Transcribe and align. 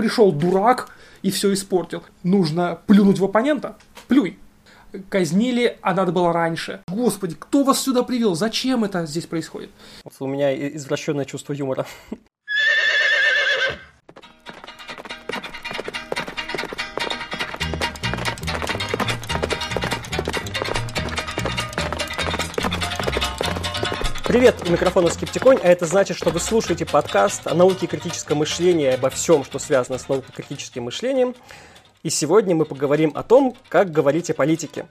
пришел 0.00 0.32
дурак 0.32 0.88
и 1.20 1.30
все 1.30 1.52
испортил. 1.52 2.02
Нужно 2.22 2.78
плюнуть 2.86 3.18
в 3.18 3.24
оппонента? 3.24 3.76
Плюй. 4.08 4.38
Казнили, 5.08 5.78
а 5.82 5.94
надо 5.94 6.10
было 6.10 6.32
раньше. 6.32 6.80
Господи, 6.88 7.36
кто 7.38 7.62
вас 7.62 7.80
сюда 7.80 8.02
привел? 8.02 8.34
Зачем 8.34 8.82
это 8.82 9.04
здесь 9.06 9.26
происходит? 9.26 9.70
У 10.18 10.26
меня 10.26 10.74
извращенное 10.74 11.26
чувство 11.26 11.52
юмора. 11.52 11.86
Привет, 24.30 24.62
у 24.64 24.70
микрофона 24.70 25.08
Скептиконь, 25.08 25.58
а 25.60 25.66
это 25.66 25.86
значит, 25.86 26.16
что 26.16 26.30
вы 26.30 26.38
слушаете 26.38 26.86
подкаст 26.86 27.48
о 27.48 27.54
науке 27.54 27.86
и 27.86 27.88
критическом 27.88 28.38
мышлении, 28.38 28.86
обо 28.86 29.10
всем, 29.10 29.42
что 29.42 29.58
связано 29.58 29.98
с 29.98 30.08
наукой 30.08 30.28
и 30.30 30.32
критическим 30.34 30.84
мышлением. 30.84 31.34
И 32.04 32.10
сегодня 32.10 32.54
мы 32.54 32.64
поговорим 32.64 33.10
о 33.16 33.24
том, 33.24 33.56
как 33.68 33.90
говорить 33.90 34.30
о 34.30 34.34
политике. 34.34 34.86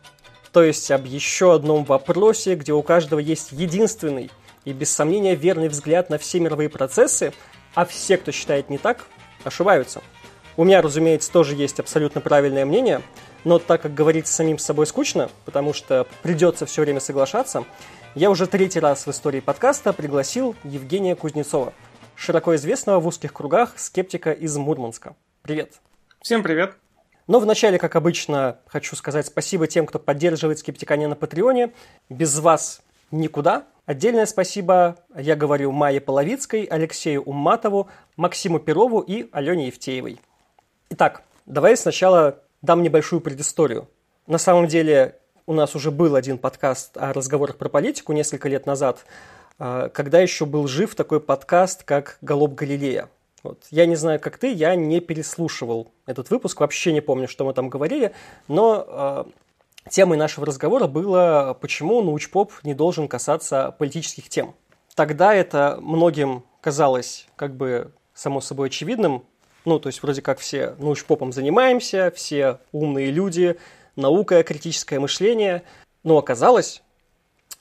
То 0.51 0.61
есть 0.61 0.91
об 0.91 1.05
еще 1.05 1.53
одном 1.53 1.85
вопросе, 1.85 2.55
где 2.55 2.73
у 2.73 2.81
каждого 2.81 3.21
есть 3.21 3.53
единственный 3.53 4.29
и 4.65 4.73
без 4.73 4.91
сомнения 4.91 5.35
верный 5.35 5.69
взгляд 5.69 6.09
на 6.09 6.17
все 6.17 6.41
мировые 6.41 6.67
процессы, 6.67 7.31
а 7.75 7.85
все, 7.85 8.17
кто 8.17 8.33
считает 8.33 8.69
не 8.69 8.77
так, 8.77 9.05
ошибаются. 9.45 10.01
У 10.57 10.65
меня, 10.65 10.81
разумеется, 10.81 11.31
тоже 11.31 11.55
есть 11.55 11.79
абсолютно 11.79 12.19
правильное 12.19 12.65
мнение, 12.65 13.01
но 13.45 13.57
так 13.57 13.83
как 13.83 13.93
говорить 13.93 14.27
с 14.27 14.31
самим 14.31 14.59
собой 14.59 14.85
скучно, 14.85 15.29
потому 15.45 15.73
что 15.73 16.05
придется 16.23 16.65
все 16.65 16.81
время 16.81 16.99
соглашаться, 16.99 17.63
я 18.19 18.29
уже 18.29 18.47
третий 18.47 18.81
раз 18.81 19.07
в 19.07 19.11
истории 19.11 19.39
подкаста 19.39 19.93
пригласил 19.93 20.53
Евгения 20.65 21.15
Кузнецова, 21.15 21.73
широко 22.17 22.53
известного 22.57 22.99
в 22.99 23.07
узких 23.07 23.31
кругах 23.31 23.79
скептика 23.79 24.33
из 24.33 24.57
Мурманска. 24.57 25.15
Привет. 25.41 25.75
Всем 26.21 26.43
привет. 26.43 26.75
Но 27.27 27.39
вначале, 27.39 27.79
как 27.79 27.95
обычно, 27.95 28.59
хочу 28.67 28.97
сказать 28.97 29.27
спасибо 29.27 29.67
тем, 29.67 29.85
кто 29.85 29.99
поддерживает 29.99 30.59
скептикане 30.59 31.07
на 31.07 31.15
Патреоне. 31.15 31.71
Без 32.09 32.37
вас 32.39 32.81
никуда. 33.09 33.67
Отдельное 33.85 34.25
спасибо 34.25 34.97
я 35.15 35.37
говорю 35.37 35.71
Майе 35.71 36.01
Половицкой, 36.01 36.65
Алексею 36.65 37.23
Умматову, 37.23 37.87
Максиму 38.17 38.59
Перову 38.59 38.99
и 38.99 39.29
Алене 39.31 39.67
Евтеевой. 39.67 40.19
Итак, 40.89 41.23
давай 41.45 41.77
сначала 41.77 42.39
дам 42.61 42.83
небольшую 42.83 43.21
предысторию. 43.21 43.87
На 44.27 44.37
самом 44.37 44.67
деле, 44.67 45.19
у 45.49 45.53
нас 45.53 45.75
уже 45.75 45.89
был 45.89 46.13
один 46.15 46.37
подкаст 46.37 46.95
о 46.95 47.11
разговорах 47.11 47.57
про 47.57 47.69
политику 47.69 48.13
несколько 48.13 48.47
лет 48.47 48.67
назад, 48.67 49.03
а, 49.57 49.89
когда 49.89 50.19
еще 50.19 50.45
был 50.45 50.67
жив 50.67 50.93
такой 50.93 51.19
подкаст, 51.19 51.81
как 51.81 52.19
«Голоб 52.21 52.53
Галилея». 52.53 53.09
Вот. 53.41 53.63
Я 53.71 53.87
не 53.87 53.95
знаю, 53.95 54.19
как 54.19 54.37
ты, 54.37 54.53
я 54.53 54.75
не 54.75 54.99
переслушивал 54.99 55.91
этот 56.05 56.29
выпуск, 56.29 56.59
вообще 56.59 56.93
не 56.93 57.01
помню, 57.01 57.27
что 57.27 57.45
мы 57.45 57.55
там 57.55 57.67
говорили, 57.67 58.13
но 58.47 58.85
э, 58.87 59.89
темой 59.89 60.19
нашего 60.19 60.45
разговора 60.45 60.85
было, 60.85 61.57
почему 61.59 62.03
научпоп 62.03 62.51
не 62.61 62.75
должен 62.75 63.07
касаться 63.07 63.75
политических 63.79 64.29
тем. 64.29 64.53
Тогда 64.93 65.33
это 65.33 65.79
многим 65.81 66.43
казалось 66.61 67.27
как 67.35 67.55
бы 67.55 67.91
само 68.13 68.39
собой 68.39 68.67
очевидным, 68.67 69.23
ну, 69.65 69.79
то 69.79 69.87
есть 69.87 70.03
вроде 70.03 70.21
как 70.21 70.37
все 70.37 70.75
научпопом 70.77 71.33
занимаемся, 71.33 72.13
все 72.15 72.59
умные 72.71 73.09
люди, 73.09 73.57
наука, 73.99 74.43
критическое 74.43 74.99
мышление. 74.99 75.63
Но 76.03 76.17
оказалось, 76.17 76.81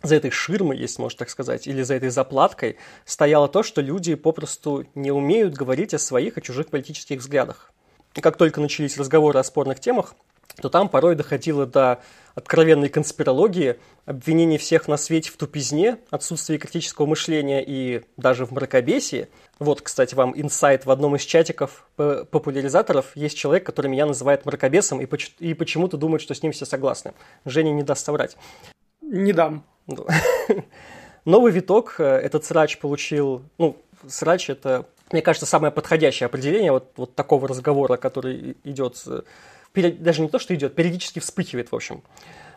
за 0.02 0.16
этой 0.16 0.30
ширмой, 0.30 0.78
если 0.78 1.02
можно 1.02 1.18
так 1.18 1.30
сказать, 1.30 1.66
или 1.66 1.82
за 1.82 1.94
этой 1.94 2.10
заплаткой 2.10 2.76
стояло 3.04 3.48
то, 3.48 3.62
что 3.62 3.80
люди 3.80 4.14
попросту 4.14 4.86
не 4.94 5.10
умеют 5.10 5.54
говорить 5.54 5.94
о 5.94 5.98
своих 5.98 6.38
и 6.38 6.42
чужих 6.42 6.68
политических 6.68 7.18
взглядах. 7.18 7.72
И 8.14 8.20
как 8.20 8.36
только 8.36 8.60
начались 8.60 8.96
разговоры 8.96 9.38
о 9.38 9.44
спорных 9.44 9.80
темах, 9.80 10.14
то 10.60 10.68
там 10.68 10.88
порой 10.88 11.14
доходило 11.14 11.66
до 11.66 12.00
откровенной 12.38 12.88
конспирологии, 12.88 13.80
обвинений 14.06 14.58
всех 14.58 14.86
на 14.86 14.96
свете 14.96 15.30
в 15.30 15.36
тупизне, 15.36 15.98
отсутствии 16.10 16.56
критического 16.56 17.04
мышления 17.04 17.64
и 17.66 18.04
даже 18.16 18.46
в 18.46 18.52
мракобесии. 18.52 19.28
Вот, 19.58 19.82
кстати, 19.82 20.14
вам 20.14 20.32
инсайт 20.40 20.86
в 20.86 20.90
одном 20.92 21.16
из 21.16 21.22
чатиков 21.22 21.88
популяризаторов. 21.96 23.10
Есть 23.16 23.36
человек, 23.36 23.66
который 23.66 23.88
меня 23.88 24.06
называет 24.06 24.46
мракобесом 24.46 25.00
и, 25.00 25.06
поч- 25.06 25.34
и 25.40 25.52
почему-то 25.52 25.96
думает, 25.96 26.22
что 26.22 26.32
с 26.32 26.42
ним 26.42 26.52
все 26.52 26.64
согласны. 26.64 27.12
Женя 27.44 27.72
не 27.72 27.82
даст 27.82 28.06
соврать. 28.06 28.36
Не 29.02 29.32
дам. 29.32 29.64
Новый 31.24 31.50
виток 31.50 31.96
э, 31.98 32.04
этот 32.04 32.44
срач 32.44 32.78
получил, 32.78 33.42
ну, 33.58 33.76
срач 34.06 34.48
это, 34.48 34.86
мне 35.10 35.22
кажется, 35.22 35.46
самое 35.46 35.72
подходящее 35.72 36.26
определение 36.26 36.70
вот, 36.70 36.92
вот 36.96 37.16
такого 37.16 37.48
разговора, 37.48 37.96
который 37.96 38.56
идет 38.62 39.02
даже 39.82 40.22
не 40.22 40.28
то, 40.28 40.38
что 40.38 40.54
идет, 40.54 40.74
периодически 40.74 41.18
вспыхивает, 41.18 41.72
в 41.72 41.74
общем, 41.74 42.02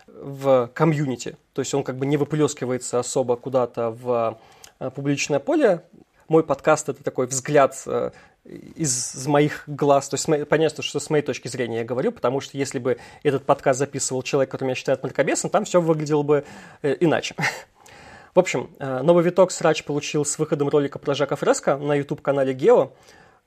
в 0.08 0.70
комьюнити. 0.74 1.38
То 1.54 1.62
есть 1.62 1.74
он 1.74 1.84
как 1.84 1.98
бы 1.98 2.06
не 2.06 2.18
выплескивается 2.18 3.00
особо 3.00 3.36
куда-то 3.36 3.90
в 3.90 4.40
э, 4.80 4.90
публичное 4.92 5.40
поле. 5.40 5.84
Мой 6.28 6.44
подкаст– 6.44 6.90
это 6.90 7.04
такой 7.04 7.28
взгляд 7.28 7.82
э, 7.88 8.12
из, 8.46 9.28
моих 9.28 9.64
глаз, 9.68 10.10
то 10.10 10.16
есть 10.16 10.48
понятно, 10.48 10.84
что 10.84 11.00
с 11.00 11.10
моей 11.10 11.24
точки 11.24 11.48
зрения 11.48 11.80
я 11.80 11.84
говорю, 11.84 12.12
потому 12.12 12.40
что 12.40 12.58
если 12.58 12.80
бы 12.80 12.98
этот 13.24 13.46
подкаст 13.46 13.80
записывал 13.80 14.24
человек, 14.24 14.52
который 14.52 14.70
меня 14.70 14.76
считает 14.76 15.04
мракобесом, 15.04 15.50
там 15.50 15.66
все 15.66 15.82
выглядело 15.82 16.24
бы 16.24 16.46
э, 16.82 16.96
иначе. 17.00 17.36
В 18.34 18.40
общем, 18.40 18.70
новый 18.80 19.26
виток 19.26 19.52
срач 19.52 19.84
получил 19.84 20.24
с 20.24 20.40
выходом 20.40 20.70
ролика 20.70 21.00
про 21.00 21.14
Жака 21.16 21.36
Фреско 21.36 21.76
на 21.76 21.94
YouTube-канале 21.96 22.54
Гео, 22.54 22.94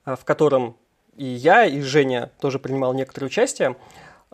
в 0.04 0.24
котором 0.26 0.76
и 1.16 1.24
я, 1.24 1.64
и 1.64 1.80
Женя 1.80 2.30
тоже 2.40 2.58
принимал 2.58 2.94
некоторое 2.94 3.26
участие. 3.26 3.76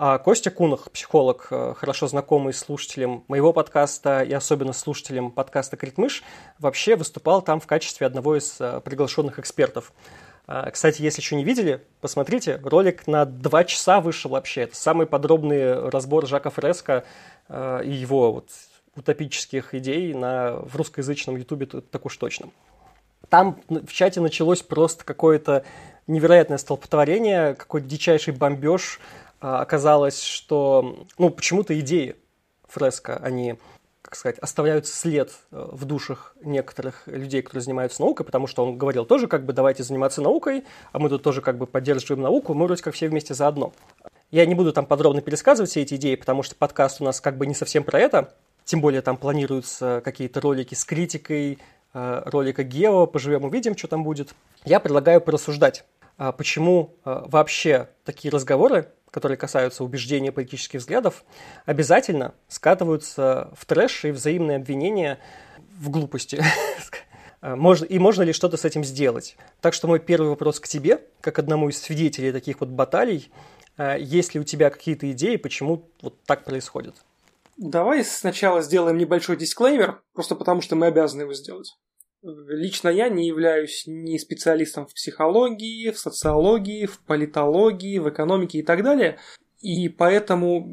А 0.02 0.16
Костя 0.16 0.50
Кунах, 0.50 0.90
психолог, 0.90 1.48
э, 1.50 1.74
хорошо 1.76 2.06
знакомый 2.06 2.54
слушателям 2.54 3.22
моего 3.28 3.52
подкаста 3.52 4.22
и 4.22 4.32
особенно 4.32 4.72
слушателям 4.72 5.30
подкаста 5.30 5.76
«Критмыш», 5.76 6.22
вообще 6.58 6.96
выступал 6.96 7.42
там 7.42 7.60
в 7.60 7.66
качестве 7.66 8.06
одного 8.06 8.38
из 8.38 8.58
э, 8.60 8.80
приглашенных 8.82 9.38
экспертов. 9.38 9.92
А, 10.46 10.70
кстати, 10.70 11.02
если 11.02 11.20
еще 11.20 11.36
не 11.36 11.44
видели, 11.44 11.84
посмотрите, 12.00 12.58
ролик 12.64 13.06
на 13.06 13.26
два 13.26 13.64
часа 13.64 14.00
вышел 14.00 14.30
вообще. 14.30 14.62
Это 14.62 14.74
самый 14.74 15.06
подробный 15.06 15.90
разбор 15.90 16.26
Жака 16.26 16.48
Фреско 16.48 17.04
э, 17.48 17.82
и 17.84 17.92
его 17.92 18.32
вот 18.32 18.48
утопических 18.96 19.74
идей 19.74 20.14
на, 20.14 20.56
в 20.56 20.76
русскоязычном 20.76 21.36
ютубе, 21.36 21.66
так 21.66 22.06
уж 22.06 22.16
точно. 22.16 22.48
Там 23.28 23.60
в 23.68 23.92
чате 23.92 24.20
началось 24.20 24.62
просто 24.62 25.04
какое-то 25.04 25.64
невероятное 26.10 26.58
столпотворение, 26.58 27.54
какой-то 27.54 27.86
дичайший 27.86 28.34
бомбеж. 28.34 29.00
А, 29.40 29.60
оказалось, 29.60 30.22
что 30.22 31.06
ну, 31.18 31.30
почему-то 31.30 31.78
идеи 31.78 32.16
фреска, 32.68 33.16
они 33.22 33.56
как 34.02 34.16
сказать, 34.16 34.38
оставляют 34.40 34.88
след 34.88 35.30
э, 35.52 35.68
в 35.70 35.84
душах 35.84 36.34
некоторых 36.42 37.06
людей, 37.06 37.42
которые 37.42 37.62
занимаются 37.62 38.02
наукой, 38.02 38.26
потому 38.26 38.48
что 38.48 38.64
он 38.64 38.76
говорил 38.76 39.04
тоже, 39.04 39.28
как 39.28 39.44
бы, 39.44 39.52
давайте 39.52 39.84
заниматься 39.84 40.20
наукой, 40.20 40.64
а 40.90 40.98
мы 40.98 41.08
тут 41.10 41.22
тоже 41.22 41.42
как 41.42 41.58
бы 41.58 41.66
поддерживаем 41.66 42.20
науку, 42.20 42.52
мы 42.54 42.66
вроде 42.66 42.82
как 42.82 42.94
все 42.94 43.08
вместе 43.08 43.34
заодно. 43.34 43.72
Я 44.32 44.46
не 44.46 44.56
буду 44.56 44.72
там 44.72 44.84
подробно 44.84 45.20
пересказывать 45.20 45.70
все 45.70 45.82
эти 45.82 45.94
идеи, 45.94 46.16
потому 46.16 46.42
что 46.42 46.56
подкаст 46.56 47.00
у 47.00 47.04
нас 47.04 47.20
как 47.20 47.36
бы 47.36 47.46
не 47.46 47.54
совсем 47.54 47.84
про 47.84 48.00
это, 48.00 48.34
тем 48.64 48.80
более 48.80 49.00
там 49.00 49.16
планируются 49.16 50.02
какие-то 50.04 50.40
ролики 50.40 50.74
с 50.74 50.84
критикой, 50.84 51.58
э, 51.94 52.22
ролика 52.24 52.64
Гео, 52.64 53.06
поживем 53.06 53.44
увидим, 53.44 53.76
что 53.76 53.86
там 53.86 54.02
будет. 54.02 54.34
Я 54.64 54.80
предлагаю 54.80 55.20
порассуждать 55.20 55.84
почему 56.32 56.96
а, 57.02 57.24
вообще 57.26 57.88
такие 58.04 58.30
разговоры, 58.30 58.92
которые 59.10 59.38
касаются 59.38 59.82
убеждения 59.82 60.30
политических 60.30 60.80
взглядов, 60.80 61.24
обязательно 61.64 62.34
скатываются 62.46 63.50
в 63.56 63.64
трэш 63.64 64.04
и 64.04 64.10
взаимные 64.10 64.58
обвинения 64.58 65.18
в 65.78 65.88
глупости. 65.88 66.42
А, 67.42 67.56
и 67.56 67.98
можно 67.98 68.20
ли 68.20 68.34
что-то 68.34 68.58
с 68.58 68.66
этим 68.66 68.84
сделать? 68.84 69.34
Так 69.62 69.72
что 69.72 69.88
мой 69.88 69.98
первый 69.98 70.28
вопрос 70.28 70.60
к 70.60 70.68
тебе, 70.68 71.00
как 71.22 71.38
одному 71.38 71.70
из 71.70 71.80
свидетелей 71.80 72.32
таких 72.32 72.60
вот 72.60 72.68
баталий, 72.68 73.32
есть 73.98 74.34
ли 74.34 74.40
у 74.40 74.44
тебя 74.44 74.68
какие-то 74.68 75.10
идеи, 75.12 75.36
почему 75.36 75.88
вот 76.02 76.22
так 76.24 76.44
происходит? 76.44 76.96
Давай 77.56 78.04
сначала 78.04 78.60
сделаем 78.60 78.98
небольшой 78.98 79.38
дисклеймер, 79.38 80.02
просто 80.12 80.34
потому 80.34 80.60
что 80.60 80.76
мы 80.76 80.88
обязаны 80.88 81.22
его 81.22 81.32
сделать. 81.32 81.78
Лично 82.22 82.90
я 82.90 83.08
не 83.08 83.26
являюсь 83.26 83.84
ни 83.86 84.18
специалистом 84.18 84.86
в 84.86 84.94
психологии, 84.94 85.90
в 85.90 85.98
социологии, 85.98 86.84
в 86.84 86.98
политологии, 87.00 87.98
в 87.98 88.10
экономике 88.10 88.58
и 88.58 88.62
так 88.62 88.82
далее. 88.82 89.18
И 89.60 89.88
поэтому 89.88 90.68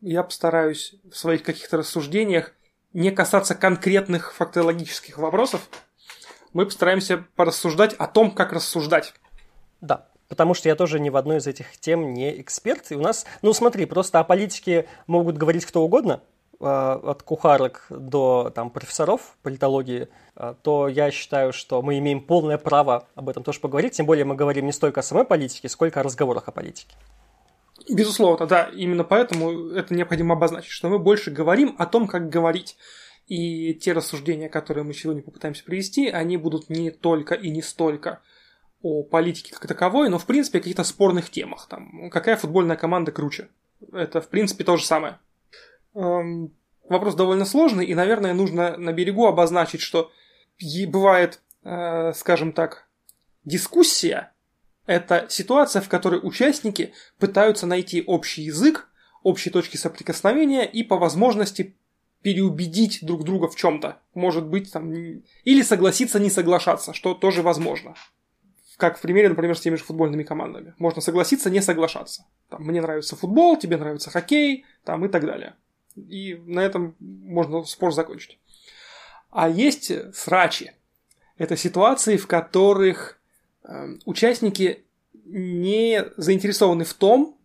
я 0.00 0.22
постараюсь 0.22 0.94
в 1.10 1.16
своих 1.16 1.42
каких-то 1.42 1.78
рассуждениях 1.78 2.54
не 2.92 3.10
касаться 3.10 3.54
конкретных 3.54 4.32
фактологических 4.32 5.18
вопросов. 5.18 5.68
Мы 6.52 6.66
постараемся 6.66 7.24
порассуждать 7.34 7.94
о 7.94 8.06
том, 8.06 8.30
как 8.30 8.52
рассуждать. 8.52 9.14
Да, 9.80 10.08
потому 10.28 10.54
что 10.54 10.68
я 10.68 10.76
тоже 10.76 11.00
ни 11.00 11.10
в 11.10 11.16
одной 11.16 11.38
из 11.38 11.46
этих 11.46 11.78
тем 11.78 12.12
не 12.14 12.40
эксперт. 12.40 12.92
И 12.92 12.94
у 12.94 13.00
нас, 13.00 13.26
ну 13.40 13.52
смотри, 13.52 13.86
просто 13.86 14.20
о 14.20 14.24
политике 14.24 14.86
могут 15.06 15.36
говорить 15.36 15.64
кто 15.64 15.82
угодно, 15.82 16.22
от 16.62 17.22
кухарок 17.22 17.86
до 17.90 18.52
там, 18.54 18.70
профессоров 18.70 19.36
политологии, 19.42 20.08
то 20.62 20.88
я 20.88 21.10
считаю, 21.10 21.52
что 21.52 21.82
мы 21.82 21.98
имеем 21.98 22.20
полное 22.20 22.56
право 22.56 23.08
об 23.14 23.28
этом 23.28 23.42
тоже 23.42 23.60
поговорить. 23.60 23.94
Тем 23.94 24.06
более 24.06 24.24
мы 24.24 24.36
говорим 24.36 24.66
не 24.66 24.72
столько 24.72 25.00
о 25.00 25.02
самой 25.02 25.24
политике, 25.24 25.68
сколько 25.68 26.00
о 26.00 26.02
разговорах 26.02 26.48
о 26.48 26.52
политике. 26.52 26.94
Безусловно, 27.90 28.46
да. 28.46 28.70
Именно 28.72 29.02
поэтому 29.02 29.70
это 29.70 29.94
необходимо 29.94 30.34
обозначить, 30.34 30.70
что 30.70 30.88
мы 30.88 30.98
больше 30.98 31.30
говорим 31.30 31.74
о 31.78 31.86
том, 31.86 32.06
как 32.06 32.28
говорить. 32.28 32.76
И 33.26 33.74
те 33.74 33.92
рассуждения, 33.92 34.48
которые 34.48 34.84
мы 34.84 34.94
сегодня 34.94 35.22
попытаемся 35.22 35.64
привести, 35.64 36.08
они 36.08 36.36
будут 36.36 36.70
не 36.70 36.90
только 36.90 37.34
и 37.34 37.50
не 37.50 37.62
столько 37.62 38.20
о 38.82 39.02
политике 39.02 39.52
как 39.52 39.66
таковой, 39.66 40.08
но 40.08 40.18
в 40.18 40.26
принципе 40.26 40.58
о 40.58 40.60
каких-то 40.60 40.84
спорных 40.84 41.30
темах. 41.30 41.66
Там, 41.68 42.10
какая 42.10 42.36
футбольная 42.36 42.76
команда 42.76 43.10
круче. 43.12 43.48
Это 43.92 44.20
в 44.20 44.28
принципе 44.28 44.64
то 44.64 44.76
же 44.76 44.84
самое. 44.84 45.18
Эм, 45.94 46.52
вопрос 46.88 47.14
довольно 47.14 47.44
сложный, 47.44 47.86
и, 47.86 47.94
наверное, 47.94 48.34
нужно 48.34 48.76
на 48.76 48.92
берегу 48.92 49.26
обозначить, 49.26 49.80
что 49.80 50.10
бывает, 50.88 51.40
э, 51.64 52.12
скажем 52.14 52.52
так, 52.52 52.88
дискуссия– 53.44 54.32
это 54.86 55.26
ситуация, 55.28 55.80
в 55.82 55.88
которой 55.88 56.20
участники 56.22 56.92
пытаются 57.18 57.66
найти 57.66 58.02
общий 58.06 58.42
язык, 58.42 58.88
общие 59.22 59.52
точки 59.52 59.76
соприкосновения 59.76 60.64
и 60.64 60.82
по 60.82 60.98
возможности 60.98 61.76
переубедить 62.22 63.00
друг 63.02 63.24
друга 63.24 63.48
в 63.48 63.56
чем-то. 63.56 63.98
Может 64.14 64.46
быть, 64.46 64.72
там, 64.72 64.92
или 64.92 65.62
согласиться 65.62 66.20
не 66.20 66.30
соглашаться, 66.30 66.92
что 66.92 67.14
тоже 67.14 67.42
возможно. 67.42 67.94
Как 68.76 68.98
в 68.98 69.00
примере, 69.00 69.28
например, 69.28 69.56
с 69.56 69.60
теми 69.60 69.76
же 69.76 69.84
футбольными 69.84 70.22
командами. 70.22 70.74
Можно 70.78 71.02
согласиться, 71.02 71.50
не 71.50 71.60
соглашаться. 71.60 72.26
Там, 72.48 72.62
мне 72.64 72.80
нравится 72.80 73.16
футбол, 73.16 73.56
тебе 73.58 73.76
нравится 73.76 74.10
хоккей, 74.10 74.64
там, 74.84 75.04
и 75.04 75.08
так 75.08 75.24
далее. 75.24 75.54
И 75.96 76.34
на 76.46 76.60
этом 76.60 76.96
можно 77.00 77.64
спор 77.64 77.92
закончить. 77.92 78.38
А 79.30 79.48
есть 79.48 79.92
срачи. 80.14 80.72
Это 81.38 81.56
ситуации, 81.56 82.16
в 82.16 82.26
которых 82.26 83.20
э, 83.64 83.96
участники 84.04 84.84
не 85.24 86.04
заинтересованы 86.16 86.84
в 86.84 86.94
том, 86.94 87.38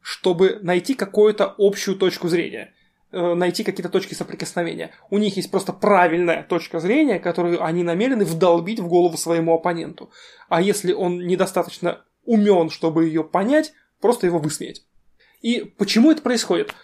чтобы 0.00 0.58
найти 0.62 0.94
какую-то 0.94 1.54
общую 1.58 1.96
точку 1.96 2.28
зрения. 2.28 2.72
Э, 3.12 3.34
найти 3.34 3.64
какие-то 3.64 3.88
точки 3.88 4.14
соприкосновения. 4.14 4.90
У 5.10 5.18
них 5.18 5.36
есть 5.36 5.50
просто 5.50 5.72
правильная 5.72 6.42
точка 6.42 6.80
зрения, 6.80 7.18
которую 7.18 7.64
они 7.64 7.82
намерены 7.82 8.24
вдолбить 8.24 8.80
в 8.80 8.88
голову 8.88 9.16
своему 9.16 9.54
оппоненту. 9.54 10.10
А 10.48 10.60
если 10.60 10.92
он 10.92 11.26
недостаточно 11.26 12.04
умен, 12.24 12.68
чтобы 12.68 13.06
ее 13.06 13.24
понять, 13.24 13.72
просто 14.00 14.26
его 14.26 14.38
высмеять. 14.38 14.82
И 15.40 15.60
почему 15.78 16.10
это 16.10 16.20
происходит? 16.20 16.74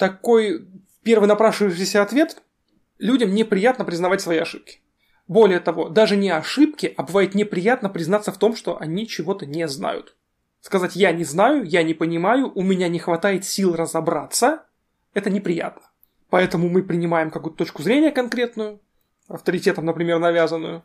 Такой 0.00 0.66
первый 1.02 1.26
напрашивающийся 1.26 2.00
ответ– 2.00 2.42
людям 2.98 3.34
неприятно 3.34 3.84
признавать 3.84 4.22
свои 4.22 4.38
ошибки. 4.38 4.80
Более 5.28 5.60
того, 5.60 5.90
даже 5.90 6.16
не 6.16 6.30
ошибки, 6.30 6.94
а 6.96 7.02
бывает 7.02 7.34
неприятно 7.34 7.90
признаться 7.90 8.32
в 8.32 8.38
том, 8.38 8.56
что 8.56 8.80
они 8.80 9.06
чего-то 9.06 9.44
не 9.44 9.68
знают. 9.68 10.16
Сказать 10.62 10.96
«я 10.96 11.12
не 11.12 11.24
знаю», 11.24 11.64
«я 11.64 11.82
не 11.82 11.92
понимаю», 11.92 12.50
«у 12.54 12.62
меня 12.62 12.88
не 12.88 12.98
хватает 12.98 13.44
сил 13.44 13.76
разобраться», 13.76 14.64
это 15.12 15.28
неприятно. 15.28 15.82
Поэтому 16.30 16.70
мы 16.70 16.82
принимаем 16.82 17.30
какую-то 17.30 17.58
точку 17.58 17.82
зрения 17.82 18.10
конкретную, 18.10 18.80
авторитетом, 19.28 19.84
например, 19.84 20.18
навязанную, 20.18 20.82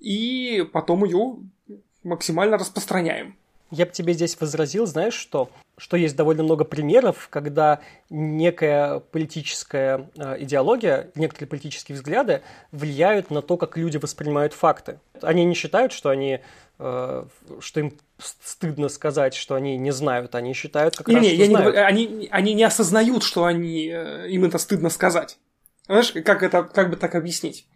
и 0.00 0.68
потом 0.72 1.04
ее 1.04 1.36
максимально 2.02 2.58
распространяем. 2.58 3.36
Я 3.70 3.86
бы 3.86 3.92
тебе 3.92 4.12
здесь 4.12 4.36
возразил, 4.40 4.86
знаешь 4.86 5.14
что? 5.14 5.50
Что 5.76 5.96
есть 5.96 6.14
довольно 6.14 6.44
много 6.44 6.64
примеров, 6.64 7.28
когда 7.30 7.80
некая 8.08 9.00
политическая 9.00 10.08
э, 10.16 10.36
идеология, 10.42 11.10
некоторые 11.16 11.48
политические 11.48 11.96
взгляды 11.96 12.42
влияют 12.70 13.30
на 13.30 13.42
то, 13.42 13.56
как 13.56 13.76
люди 13.76 13.96
воспринимают 13.96 14.52
факты. 14.52 15.00
Они 15.20 15.44
не 15.44 15.54
считают, 15.54 15.92
что 15.92 16.10
они 16.10 16.40
Э, 16.76 17.24
что 17.60 17.80
им 17.80 17.92
стыдно 18.18 18.88
сказать, 18.88 19.34
что 19.34 19.54
они 19.54 19.76
не 19.76 19.92
знают, 19.92 20.34
они 20.34 20.54
считают 20.54 20.96
как 20.96 21.06
не, 21.06 21.14
раз, 21.16 21.24
не, 21.24 21.34
я 21.34 21.46
знают. 21.46 21.74
Не, 21.74 21.80
они, 21.80 22.28
они 22.32 22.54
не 22.54 22.64
осознают, 22.64 23.22
что 23.22 23.44
они, 23.44 23.88
э, 23.88 24.28
им 24.28 24.44
это 24.44 24.58
стыдно 24.58 24.90
сказать. 24.90 25.38
Знаешь, 25.86 26.12
как 26.24 26.42
это, 26.42 26.64
как 26.64 26.90
бы 26.90 26.96
так 26.96 27.14
объяснить? 27.14 27.68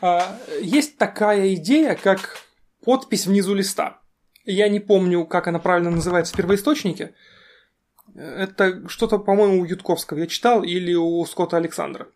А, 0.00 0.38
есть 0.60 0.96
такая 0.96 1.54
идея, 1.54 1.96
как 1.96 2.38
подпись 2.82 3.26
внизу 3.26 3.52
листа. 3.54 4.00
Я 4.44 4.68
не 4.68 4.80
помню, 4.80 5.26
как 5.26 5.48
она 5.48 5.58
правильно 5.58 5.90
называется 5.90 6.32
в 6.32 6.36
первоисточнике. 6.36 7.14
Это 8.16 8.88
что-то, 8.88 9.18
по-моему, 9.18 9.60
у 9.60 9.64
Ютковского 9.64 10.18
я 10.18 10.26
читал 10.26 10.62
или 10.62 10.94
у 10.94 11.24
Скотта 11.26 11.58
Александра. 11.58 12.08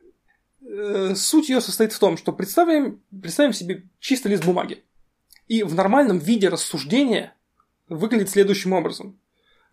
Э, 0.62 1.14
суть 1.14 1.48
ее 1.50 1.60
состоит 1.60 1.92
в 1.92 1.98
том, 1.98 2.16
что 2.16 2.32
представим, 2.32 3.02
представим 3.10 3.52
себе 3.52 3.84
чистый 3.98 4.28
лист 4.28 4.44
бумаги. 4.44 4.82
И 5.46 5.62
в 5.62 5.74
нормальном 5.74 6.18
виде 6.18 6.48
рассуждения 6.48 7.34
выглядит 7.88 8.30
следующим 8.30 8.72
образом. 8.72 9.18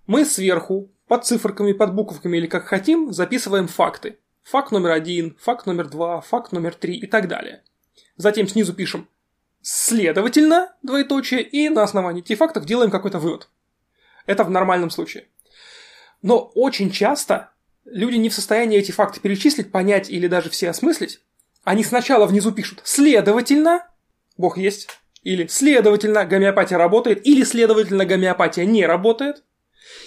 Мы 0.05 0.25
сверху, 0.25 0.91
под 1.07 1.25
циферками, 1.25 1.71
под 1.71 1.93
буковками 1.93 2.37
или 2.37 2.47
как 2.47 2.65
хотим, 2.65 3.13
записываем 3.13 3.67
факты. 3.67 4.17
Факт 4.43 4.71
номер 4.71 4.91
один, 4.91 5.37
факт 5.39 5.65
номер 5.65 5.87
два, 5.87 6.21
факт 6.21 6.51
номер 6.51 6.73
три 6.73 6.95
и 6.95 7.05
так 7.05 7.27
далее. 7.27 7.63
Затем 8.17 8.47
снизу 8.47 8.73
пишем 8.73 9.07
«следовательно», 9.61 10.73
двоеточие, 10.81 11.41
и 11.41 11.69
на 11.69 11.83
основании 11.83 12.21
этих 12.21 12.37
фактов 12.37 12.65
делаем 12.65 12.91
какой-то 12.91 13.19
вывод. 13.19 13.49
Это 14.25 14.43
в 14.43 14.49
нормальном 14.49 14.89
случае. 14.89 15.27
Но 16.21 16.51
очень 16.55 16.91
часто 16.91 17.51
люди 17.85 18.15
не 18.15 18.29
в 18.29 18.33
состоянии 18.33 18.79
эти 18.79 18.91
факты 18.91 19.19
перечислить, 19.19 19.71
понять 19.71 20.09
или 20.09 20.27
даже 20.27 20.49
все 20.49 20.69
осмыслить. 20.69 21.21
Они 21.63 21.83
сначала 21.83 22.25
внизу 22.25 22.51
пишут 22.51 22.81
«следовательно», 22.83 23.87
Бог 24.37 24.57
есть, 24.57 24.87
или, 25.23 25.47
следовательно, 25.47 26.25
гомеопатия 26.25 26.77
работает, 26.77 27.25
или, 27.25 27.43
следовательно, 27.43 28.05
гомеопатия 28.05 28.65
не 28.65 28.85
работает. 28.85 29.43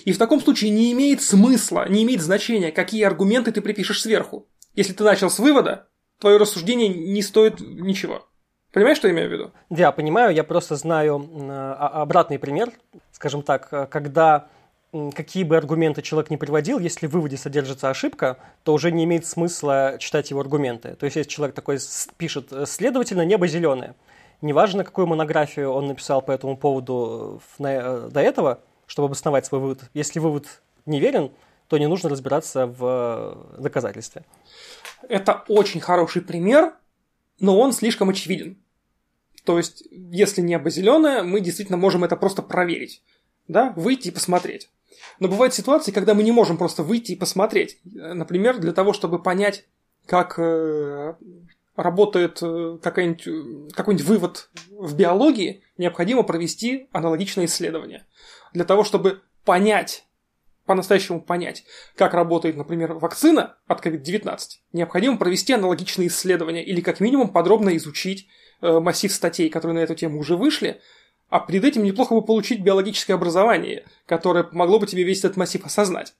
И 0.05 0.13
в 0.13 0.19
таком 0.19 0.41
случае 0.41 0.71
не 0.71 0.93
имеет 0.93 1.23
смысла, 1.23 1.89
не 1.89 2.03
имеет 2.05 2.21
значения, 2.21 2.71
какие 2.71 3.05
аргументы 3.05 3.53
ты 3.53 3.61
припишешь 3.61 4.03
сверху. 4.03 4.49
Если 4.75 4.93
ты 4.93 5.05
начал 5.05 5.31
с 5.31 5.39
вывода, 5.39 5.89
твое 6.19 6.37
рассуждение 6.37 6.89
не 6.89 7.23
стоит 7.23 7.61
ничего. 7.61 8.27
Понимаешь, 8.73 8.99
что 8.99 9.09
я 9.09 9.15
имею 9.15 9.29
в 9.29 9.33
виду? 9.33 9.51
Да, 9.69 9.91
понимаю. 9.91 10.35
Я 10.35 10.45
просто 10.45 10.77
знаю 10.77 11.29
обратный 11.79 12.39
пример, 12.39 12.73
скажем 13.11 13.43
так, 13.43 13.91
когда 13.91 14.49
какие 15.15 15.45
бы 15.45 15.57
аргументы 15.57 16.03
человек 16.03 16.31
не 16.31 16.37
приводил, 16.37 16.79
если 16.79 17.07
в 17.07 17.13
выводе 17.13 17.37
содержится 17.37 17.91
ошибка, 17.91 18.39
то 18.65 18.73
уже 18.73 18.91
не 18.91 19.05
имеет 19.05 19.25
смысла 19.25 19.97
читать 19.99 20.31
его 20.31 20.41
аргументы. 20.41 20.95
То 20.97 21.05
есть, 21.05 21.17
если 21.17 21.31
человек 21.31 21.55
такой 21.55 21.79
пишет, 22.17 22.53
следовательно, 22.67 23.25
небо 23.25 23.47
зеленое, 23.47 23.95
неважно, 24.41 24.85
какую 24.85 25.07
монографию 25.07 25.71
он 25.71 25.87
написал 25.87 26.23
по 26.23 26.33
этому 26.33 26.57
поводу 26.57 27.41
э, 27.59 28.09
до 28.11 28.21
этого, 28.21 28.61
чтобы 28.87 29.07
обосновать 29.07 29.47
свой 29.47 29.61
вывод. 29.61 29.83
Если 29.95 30.19
вывод 30.19 30.63
неверен, 30.87 31.31
то 31.69 31.79
не 31.79 31.87
нужно 31.87 32.09
разбираться 32.09 32.67
в 32.67 33.47
э, 33.57 33.61
доказательстве. 33.63 34.25
Это 35.09 35.45
очень 35.47 35.81
хороший 35.81 36.23
пример, 36.23 36.75
но 37.39 37.59
он 37.59 37.73
слишком 37.73 38.11
очевиден. 38.11 38.59
То 39.45 39.57
есть, 39.57 39.85
если 39.91 40.41
небо 40.43 40.69
зеленое, 40.69 41.23
мы 41.23 41.41
действительно 41.41 41.79
можем 41.79 42.05
это 42.05 42.17
просто 42.17 42.43
проверить. 42.43 43.03
Да, 43.49 43.73
выйти 43.77 44.09
и 44.09 44.13
посмотреть. 44.13 44.69
Но 45.19 45.29
бывают 45.29 45.55
ситуации, 45.55 45.93
когда 45.93 46.15
мы 46.15 46.23
не 46.23 46.33
можем 46.33 46.57
просто 46.57 46.83
выйти 46.83 47.13
и 47.13 47.17
посмотреть. 47.17 47.79
Например, 47.85 48.59
для 48.59 48.73
того, 48.73 48.93
чтобы 48.93 49.23
понять, 49.23 49.65
как 50.07 50.39
э, 50.39 51.15
работает 51.77 52.39
э, 52.43 52.79
какой-нибудь, 52.83 53.27
э, 53.27 53.75
какой-нибудь 53.75 54.07
вывод 54.07 54.51
в 54.71 54.97
биологии, 54.97 55.63
необходимо 55.79 56.23
провести 56.23 56.89
аналогичное 56.93 57.45
исследование. 57.45 58.07
Для 58.53 58.65
того, 58.65 58.83
чтобы 58.83 59.23
понять, 59.45 60.05
по-настоящему 60.67 61.21
понять, 61.21 61.65
как 61.97 62.15
работает, 62.15 62.57
например, 62.57 62.95
вакцина 62.95 63.57
от 63.67 63.85
COVID-19, 63.85 64.39
необходимо 64.73 65.17
провести 65.17 65.53
аналогичные 65.53 66.09
исследования 66.09 66.65
или 66.65 66.81
как 66.81 67.01
минимум 67.01 67.29
подробно 67.29 67.77
изучить 67.77 68.29
массив 68.61 69.13
статей, 69.13 69.49
которые 69.49 69.77
на 69.77 69.85
эту 69.85 69.95
тему 69.95 70.19
уже 70.21 70.37
вышли, 70.37 70.81
а 71.31 71.41
перед 71.41 71.65
этим 71.65 71.85
неплохо 71.85 72.15
бы 72.15 72.23
получить 72.23 72.63
биологическое 72.63 73.17
образование, 73.17 73.85
которое 74.07 74.45
помогло 74.45 74.79
бы 74.79 74.87
тебе 74.87 75.05
весь 75.05 75.21
этот 75.21 75.37
массив 75.37 75.65
осознать. 75.65 76.15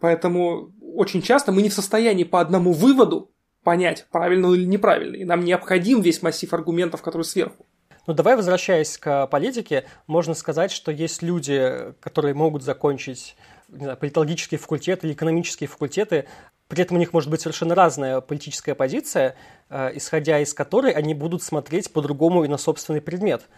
Поэтому 0.00 0.72
очень 0.94 1.22
часто 1.22 1.52
мы 1.52 1.62
не 1.62 1.70
в 1.70 1.74
состоянии 1.74 2.24
по 2.24 2.40
одному 2.40 2.72
выводу 2.72 3.30
понять, 3.64 4.06
правильно 4.10 4.52
или 4.52 4.64
неправильно. 4.64 5.16
И 5.16 5.24
нам 5.24 5.44
необходим 5.44 6.02
весь 6.02 6.20
массив 6.22 6.52
аргументов, 6.52 7.02
которые 7.02 7.24
сверху. 7.24 7.66
Ну, 8.06 8.14
давай, 8.14 8.36
возвращаясь 8.36 8.98
к 8.98 9.26
политике, 9.26 9.84
можно 10.06 10.34
сказать, 10.34 10.70
что 10.70 10.92
есть 10.92 11.22
люди, 11.22 11.92
которые 12.00 12.34
могут 12.34 12.62
закончить 12.62 13.36
не 13.68 13.84
знаю, 13.84 13.96
политологические 13.96 14.58
факультеты 14.58 15.06
или 15.06 15.14
экономические 15.14 15.68
факультеты, 15.68 16.26
при 16.68 16.82
этом 16.82 16.96
у 16.96 17.00
них 17.00 17.12
может 17.12 17.30
быть 17.30 17.40
совершенно 17.40 17.74
разная 17.74 18.20
политическая 18.20 18.74
позиция, 18.74 19.36
э, 19.68 19.90
исходя 19.94 20.38
из 20.40 20.54
которой 20.54 20.92
они 20.92 21.14
будут 21.14 21.42
смотреть 21.42 21.92
по-другому 21.92 22.44
и 22.44 22.48
на 22.48 22.58
собственный 22.58 23.00
предмет. 23.00 23.48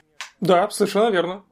Да, 0.40 0.70
совершенно 0.70 1.10
верно. 1.10 1.44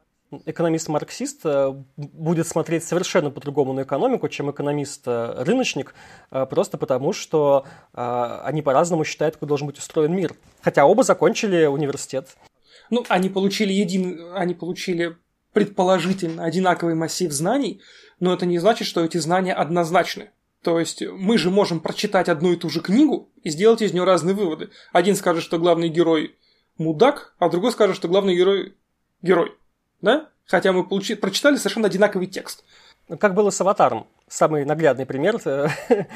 экономист-марксист 0.45 1.40
э, 1.45 1.75
будет 1.97 2.47
смотреть 2.47 2.85
совершенно 2.85 3.31
по-другому 3.31 3.73
на 3.73 3.83
экономику, 3.83 4.28
чем 4.28 4.50
экономист-рыночник, 4.50 5.95
э, 6.31 6.47
просто 6.47 6.78
потому 6.78 7.12
что 7.12 7.64
э, 7.95 8.40
они 8.45 8.62
по-разному 8.62 9.05
считают, 9.05 9.37
как 9.37 9.49
должен 9.49 9.66
быть 9.66 9.78
устроен 9.78 10.14
мир. 10.14 10.35
Хотя 10.62 10.85
оба 10.85 11.02
закончили 11.02 11.66
университет. 11.66 12.37
Ну, 12.90 13.05
они 13.09 13.28
получили 13.28 13.73
един... 13.73 14.33
они 14.35 14.55
получили 14.55 15.16
предположительно 15.52 16.45
одинаковый 16.45 16.95
массив 16.95 17.33
знаний, 17.33 17.81
но 18.21 18.35
это 18.35 18.47
не 18.47 18.59
значит, 18.59 18.87
что 18.87 19.05
эти 19.05 19.19
знания 19.19 19.55
однозначны. 19.55 20.31
То 20.62 20.81
есть 20.81 21.02
мы 21.07 21.38
же 21.38 21.50
можем 21.50 21.81
прочитать 21.81 22.28
одну 22.28 22.52
и 22.52 22.57
ту 22.57 22.69
же 22.69 22.81
книгу 22.81 23.31
и 23.43 23.50
сделать 23.50 23.83
из 23.83 23.93
нее 23.93 24.05
разные 24.05 24.35
выводы. 24.35 24.71
Один 24.93 25.14
скажет, 25.14 25.45
что 25.45 25.59
главный 25.59 25.88
герой 25.88 26.37
мудак, 26.78 27.35
а 27.38 27.49
другой 27.49 27.73
скажет, 27.73 27.97
что 27.97 28.09
главный 28.09 28.37
герой 28.37 28.76
герой 29.23 29.56
да? 30.00 30.28
Хотя 30.47 30.73
мы 30.73 30.85
получи... 30.85 31.14
прочитали 31.14 31.56
совершенно 31.56 31.87
одинаковый 31.87 32.28
текст. 32.28 32.64
Как 33.21 33.35
было 33.35 33.50
с 33.50 33.61
«Аватаром». 33.61 34.06
Самый 34.28 34.64
наглядный 34.64 35.06
пример, 35.06 35.40
э, 35.45 35.68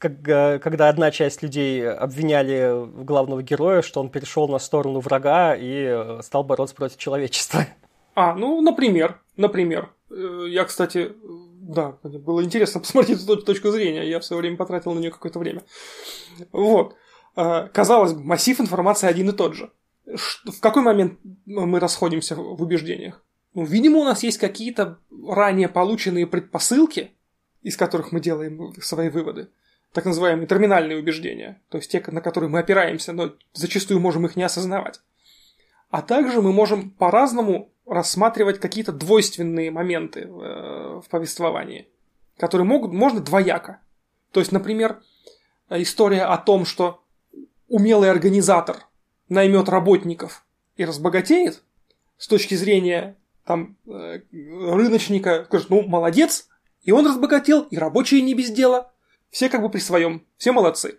э, 0.00 0.58
когда 0.58 0.88
одна 0.88 1.10
часть 1.10 1.42
людей 1.42 1.86
обвиняли 1.86 2.86
главного 3.04 3.42
героя, 3.42 3.82
что 3.82 4.00
он 4.00 4.08
перешел 4.08 4.48
на 4.48 4.58
сторону 4.58 5.00
врага 5.00 5.54
и 5.54 5.84
э, 5.84 6.20
стал 6.22 6.44
бороться 6.44 6.74
против 6.74 6.96
человечества. 6.96 7.66
А, 8.14 8.34
ну, 8.34 8.60
например, 8.60 9.20
например. 9.36 9.90
Я, 10.10 10.64
кстати, 10.64 11.12
да, 11.60 11.96
было 12.02 12.42
интересно 12.42 12.80
посмотреть 12.80 13.22
эту 13.22 13.36
точку 13.36 13.70
зрения, 13.70 14.08
я 14.08 14.20
все 14.20 14.34
время 14.36 14.56
потратил 14.56 14.92
на 14.94 15.00
нее 15.00 15.10
какое-то 15.10 15.38
время. 15.38 15.62
Вот. 16.52 16.96
Казалось 17.34 18.14
бы, 18.14 18.24
массив 18.24 18.58
информации 18.58 19.06
один 19.06 19.28
и 19.28 19.32
тот 19.32 19.54
же. 19.54 19.70
В 20.14 20.60
какой 20.60 20.82
момент 20.82 21.18
мы 21.44 21.80
расходимся 21.80 22.34
в 22.34 22.62
убеждениях? 22.62 23.22
Ну, 23.54 23.64
видимо, 23.64 23.98
у 23.98 24.04
нас 24.04 24.22
есть 24.22 24.38
какие-то 24.38 24.98
ранее 25.26 25.68
полученные 25.68 26.26
предпосылки, 26.26 27.12
из 27.62 27.76
которых 27.76 28.12
мы 28.12 28.20
делаем 28.20 28.72
свои 28.80 29.08
выводы. 29.08 29.48
Так 29.92 30.04
называемые 30.04 30.46
терминальные 30.46 30.98
убеждения. 30.98 31.60
То 31.68 31.78
есть 31.78 31.90
те, 31.90 32.02
на 32.08 32.20
которые 32.20 32.50
мы 32.50 32.60
опираемся, 32.60 33.12
но 33.12 33.34
зачастую 33.54 34.00
можем 34.00 34.26
их 34.26 34.36
не 34.36 34.42
осознавать. 34.42 35.00
А 35.90 36.02
также 36.02 36.42
мы 36.42 36.52
можем 36.52 36.90
по-разному 36.90 37.72
рассматривать 37.86 38.60
какие-то 38.60 38.92
двойственные 38.92 39.70
моменты 39.70 40.20
э, 40.20 40.26
в 40.28 41.04
повествовании, 41.10 41.88
которые 42.36 42.66
могут, 42.66 42.92
можно 42.92 43.20
двояко. 43.20 43.80
То 44.32 44.40
есть, 44.40 44.52
например, 44.52 45.00
история 45.70 46.24
о 46.24 46.36
том, 46.36 46.66
что 46.66 47.02
умелый 47.66 48.10
организатор 48.10 48.87
наймет 49.28 49.68
работников 49.68 50.44
и 50.76 50.84
разбогатеет, 50.84 51.62
с 52.16 52.26
точки 52.28 52.54
зрения 52.54 53.16
там 53.44 53.76
э, 53.86 54.20
рыночника 54.32 55.44
скажет, 55.46 55.70
ну, 55.70 55.82
молодец, 55.82 56.48
и 56.82 56.92
он 56.92 57.06
разбогател, 57.06 57.62
и 57.62 57.78
рабочие 57.78 58.20
не 58.20 58.34
без 58.34 58.50
дела. 58.50 58.92
Все 59.30 59.48
как 59.48 59.62
бы 59.62 59.70
при 59.70 59.78
своем, 59.78 60.24
все 60.36 60.52
молодцы. 60.52 60.98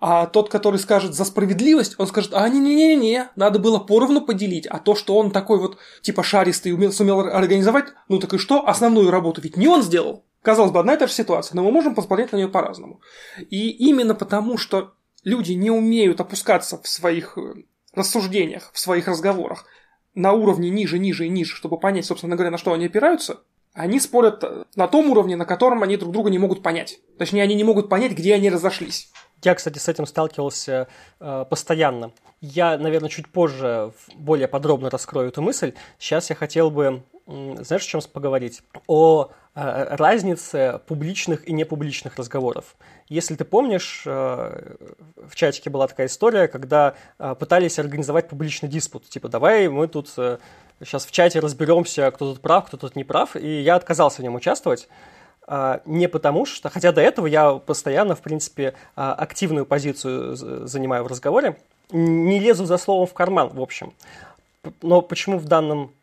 А 0.00 0.26
тот, 0.26 0.48
который 0.48 0.78
скажет 0.78 1.14
за 1.14 1.26
справедливость, 1.26 1.96
он 1.98 2.06
скажет, 2.06 2.32
а 2.32 2.48
не-не-не-не, 2.48 3.28
надо 3.36 3.58
было 3.58 3.78
поровну 3.78 4.22
поделить, 4.22 4.66
а 4.66 4.78
то, 4.78 4.94
что 4.94 5.16
он 5.16 5.30
такой 5.30 5.58
вот 5.58 5.76
типа 6.00 6.22
шаристый 6.22 6.72
умел, 6.72 6.90
сумел 6.90 7.20
организовать, 7.20 7.88
ну 8.08 8.18
так 8.18 8.32
и 8.32 8.38
что, 8.38 8.66
основную 8.66 9.10
работу 9.10 9.42
ведь 9.42 9.58
не 9.58 9.68
он 9.68 9.82
сделал. 9.82 10.24
Казалось 10.40 10.72
бы, 10.72 10.80
одна 10.80 10.94
и 10.94 10.98
та 10.98 11.06
же 11.06 11.12
ситуация, 11.12 11.54
но 11.54 11.62
мы 11.62 11.70
можем 11.70 11.94
посмотреть 11.94 12.32
на 12.32 12.36
нее 12.36 12.48
по-разному. 12.48 13.02
И 13.50 13.68
именно 13.68 14.14
потому, 14.14 14.56
что 14.56 14.94
люди 15.24 15.52
не 15.52 15.70
умеют 15.70 16.20
опускаться 16.20 16.80
в 16.80 16.88
своих 16.88 17.36
э, 17.38 17.62
рассуждениях, 17.94 18.70
в 18.72 18.78
своих 18.78 19.08
разговорах, 19.08 19.66
на 20.14 20.32
уровне 20.32 20.70
ниже, 20.70 20.98
ниже 20.98 21.26
и 21.26 21.28
ниже, 21.28 21.54
чтобы 21.54 21.78
понять, 21.78 22.06
собственно 22.06 22.36
говоря, 22.36 22.50
на 22.50 22.58
что 22.58 22.72
они 22.72 22.86
опираются, 22.86 23.40
они 23.72 24.00
спорят 24.00 24.42
на 24.74 24.88
том 24.88 25.10
уровне, 25.10 25.36
на 25.36 25.44
котором 25.44 25.82
они 25.82 25.96
друг 25.96 26.12
друга 26.12 26.30
не 26.30 26.38
могут 26.38 26.62
понять. 26.62 26.98
Точнее, 27.18 27.42
они 27.42 27.54
не 27.54 27.64
могут 27.64 27.88
понять, 27.88 28.12
где 28.12 28.34
они 28.34 28.50
разошлись. 28.50 29.10
Я, 29.42 29.54
кстати, 29.54 29.78
с 29.78 29.88
этим 29.88 30.06
сталкивался 30.06 30.88
э, 31.20 31.44
постоянно. 31.48 32.12
Я, 32.40 32.76
наверное, 32.76 33.08
чуть 33.08 33.28
позже 33.28 33.92
более 34.14 34.48
подробно 34.48 34.90
раскрою 34.90 35.28
эту 35.28 35.40
мысль. 35.40 35.74
Сейчас 35.98 36.30
я 36.30 36.36
хотел 36.36 36.70
бы, 36.70 37.04
знаешь, 37.30 37.84
о 37.84 37.88
чем 37.88 38.00
поговорить? 38.12 38.62
О 38.86 39.30
э, 39.54 39.96
разнице 39.96 40.80
публичных 40.86 41.48
и 41.48 41.52
непубличных 41.52 42.16
разговоров. 42.16 42.76
Если 43.08 43.36
ты 43.36 43.44
помнишь, 43.44 44.02
э, 44.06 44.76
в 45.16 45.34
чатике 45.34 45.70
была 45.70 45.86
такая 45.86 46.08
история, 46.08 46.48
когда 46.48 46.94
э, 47.18 47.34
пытались 47.38 47.78
организовать 47.78 48.28
публичный 48.28 48.68
диспут. 48.68 49.08
Типа, 49.08 49.28
давай 49.28 49.68
мы 49.68 49.86
тут 49.86 50.08
сейчас 50.80 51.06
в 51.06 51.12
чате 51.12 51.40
разберемся, 51.40 52.10
кто 52.10 52.32
тут 52.32 52.40
прав, 52.40 52.66
кто 52.66 52.76
тут 52.76 52.96
не 52.96 53.04
прав. 53.04 53.36
И 53.36 53.60
я 53.60 53.76
отказался 53.76 54.20
в 54.20 54.24
нем 54.24 54.34
участвовать. 54.34 54.88
Не 55.84 56.08
потому 56.08 56.46
что, 56.46 56.70
хотя 56.70 56.92
до 56.92 57.00
этого 57.00 57.26
я 57.26 57.54
постоянно, 57.54 58.14
в 58.14 58.20
принципе, 58.20 58.74
активную 58.94 59.66
позицию 59.66 60.36
занимаю 60.36 61.02
в 61.02 61.08
разговоре, 61.08 61.56
не 61.92 62.38
лезу 62.38 62.66
за 62.66 62.78
словом 62.78 63.06
в 63.06 63.14
карман, 63.14 63.48
в 63.48 63.60
общем. 63.60 63.92
Но 64.82 65.00
почему 65.00 65.38
в 65.38 65.46
данном, 65.46 65.94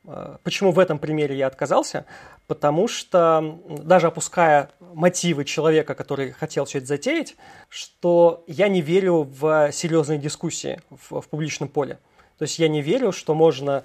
почему 0.44 0.72
в 0.72 0.80
этом 0.80 0.98
примере 1.00 1.38
я 1.38 1.48
отказался? 1.48 2.06
потому 2.48 2.88
что 2.88 3.60
даже 3.68 4.08
опуская 4.08 4.72
мотивы 4.80 5.46
человека, 5.46 5.96
который 5.96 6.32
хотел 6.32 6.66
все 6.66 6.80
это 6.80 6.88
затеять, 6.88 7.36
что 7.70 8.44
я 8.48 8.70
не 8.70 8.82
верю 8.82 9.24
в 9.24 9.72
серьезные 9.72 10.18
дискуссии 10.18 10.80
в, 10.90 11.22
в 11.22 11.28
публичном 11.28 11.70
поле. 11.70 12.00
То 12.38 12.44
есть 12.44 12.58
я 12.58 12.70
не 12.70 12.82
верю, 12.82 13.12
что 13.12 13.36
можно 13.36 13.84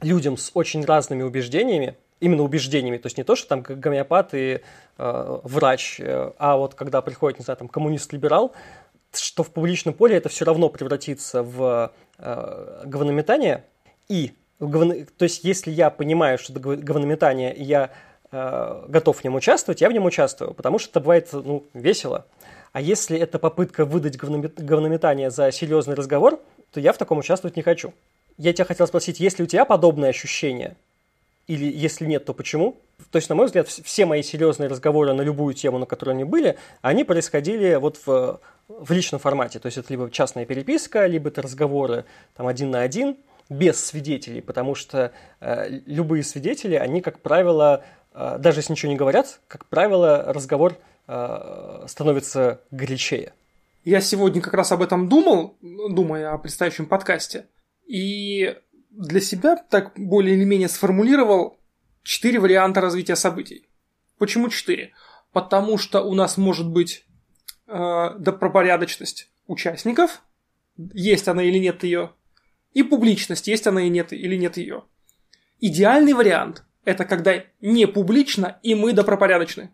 людям 0.00 0.36
с 0.36 0.50
очень 0.54 0.84
разными 0.84 1.22
убеждениями, 1.22 1.96
именно 2.18 2.42
убеждениями, 2.42 2.98
то 2.98 3.06
есть 3.06 3.16
не 3.16 3.24
то, 3.24 3.36
что 3.36 3.48
там 3.48 3.62
гомеопат 3.62 4.34
и 4.34 4.60
э, 4.98 5.40
врач, 5.44 6.00
э, 6.00 6.32
а 6.38 6.56
вот 6.56 6.74
когда 6.74 7.00
приходит, 7.02 7.38
не 7.38 7.44
знаю, 7.44 7.58
там 7.58 7.68
коммунист-либерал, 7.68 8.52
что 9.12 9.42
в 9.42 9.50
публичном 9.50 9.94
поле 9.94 10.16
это 10.16 10.28
все 10.28 10.44
равно 10.44 10.68
превратится 10.68 11.42
в 11.42 11.92
э, 12.18 12.82
говнометание, 12.84 13.64
и 14.10 14.32
то 14.58 15.22
есть, 15.22 15.42
если 15.42 15.70
я 15.70 15.88
понимаю, 15.88 16.36
что 16.36 16.52
это 16.52 16.60
говнометание, 16.60 17.54
и 17.54 17.64
я 17.64 17.90
э, 18.30 18.84
готов 18.88 19.18
в 19.18 19.24
нем 19.24 19.36
участвовать, 19.36 19.80
я 19.80 19.88
в 19.88 19.92
нем 19.92 20.04
участвую, 20.04 20.52
потому 20.52 20.78
что 20.78 20.90
это 20.90 21.00
бывает 21.00 21.28
ну, 21.32 21.64
весело. 21.72 22.26
А 22.72 22.82
если 22.82 23.18
это 23.18 23.38
попытка 23.38 23.86
выдать 23.86 24.18
говнометание 24.18 25.30
за 25.30 25.50
серьезный 25.50 25.94
разговор, 25.94 26.40
то 26.72 26.78
я 26.78 26.92
в 26.92 26.98
таком 26.98 27.18
участвовать 27.18 27.56
не 27.56 27.62
хочу. 27.62 27.94
Я 28.36 28.52
тебя 28.52 28.66
хотел 28.66 28.86
спросить, 28.86 29.18
есть 29.18 29.38
ли 29.38 29.44
у 29.44 29.48
тебя 29.48 29.64
подобное 29.64 30.10
ощущение? 30.10 30.76
Или 31.46 31.64
если 31.64 32.04
нет, 32.04 32.26
то 32.26 32.34
почему? 32.34 32.76
То 33.10 33.16
есть, 33.16 33.30
на 33.30 33.34
мой 33.34 33.46
взгляд, 33.46 33.66
все 33.66 34.04
мои 34.04 34.22
серьезные 34.22 34.68
разговоры 34.68 35.14
на 35.14 35.22
любую 35.22 35.54
тему, 35.54 35.78
на 35.78 35.86
которой 35.86 36.10
они 36.10 36.24
были, 36.24 36.58
они 36.82 37.02
происходили 37.04 37.76
вот 37.76 37.98
в, 38.04 38.40
в 38.68 38.92
личном 38.92 39.20
формате. 39.20 39.58
То 39.58 39.66
есть, 39.66 39.78
это 39.78 39.90
либо 39.90 40.10
частная 40.10 40.44
переписка, 40.44 41.06
либо 41.06 41.30
это 41.30 41.40
разговоры 41.40 42.04
там 42.36 42.46
один 42.46 42.70
на 42.70 42.82
один– 42.82 43.16
без 43.50 43.84
свидетелей, 43.84 44.40
потому 44.40 44.74
что 44.74 45.12
э, 45.40 45.68
любые 45.84 46.22
свидетели, 46.22 46.76
они, 46.76 47.02
как 47.02 47.20
правило, 47.20 47.84
э, 48.14 48.38
даже 48.38 48.60
если 48.60 48.72
ничего 48.72 48.92
не 48.92 48.96
говорят, 48.96 49.40
как 49.48 49.66
правило, 49.66 50.24
разговор 50.32 50.78
э, 51.08 51.84
становится 51.86 52.62
горячее. 52.70 53.34
Я 53.84 54.00
сегодня 54.00 54.40
как 54.40 54.54
раз 54.54 54.72
об 54.72 54.82
этом 54.82 55.08
думал, 55.08 55.56
думая 55.60 56.32
о 56.32 56.38
предстоящем 56.38 56.86
подкасте, 56.86 57.48
и 57.86 58.56
для 58.90 59.20
себя 59.20 59.56
так 59.56 59.92
более 59.96 60.36
или 60.36 60.44
менее 60.44 60.68
сформулировал 60.68 61.58
четыре 62.04 62.38
варианта 62.38 62.80
развития 62.80 63.16
событий. 63.16 63.68
Почему 64.18 64.48
четыре? 64.48 64.92
Потому 65.32 65.76
что 65.76 66.02
у 66.02 66.14
нас 66.14 66.36
может 66.36 66.68
быть 66.68 67.04
э, 67.66 68.10
добропорядочность 68.16 69.28
участников, 69.48 70.22
есть 70.76 71.26
она 71.26 71.42
или 71.42 71.58
нет 71.58 71.82
ее, 71.82 72.12
и 72.72 72.82
публичность, 72.82 73.48
есть 73.48 73.66
она 73.66 73.82
и 73.82 73.88
нет, 73.88 74.12
или 74.12 74.36
нет 74.36 74.56
ее. 74.56 74.84
Идеальный 75.58 76.12
вариант– 76.12 76.64
это 76.84 77.04
когда 77.04 77.44
не 77.60 77.86
публично, 77.86 78.58
и 78.62 78.74
мы 78.74 78.92
добропорядочны. 78.92 79.70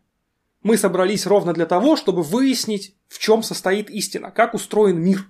Мы 0.63 0.77
собрались 0.77 1.27
ровно 1.27 1.53
для 1.53 1.67
того, 1.67 1.97
чтобы 1.97 2.23
выяснить, 2.23 2.97
в 3.09 3.19
чем 3.19 3.43
состоит 3.43 3.91
истина, 3.91 4.31
как 4.31 4.55
устроен 4.55 5.01
мир. 5.01 5.27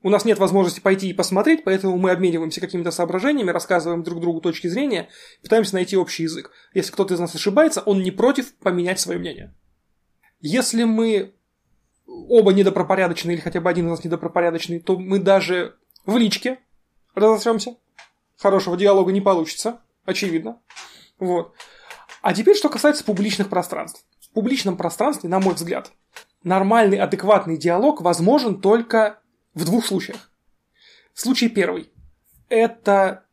У 0.00 0.10
нас 0.10 0.24
нет 0.24 0.38
возможности 0.38 0.80
пойти 0.80 1.10
и 1.10 1.12
посмотреть, 1.12 1.64
поэтому 1.64 1.98
мы 1.98 2.12
обмениваемся 2.12 2.60
какими-то 2.60 2.92
соображениями, 2.92 3.50
рассказываем 3.50 4.04
друг 4.04 4.20
другу 4.20 4.40
точки 4.40 4.68
зрения, 4.68 5.08
пытаемся 5.42 5.74
найти 5.74 5.96
общий 5.96 6.22
язык. 6.22 6.52
Если 6.72 6.92
кто-то 6.92 7.14
из 7.14 7.20
нас 7.20 7.34
ошибается, 7.34 7.80
он 7.80 8.02
не 8.02 8.12
против 8.12 8.54
поменять 8.54 9.00
свое 9.00 9.18
мнение. 9.18 9.54
Если 10.40 10.84
мы 10.84 11.34
оба 12.06 12.52
недобропорядочны 12.52 13.32
или 13.32 13.40
хотя 13.40 13.60
бы 13.60 13.68
один 13.68 13.86
из 13.86 13.90
нас 13.90 14.04
недобропорядочный, 14.04 14.78
то 14.78 14.96
мы 14.96 15.18
даже 15.18 15.74
в 16.06 16.16
личке 16.16 16.60
разосремся. 17.20 17.76
Хорошего 18.36 18.76
диалога 18.76 19.12
не 19.12 19.20
получится, 19.20 19.80
очевидно. 20.04 20.60
Вот. 21.18 21.54
А 22.22 22.34
теперь, 22.34 22.56
что 22.56 22.68
касается 22.68 23.04
публичных 23.04 23.48
пространств. 23.48 24.04
В 24.20 24.30
публичном 24.30 24.76
пространстве, 24.76 25.28
на 25.28 25.40
мой 25.40 25.54
взгляд, 25.54 25.90
нормальный, 26.42 26.98
адекватный 26.98 27.56
диалог 27.56 28.00
возможен 28.00 28.60
только 28.60 29.20
в 29.54 29.64
двух 29.64 29.86
случаях. 29.86 30.30
Случай 31.14 31.48
первый. 31.48 31.90
Это 32.48 33.24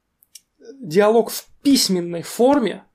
диалог 0.79 1.29
в 1.29 1.45
письменной 1.61 2.23
форме 2.23 2.85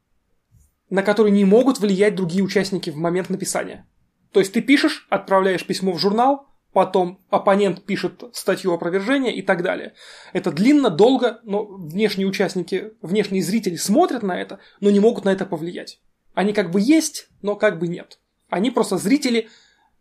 на 0.91 1.05
которые 1.05 1.33
не 1.33 1.45
могут 1.45 1.79
влиять 1.79 2.17
другие 2.17 2.43
участники 2.43 2.91
в 2.91 2.97
момент 2.97 3.31
написания. 3.31 3.87
То 4.33 4.41
есть 4.41 4.53
ты 4.53 4.61
пишешь, 4.61 5.07
отправляешь 5.09 5.65
письмо 5.65 5.93
в 5.93 5.99
журнал, 5.99 6.49
потом 6.73 7.21
оппонент 7.31 7.85
пишет 7.85 8.23
статью 8.33 8.73
опровержения 8.73 9.33
и 9.33 9.43
так 9.43 9.63
далее. 9.63 9.95
Это 10.33 10.53
длинно, 10.53 10.91
долго, 10.91 11.41
но 11.43 11.65
внешние 11.65 12.29
участники, 12.29 12.93
внешние 13.03 13.43
зрители 13.43 13.77
смотрят 13.77 14.23
на 14.23 14.41
это, 14.41 14.61
но 14.81 14.91
не 14.91 15.01
могут 15.01 15.25
на 15.25 15.31
это 15.31 15.47
повлиять. 15.47 16.01
Они 16.35 16.53
как 16.53 16.71
бы 16.71 16.81
есть, 16.81 17.29
но 17.43 17.57
как 17.57 17.79
бы 17.79 17.89
нет. 17.89 18.19
Они 18.49 18.71
просто 18.71 18.99
зрители 18.99 19.49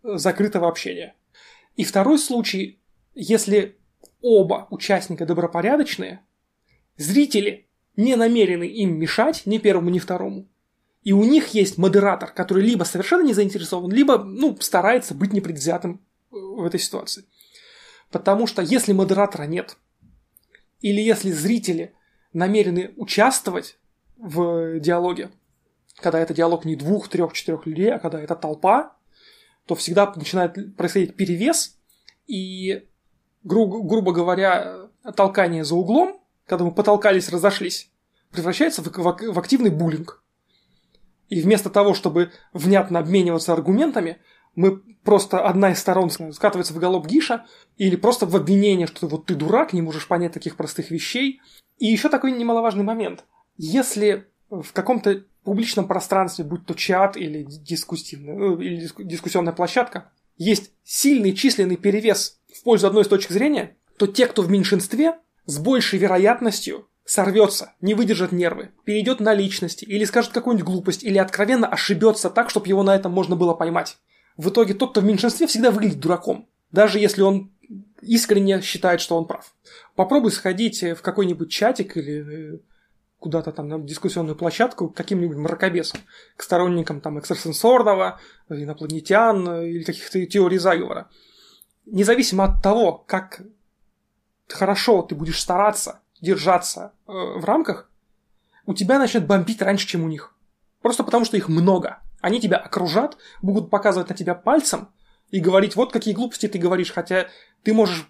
э, 0.04 0.18
закрытого 0.18 0.68
общения. 0.68 1.16
И 1.76 1.84
второй 1.84 2.20
случай, 2.20 2.80
если 3.16 3.78
оба 4.22 4.68
участника 4.70 5.26
добропорядочные, 5.26 6.22
зрители 6.98 7.68
не 7.96 8.16
намерены 8.16 8.64
им 8.64 8.98
мешать 9.00 9.44
ни 9.46 9.58
первому, 9.58 9.90
ни 9.90 10.00
второму. 10.00 10.48
И 11.04 11.14
у 11.14 11.24
них 11.24 11.50
есть 11.50 11.78
модератор, 11.78 12.32
который 12.32 12.64
либо 12.64 12.84
совершенно 12.84 13.26
не 13.26 13.34
заинтересован, 13.34 13.92
либо 13.92 14.18
ну, 14.18 14.56
старается 14.60 15.16
быть 15.16 15.34
непредвзятым 15.34 16.02
в 16.32 16.64
этой 16.64 16.80
ситуации. 16.80 17.26
Потому 18.12 18.48
что 18.48 18.62
если 18.62 18.94
модератора 18.94 19.44
нет, 19.44 19.78
или 20.82 21.02
если 21.02 21.32
зрители 21.32 21.94
намерены 22.34 22.94
участвовать 22.96 23.78
в 24.18 24.80
диалоге, 24.80 25.32
когда 25.98 26.20
это 26.20 26.34
диалог 26.34 26.66
не 26.66 26.76
двух, 26.76 27.10
трех, 27.10 27.34
четырех 27.34 27.66
людей, 27.66 27.94
а 27.94 28.00
когда 28.00 28.22
это 28.22 28.36
толпа, 28.36 28.96
то 29.66 29.76
всегда 29.76 30.12
начинает 30.16 30.76
происходить 30.76 31.16
перевес, 31.16 31.78
и, 32.26 32.88
гру- 33.44 33.84
грубо 33.84 34.14
говоря, 34.14 34.90
толкание 35.16 35.64
за 35.64 35.76
углом, 35.76 36.22
когда 36.46 36.64
мы 36.64 36.72
потолкались, 36.72 37.30
разошлись, 37.30 37.92
превращается 38.32 38.82
в, 38.82 38.88
в, 38.88 39.34
в 39.34 39.40
активный 39.40 39.70
буллинг. 39.70 40.24
И 41.28 41.42
вместо 41.42 41.70
того, 41.70 41.94
чтобы 41.94 42.32
внятно 42.54 43.00
обмениваться 43.00 43.54
аргументами, 43.54 44.20
мы 44.60 44.82
просто 45.06 45.40
одна 45.40 45.72
из 45.72 45.80
сторон 45.80 46.10
скатывается 46.10 46.74
в 46.74 46.80
голоб 46.80 47.08
Гиша, 47.08 47.46
или 47.78 47.96
просто 47.96 48.26
в 48.26 48.36
обвинение, 48.36 48.88
что 48.88 49.08
вот 49.08 49.26
ты 49.26 49.36
дурак, 49.36 49.72
не 49.72 49.82
можешь 49.82 50.06
понять 50.06 50.34
таких 50.34 50.58
простых 50.58 50.92
вещей. 50.92 51.40
И 51.78 51.86
еще 51.86 52.10
такой 52.10 52.34
немаловажный 52.34 52.84
момент. 52.84 53.24
Если 53.56 54.28
в 54.50 54.74
каком-то 54.74 55.24
публичном 55.46 55.88
пространстве, 55.88 56.44
будь 56.44 56.66
то 56.66 56.74
чат 56.74 57.16
или, 57.16 57.48
ну, 58.18 58.60
или 58.60 58.90
дискуссионная 58.98 59.54
площадка, 59.54 60.12
есть 60.36 60.72
сильный 60.84 61.32
численный 61.32 61.78
перевес 61.78 62.42
в 62.54 62.62
пользу 62.64 62.88
одной 62.88 63.04
из 63.04 63.08
точек 63.08 63.32
зрения, 63.32 63.78
то 63.98 64.08
те, 64.08 64.28
кто 64.28 64.42
в 64.42 64.52
меньшинстве, 64.52 65.20
с 65.46 65.58
большей 65.58 66.00
вероятностью 66.00 66.90
сорвется, 67.06 67.76
не 67.80 67.94
выдержит 67.94 68.34
нервы, 68.34 68.72
перейдет 68.84 69.22
на 69.22 69.34
личности, 69.34 69.86
или 69.86 70.04
скажет 70.04 70.34
какую-нибудь 70.34 70.68
глупость, 70.68 71.04
или 71.04 71.18
откровенно 71.18 71.68
ошибется 71.68 72.30
так, 72.30 72.50
чтобы 72.50 72.68
его 72.68 72.84
на 72.84 72.94
этом 72.94 73.14
можно 73.14 73.38
было 73.38 73.54
поймать. 73.54 73.98
В 74.40 74.52
итоге 74.52 74.74
тот, 74.74 74.92
кто 74.92 75.02
в 75.02 75.04
меньшинстве, 75.04 75.48
всегда 75.48 75.70
выглядит 75.70 76.00
дураком, 76.00 76.48
даже 76.72 76.98
если 76.98 77.24
он 77.24 77.52
искренне 78.02 78.62
считает, 78.62 79.02
что 79.02 79.18
он 79.18 79.26
прав. 79.26 79.54
Попробуй 79.96 80.32
сходить 80.32 80.82
в 80.82 81.02
какой-нибудь 81.02 81.52
чатик 81.52 81.98
или 81.98 82.54
э, 82.54 82.60
куда-то 83.20 83.52
там 83.52 83.68
на 83.68 83.80
дискуссионную 83.80 84.38
площадку 84.38 84.88
к 84.88 84.96
каким-нибудь 84.96 85.36
мракобесам, 85.36 86.00
к 86.38 86.44
сторонникам 86.44 87.02
там 87.02 87.20
экстрасенсорного, 87.20 88.22
инопланетян 88.48 89.62
или 89.62 89.84
каких-то 89.84 90.26
теорий 90.26 90.58
заговора. 90.58 91.10
Независимо 91.86 92.46
от 92.46 92.64
того, 92.64 92.94
как 92.94 93.42
хорошо 94.48 95.02
ты 95.02 95.16
будешь 95.16 95.42
стараться 95.42 96.00
держаться 96.22 96.94
э, 97.08 97.12
в 97.12 97.44
рамках, 97.44 97.90
у 98.66 98.74
тебя 98.74 99.00
начнет 99.00 99.28
бомбить 99.28 99.62
раньше, 99.62 99.86
чем 99.86 100.06
у 100.06 100.08
них. 100.08 100.34
Просто 100.82 101.04
потому, 101.04 101.26
что 101.26 101.36
их 101.36 101.50
много. 101.50 102.00
Они 102.22 102.40
тебя 102.40 102.58
окружат, 102.58 103.18
будут 103.42 103.70
показывать 103.70 104.10
на 104.10 104.16
тебя 104.16 104.36
пальцем 104.36 104.90
и 105.30 105.40
говорить, 105.40 105.76
вот 105.76 105.92
какие 105.92 106.14
глупости 106.14 106.48
ты 106.48 106.58
говоришь, 106.58 106.92
хотя 106.92 107.28
ты 107.64 107.74
можешь 107.74 108.10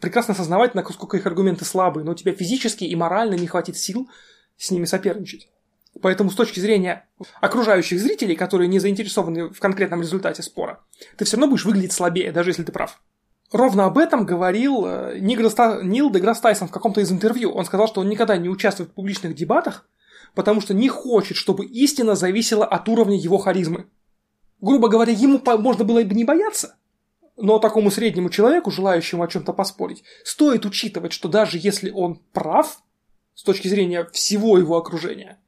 прекрасно 0.00 0.34
осознавать, 0.34 0.74
насколько 0.74 1.16
их 1.16 1.26
аргументы 1.26 1.64
слабые, 1.64 2.04
но 2.04 2.12
у 2.12 2.14
тебя 2.14 2.32
физически 2.32 2.84
и 2.84 2.94
морально 2.96 3.34
не 3.34 3.46
хватит 3.46 3.76
сил 3.76 4.08
с 4.56 4.70
ними 4.70 4.84
соперничать. 4.84 5.48
Поэтому 6.00 6.30
с 6.30 6.34
точки 6.34 6.60
зрения 6.60 7.08
окружающих 7.40 8.00
зрителей, 8.00 8.36
которые 8.36 8.68
не 8.68 8.78
заинтересованы 8.78 9.48
в 9.48 9.58
конкретном 9.58 10.02
результате 10.02 10.42
спора, 10.42 10.80
ты 11.16 11.24
все 11.24 11.36
равно 11.36 11.50
будешь 11.50 11.64
выглядеть 11.64 11.92
слабее, 11.92 12.30
даже 12.30 12.50
если 12.50 12.62
ты 12.62 12.72
прав. 12.72 13.00
Ровно 13.52 13.86
об 13.86 13.98
этом 13.98 14.24
говорил 14.24 14.86
э, 14.86 15.18
Нил 15.18 16.10
Деграсс 16.10 16.40
Тайсон 16.40 16.68
в 16.68 16.70
каком-то 16.70 17.00
из 17.00 17.10
интервью. 17.10 17.50
Он 17.50 17.64
сказал, 17.64 17.88
что 17.88 18.00
он 18.00 18.08
никогда 18.08 18.36
не 18.36 18.48
участвует 18.48 18.90
в 18.90 18.94
публичных 18.94 19.34
дебатах, 19.34 19.88
потому 20.34 20.60
что 20.60 20.74
не 20.74 20.88
хочет, 20.88 21.36
чтобы 21.36 21.64
истина 21.64 22.14
зависела 22.14 22.64
от 22.64 22.88
уровня 22.88 23.16
его 23.16 23.38
харизмы. 23.38 23.86
Грубо 24.60 24.88
говоря, 24.88 25.12
ему 25.12 25.40
можно 25.58 25.84
было 25.84 26.02
бы 26.02 26.14
не 26.14 26.24
бояться, 26.24 26.76
но 27.36 27.58
такому 27.58 27.90
среднему 27.90 28.30
человеку, 28.30 28.70
желающему 28.70 29.22
о 29.22 29.28
чем-то 29.28 29.52
поспорить, 29.52 30.04
стоит 30.24 30.66
учитывать, 30.66 31.12
что 31.12 31.28
даже 31.28 31.58
если 31.58 31.90
он 31.90 32.20
прав, 32.32 32.82
с 33.34 33.42
точки 33.42 33.68
зрения 33.68 34.04
всего 34.12 34.58
его 34.58 34.76
окружения, 34.76 35.38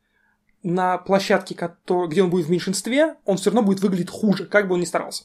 на 0.62 0.96
площадке, 0.98 1.56
где 2.08 2.22
он 2.22 2.30
будет 2.30 2.46
в 2.46 2.50
меньшинстве, 2.50 3.16
он 3.24 3.36
все 3.36 3.50
равно 3.50 3.62
будет 3.62 3.80
выглядеть 3.80 4.10
хуже, 4.10 4.46
как 4.46 4.68
бы 4.68 4.74
он 4.74 4.80
ни 4.80 4.84
старался. 4.84 5.24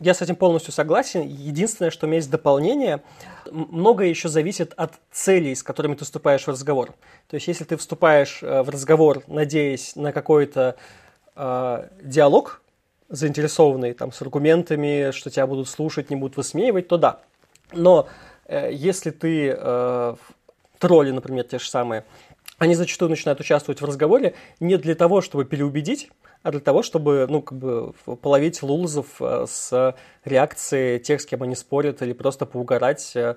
Я 0.00 0.14
с 0.14 0.22
этим 0.22 0.34
полностью 0.34 0.72
согласен. 0.72 1.20
Единственное, 1.28 1.90
что 1.90 2.06
у 2.06 2.08
меня 2.08 2.16
есть 2.16 2.30
дополнение, 2.30 3.02
многое 3.50 4.08
еще 4.08 4.30
зависит 4.30 4.72
от 4.76 4.94
целей, 5.12 5.54
с 5.54 5.62
которыми 5.62 5.94
ты 5.94 6.06
вступаешь 6.06 6.44
в 6.44 6.48
разговор. 6.48 6.94
То 7.28 7.34
есть, 7.34 7.46
если 7.48 7.64
ты 7.64 7.76
вступаешь 7.76 8.42
э, 8.42 8.62
в 8.62 8.70
разговор, 8.70 9.22
надеясь 9.26 9.96
на 9.96 10.12
какой-то 10.12 10.76
э, 11.36 11.88
диалог, 12.02 12.62
заинтересованный 13.10 13.92
там, 13.92 14.10
с 14.10 14.22
аргументами, 14.22 15.10
что 15.10 15.28
тебя 15.28 15.46
будут 15.46 15.68
слушать, 15.68 16.08
не 16.08 16.16
будут 16.16 16.38
высмеивать, 16.38 16.88
то 16.88 16.96
да. 16.96 17.20
Но 17.72 18.08
э, 18.46 18.70
если 18.72 19.10
ты 19.10 19.54
э, 19.54 20.16
тролли, 20.78 21.10
например, 21.10 21.44
те 21.44 21.58
же 21.58 21.68
самые, 21.68 22.04
они 22.56 22.74
зачастую 22.74 23.10
начинают 23.10 23.40
участвовать 23.40 23.80
в 23.80 23.84
разговоре 23.84 24.34
не 24.60 24.76
для 24.76 24.94
того, 24.94 25.20
чтобы 25.20 25.44
переубедить, 25.44 26.10
а 26.42 26.50
для 26.50 26.60
того, 26.60 26.82
чтобы, 26.82 27.26
ну, 27.28 27.42
как 27.42 27.58
бы 27.58 27.92
половить 28.22 28.62
лулзов 28.62 29.20
э, 29.20 29.44
с 29.46 29.94
реакцией 30.24 30.98
тех, 30.98 31.20
с 31.20 31.26
кем 31.26 31.42
они 31.42 31.54
спорят, 31.54 32.00
или 32.02 32.12
просто 32.12 32.46
поугарать. 32.46 33.12
Э. 33.14 33.36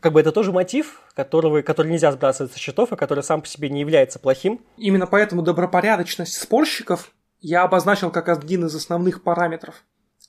Как 0.00 0.12
бы 0.12 0.20
это 0.20 0.32
тоже 0.32 0.52
мотив, 0.52 1.02
которого, 1.14 1.62
который 1.62 1.92
нельзя 1.92 2.10
сбрасывать 2.10 2.52
со 2.52 2.58
счетов, 2.58 2.92
и 2.92 2.96
который 2.96 3.22
сам 3.22 3.42
по 3.42 3.46
себе 3.46 3.68
не 3.68 3.80
является 3.80 4.18
плохим. 4.18 4.60
Именно 4.76 5.06
поэтому 5.06 5.42
добропорядочность 5.42 6.34
спорщиков 6.34 7.12
я 7.40 7.62
обозначил 7.62 8.10
как 8.10 8.28
один 8.28 8.66
из 8.66 8.74
основных 8.74 9.22
параметров. 9.22 9.84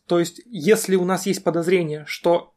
То 0.08 0.20
есть, 0.20 0.42
если 0.46 0.96
у 0.96 1.06
нас 1.06 1.26
есть 1.26 1.44
подозрение, 1.44 2.04
что 2.06 2.54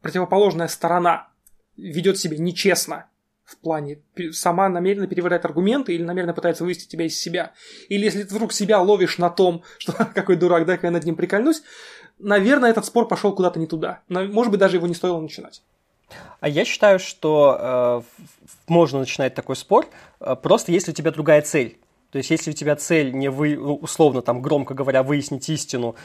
противоположная 0.00 0.68
сторона 0.68 1.28
ведет 1.76 2.18
себя 2.18 2.38
нечестно 2.38 3.06
в 3.44 3.56
плане 3.58 3.98
сама 4.32 4.68
намеренно 4.68 5.06
перевирает 5.06 5.44
аргументы 5.44 5.94
или 5.94 6.02
намеренно 6.02 6.32
пытается 6.32 6.64
вывести 6.64 6.88
тебя 6.88 7.04
из 7.04 7.18
себя. 7.18 7.52
Или 7.88 8.04
если 8.04 8.22
вдруг 8.22 8.52
себя 8.52 8.80
ловишь 8.80 9.18
на 9.18 9.30
том, 9.30 9.62
что 9.78 9.92
какой 9.92 10.36
дурак, 10.36 10.66
дай-ка 10.66 10.86
я 10.86 10.90
над 10.90 11.04
ним 11.04 11.16
прикольнусь, 11.16 11.62
наверное, 12.18 12.70
этот 12.70 12.86
спор 12.86 13.06
пошел 13.06 13.34
куда-то 13.34 13.58
не 13.58 13.66
туда. 13.66 14.00
Может 14.08 14.50
быть, 14.50 14.60
даже 14.60 14.76
его 14.76 14.86
не 14.86 14.94
стоило 14.94 15.20
начинать. 15.20 15.62
А 16.40 16.48
я 16.48 16.64
считаю, 16.64 16.98
что 16.98 17.58
э, 17.58 18.22
можно 18.68 19.00
начинать 19.00 19.34
такой 19.34 19.56
спор, 19.56 19.86
э, 20.20 20.36
просто 20.36 20.70
если 20.70 20.92
у 20.92 20.94
тебя 20.94 21.10
другая 21.10 21.42
цель. 21.42 21.78
То 22.10 22.18
есть, 22.18 22.30
если 22.30 22.50
у 22.50 22.54
тебя 22.54 22.76
цель 22.76 23.12
не 23.12 23.28
вы, 23.28 23.58
условно, 23.58 24.22
там, 24.22 24.40
громко 24.40 24.74
говоря, 24.74 25.02
выяснить 25.02 25.48
истину, 25.48 25.96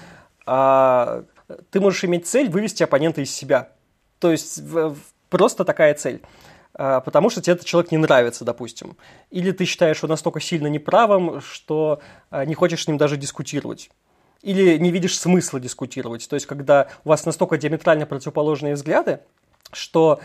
а 0.45 1.23
ты 1.69 1.79
можешь 1.79 2.03
иметь 2.05 2.25
цель 2.25 2.49
вывести 2.49 2.81
оппонента 2.81 3.21
из 3.21 3.31
себя. 3.31 3.73
То 4.17 4.31
есть, 4.31 4.61
просто 5.29 5.65
такая 5.65 5.93
цель. 5.93 6.21
А, 6.81 7.01
потому 7.01 7.29
что 7.29 7.41
тебе 7.41 7.55
этот 7.55 7.65
человек 7.65 7.91
не 7.91 7.97
нравится, 7.97 8.45
допустим. 8.45 8.95
Или 9.31 9.51
ты 9.51 9.65
считаешь 9.65 9.97
его 9.97 10.07
настолько 10.07 10.39
сильно 10.39 10.67
неправым, 10.67 11.41
что 11.41 11.99
а, 12.29 12.45
не 12.45 12.55
хочешь 12.55 12.85
с 12.85 12.87
ним 12.87 12.97
даже 12.97 13.17
дискутировать. 13.17 13.89
Или 14.41 14.77
не 14.77 14.89
видишь 14.89 15.19
смысла 15.19 15.59
дискутировать. 15.59 16.29
То 16.29 16.35
есть, 16.35 16.45
когда 16.45 16.87
у 17.03 17.09
вас 17.09 17.25
настолько 17.25 17.57
диаметрально 17.57 18.05
противоположные 18.05 18.75
взгляды, 18.75 19.19
что 19.73 20.21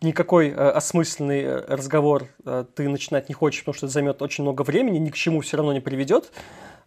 никакой 0.00 0.48
э, 0.48 0.54
осмысленный 0.54 1.66
разговор 1.66 2.28
э, 2.46 2.64
ты 2.74 2.88
начинать 2.88 3.28
не 3.28 3.34
хочешь, 3.34 3.60
потому 3.60 3.74
что 3.74 3.84
это 3.84 3.92
займет 3.92 4.22
очень 4.22 4.42
много 4.42 4.62
времени, 4.62 4.96
ни 4.96 5.10
к 5.10 5.14
чему 5.14 5.42
все 5.42 5.58
равно 5.58 5.74
не 5.74 5.80
приведет. 5.80 6.32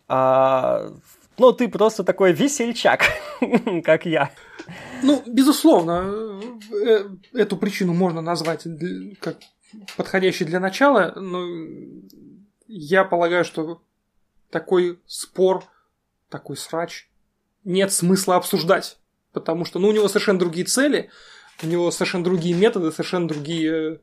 А, 0.07 0.91
но 1.37 1.51
ты 1.51 1.67
просто 1.67 2.03
такой 2.03 2.33
весельчак, 2.33 3.03
как 3.83 4.05
я. 4.05 4.31
Ну, 5.01 5.21
безусловно, 5.25 6.39
э, 6.71 7.09
эту 7.33 7.57
причину 7.57 7.93
можно 7.93 8.21
назвать 8.21 8.65
как 9.19 9.37
подходящей 9.97 10.45
для 10.45 10.59
начала, 10.59 11.13
но 11.15 11.45
я 12.67 13.03
полагаю, 13.03 13.43
что 13.43 13.81
такой 14.49 14.99
спор, 15.07 15.63
такой 16.29 16.57
срач 16.57 17.09
нет 17.63 17.91
смысла 17.91 18.35
обсуждать, 18.35 18.97
потому 19.31 19.65
что 19.65 19.79
ну, 19.79 19.89
у 19.89 19.91
него 19.91 20.07
совершенно 20.07 20.39
другие 20.39 20.65
цели, 20.65 21.09
у 21.61 21.67
него 21.67 21.91
совершенно 21.91 22.23
другие 22.23 22.55
методы, 22.55 22.91
совершенно 22.91 23.27
другие 23.27 23.99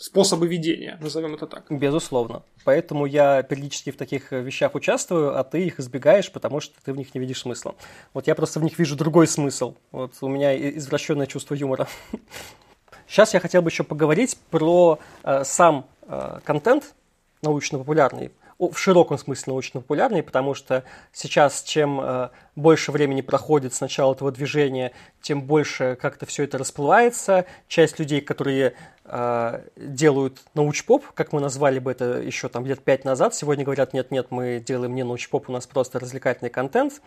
способы 0.00 0.48
ведения, 0.48 0.98
назовем 1.00 1.34
это 1.34 1.46
так. 1.46 1.66
Безусловно. 1.68 2.42
Поэтому 2.64 3.04
я 3.04 3.42
периодически 3.42 3.90
в 3.90 3.96
таких 3.96 4.32
вещах 4.32 4.74
участвую, 4.74 5.38
а 5.38 5.44
ты 5.44 5.66
их 5.66 5.78
избегаешь, 5.78 6.32
потому 6.32 6.60
что 6.60 6.74
ты 6.82 6.92
в 6.92 6.96
них 6.96 7.14
не 7.14 7.20
видишь 7.20 7.42
смысла. 7.42 7.74
Вот 8.14 8.26
я 8.26 8.34
просто 8.34 8.60
в 8.60 8.64
них 8.64 8.78
вижу 8.78 8.96
другой 8.96 9.26
смысл. 9.26 9.74
Вот 9.92 10.14
у 10.22 10.28
меня 10.28 10.56
извращенное 10.76 11.26
чувство 11.26 11.54
юмора. 11.54 11.86
Сейчас 13.06 13.34
я 13.34 13.40
хотел 13.40 13.60
бы 13.60 13.68
еще 13.68 13.84
поговорить 13.84 14.38
про 14.50 14.98
э, 15.22 15.44
сам 15.44 15.86
э, 16.02 16.40
контент 16.44 16.94
научно-популярный, 17.42 18.30
в 18.68 18.78
широком 18.78 19.16
смысле 19.16 19.52
научно-популярный, 19.52 20.22
потому 20.22 20.54
что 20.54 20.84
сейчас 21.12 21.62
чем 21.62 21.98
э, 22.00 22.28
больше 22.56 22.92
времени 22.92 23.22
проходит 23.22 23.72
с 23.72 23.80
начала 23.80 24.12
этого 24.12 24.30
движения, 24.30 24.92
тем 25.22 25.42
больше 25.42 25.96
как-то 26.00 26.26
все 26.26 26.44
это 26.44 26.58
расплывается. 26.58 27.46
Часть 27.68 27.98
людей, 27.98 28.20
которые 28.20 28.74
э, 29.06 29.62
делают 29.76 30.42
научпоп, 30.52 31.06
как 31.14 31.32
мы 31.32 31.40
назвали 31.40 31.78
бы 31.78 31.90
это 31.90 32.20
еще 32.20 32.48
там 32.48 32.66
лет 32.66 32.84
пять 32.84 33.06
назад, 33.06 33.34
сегодня 33.34 33.64
говорят, 33.64 33.94
нет-нет, 33.94 34.26
мы 34.30 34.62
делаем 34.64 34.94
не 34.94 35.04
научпоп, 35.04 35.48
у 35.48 35.52
нас 35.52 35.66
просто 35.66 35.98
развлекательный 35.98 36.50
контент. 36.50 37.00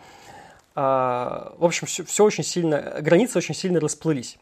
Э, 0.74 1.52
в 1.56 1.64
общем, 1.64 1.86
все, 1.86 2.04
все 2.04 2.24
очень 2.24 2.42
сильно, 2.42 2.96
границы 3.00 3.38
очень 3.38 3.54
сильно 3.54 3.78
расплылись. 3.78 4.38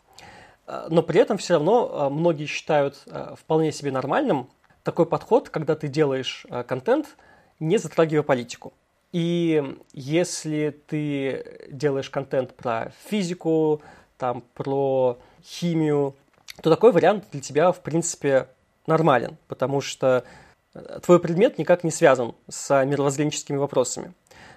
Э, 0.67 0.87
но 0.89 1.03
при 1.03 1.21
этом 1.21 1.37
все 1.37 1.55
равно 1.55 2.09
многие 2.09 2.47
считают 2.47 3.05
вполне 3.37 3.71
себе 3.71 3.91
нормальным 3.91 4.49
такой 4.83 5.07
подход, 5.07 5.49
когда 5.49 5.75
ты 5.75 5.89
делаешь 5.89 6.47
э, 6.49 6.63
контент, 6.65 7.17
не 7.61 7.79
затрагивая 7.79 8.23
политику. 8.23 8.73
И 9.13 9.77
если 9.93 10.71
ты 10.87 11.69
делаешь 11.71 12.11
контент 12.11 12.55
про 12.55 12.93
физику, 13.05 13.83
там, 14.17 14.43
про 14.55 15.19
химию, 15.45 16.15
то 16.63 16.71
такой 16.71 16.93
вариант 16.93 17.27
для 17.33 17.41
тебя, 17.41 17.73
в 17.73 17.81
принципе, 17.81 18.49
нормален, 18.87 19.37
потому 19.49 19.81
что 19.81 20.25
э, 20.75 21.01
твой 21.05 21.21
предмет 21.21 21.59
никак 21.59 21.85
не 21.85 21.91
связан 21.91 22.35
с 22.49 22.85
мировоззренческими 22.85 23.57
вопросами. 23.57 24.13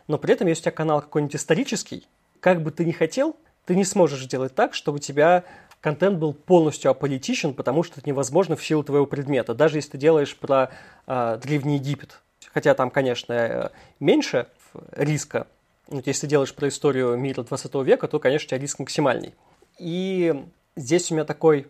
Но 0.08 0.18
при 0.18 0.34
этом, 0.34 0.48
если 0.48 0.62
у 0.62 0.64
тебя 0.64 0.72
канал 0.72 1.02
какой-нибудь 1.02 1.36
исторический, 1.36 2.08
как 2.40 2.62
бы 2.62 2.72
ты 2.72 2.86
ни 2.86 2.92
хотел, 2.92 3.36
ты 3.66 3.76
не 3.76 3.84
сможешь 3.84 4.24
сделать 4.24 4.54
так, 4.54 4.74
чтобы 4.74 5.00
тебя 5.00 5.44
контент 5.86 6.18
был 6.18 6.34
полностью 6.34 6.90
аполитичен, 6.90 7.54
потому 7.54 7.84
что 7.84 8.00
это 8.00 8.10
невозможно 8.10 8.56
в 8.56 8.66
силу 8.66 8.84
твоего 8.84 9.06
предмета. 9.06 9.54
Даже 9.54 9.78
если 9.78 9.92
ты 9.92 9.98
делаешь 10.00 10.36
про 10.36 10.72
э, 11.06 11.40
Древний 11.44 11.76
Египет. 11.76 12.22
Хотя 12.52 12.74
там, 12.74 12.90
конечно, 12.90 13.34
э, 13.34 13.70
меньше 14.00 14.48
риска. 14.94 15.46
Вот 15.88 16.08
если 16.08 16.22
ты 16.22 16.28
делаешь 16.28 16.56
про 16.56 16.70
историю 16.70 17.16
мира 17.18 17.44
20 17.44 17.76
века, 17.86 18.08
то, 18.08 18.18
конечно, 18.18 18.48
у 18.48 18.50
тебя 18.50 18.58
риск 18.58 18.80
максимальный. 18.80 19.36
И 19.78 20.34
здесь 20.76 21.12
у 21.12 21.14
меня 21.14 21.24
такой, 21.24 21.68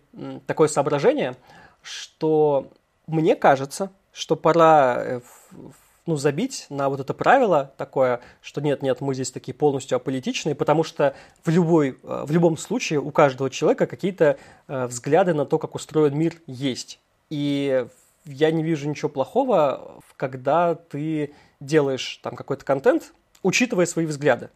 такое 0.48 0.70
соображение, 0.70 1.36
что 1.82 2.72
мне 3.08 3.36
кажется, 3.36 3.92
что 4.14 4.38
пора 4.38 4.96
э, 4.98 5.22
ну, 6.06 6.16
забить 6.16 6.68
на 6.70 6.90
вот 6.90 7.00
это 7.00 7.14
правило 7.14 7.74
такое, 7.78 8.22
что 8.42 8.62
нет-нет, 8.62 9.02
мы 9.02 9.14
здесь 9.14 9.32
такие 9.32 9.54
полностью 9.54 9.96
аполитичные, 9.96 10.56
потому 10.56 10.84
что 10.84 11.16
в, 11.44 11.50
любой, 11.50 11.98
э, 12.04 12.24
в 12.26 12.32
любом 12.32 12.58
случае 12.58 13.00
у 13.00 13.12
каждого 13.12 13.50
человека 13.50 13.88
какие-то 13.88 14.38
э, 14.68 14.86
взгляды 14.88 15.34
на 15.34 15.46
то, 15.46 15.58
как 15.58 15.76
устроен 15.76 16.18
мир, 16.18 16.36
есть. 16.48 17.00
И 17.30 17.86
я 18.26 18.52
не 18.52 18.64
вижу 18.64 18.90
ничего 18.90 19.10
плохого, 19.10 20.02
когда 20.16 20.76
ты 20.76 21.34
делаешь 21.60 22.20
там 22.22 22.36
какой-то 22.36 22.66
контент, 22.66 23.14
учитывая 23.44 23.86
свои 23.86 24.06
взгляды. 24.06 24.50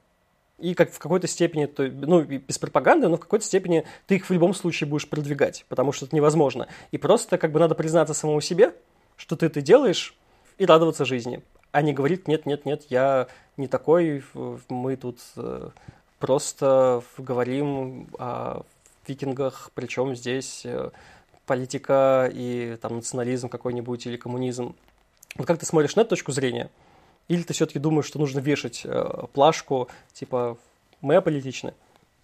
И 0.59 0.73
как 0.73 0.91
в 0.91 0.99
какой-то 0.99 1.27
степени, 1.27 1.67
то, 1.67 1.83
ну, 1.83 2.21
без 2.21 2.57
пропаганды, 2.57 3.07
но 3.07 3.15
в 3.15 3.21
какой-то 3.21 3.45
степени 3.45 3.85
ты 4.07 4.15
их 4.15 4.29
в 4.29 4.33
любом 4.33 4.53
случае 4.53 4.89
будешь 4.89 5.07
продвигать, 5.07 5.65
потому 5.69 5.93
что 5.93 6.05
это 6.05 6.15
невозможно. 6.15 6.67
И 6.91 6.97
просто 6.97 7.37
как 7.37 7.51
бы 7.51 7.59
надо 7.59 7.75
признаться 7.75 8.13
самому 8.13 8.41
себе, 8.41 8.73
что 9.15 9.35
ты 9.35 9.45
это 9.45 9.61
делаешь, 9.61 10.15
и 10.59 10.65
радоваться 10.65 11.05
жизни. 11.05 11.41
А 11.71 11.81
не 11.81 11.93
говорит, 11.93 12.27
нет, 12.27 12.45
нет, 12.45 12.65
нет, 12.65 12.85
я 12.89 13.27
не 13.57 13.67
такой, 13.67 14.23
мы 14.69 14.95
тут 14.95 15.19
э, 15.35 15.69
просто 16.19 17.01
говорим 17.17 18.09
о 18.19 18.63
викингах, 19.07 19.71
причем 19.73 20.15
здесь 20.15 20.63
э, 20.65 20.91
политика 21.45 22.29
и 22.31 22.77
там 22.81 22.97
национализм 22.97 23.49
какой-нибудь 23.49 24.05
или 24.05 24.17
коммунизм. 24.17 24.75
Вот 25.35 25.47
как 25.47 25.59
ты 25.59 25.65
смотришь 25.65 25.95
на 25.95 26.01
эту 26.01 26.11
точку 26.11 26.31
зрения? 26.31 26.69
Или 27.27 27.43
ты 27.43 27.53
все-таки 27.53 27.79
думаешь, 27.79 28.05
что 28.05 28.19
нужно 28.19 28.39
вешать 28.39 28.81
э, 28.83 29.27
плашку, 29.33 29.87
типа, 30.13 30.57
мы 31.01 31.15
аполитичны? 31.15 31.73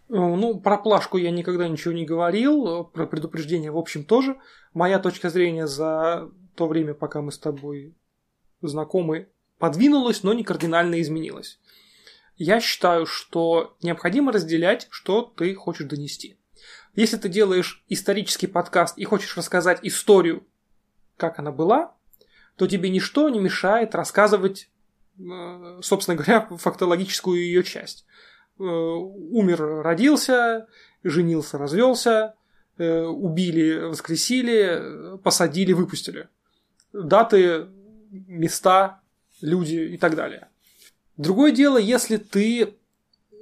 Ну, 0.09 0.59
про 0.59 0.77
плашку 0.77 1.17
я 1.17 1.31
никогда 1.31 1.67
ничего 1.67 1.93
не 1.93 2.05
говорил, 2.05 2.83
про 2.83 3.05
предупреждение, 3.05 3.71
в 3.71 3.77
общем, 3.77 4.03
тоже. 4.03 4.37
Моя 4.73 4.99
точка 4.99 5.29
зрения 5.29 5.67
за 5.67 6.29
то 6.55 6.67
время, 6.67 6.93
пока 6.93 7.21
мы 7.21 7.31
с 7.31 7.39
тобой 7.39 7.95
знакомы, 8.61 9.29
подвинулась, 9.57 10.23
но 10.23 10.33
не 10.33 10.43
кардинально 10.43 11.01
изменилась. 11.01 11.59
Я 12.37 12.59
считаю, 12.59 13.05
что 13.05 13.77
необходимо 13.81 14.31
разделять, 14.31 14.87
что 14.89 15.21
ты 15.21 15.55
хочешь 15.55 15.87
донести. 15.87 16.37
Если 16.95 17.17
ты 17.17 17.29
делаешь 17.29 17.83
исторический 17.89 18.47
подкаст 18.47 18.97
и 18.97 19.03
хочешь 19.05 19.37
рассказать 19.37 19.79
историю, 19.83 20.45
как 21.17 21.39
она 21.39 21.51
была, 21.51 21.95
то 22.57 22.67
тебе 22.67 22.89
ничто 22.89 23.29
не 23.29 23.39
мешает 23.39 23.95
рассказывать, 23.95 24.69
э, 25.17 25.79
собственно 25.81 26.15
говоря, 26.15 26.41
фактологическую 26.57 27.39
ее 27.41 27.63
часть. 27.63 28.05
Э, 28.59 28.63
умер, 28.63 29.81
родился, 29.81 30.67
женился, 31.03 31.57
развелся, 31.57 32.35
э, 32.77 33.01
убили, 33.03 33.79
воскресили, 33.79 35.17
посадили, 35.23 35.73
выпустили. 35.73 36.29
Даты 36.93 37.67
места, 38.27 39.01
люди 39.41 39.75
и 39.75 39.97
так 39.97 40.15
далее. 40.15 40.49
Другое 41.17 41.51
дело, 41.51 41.77
если 41.77 42.17
ты 42.17 42.75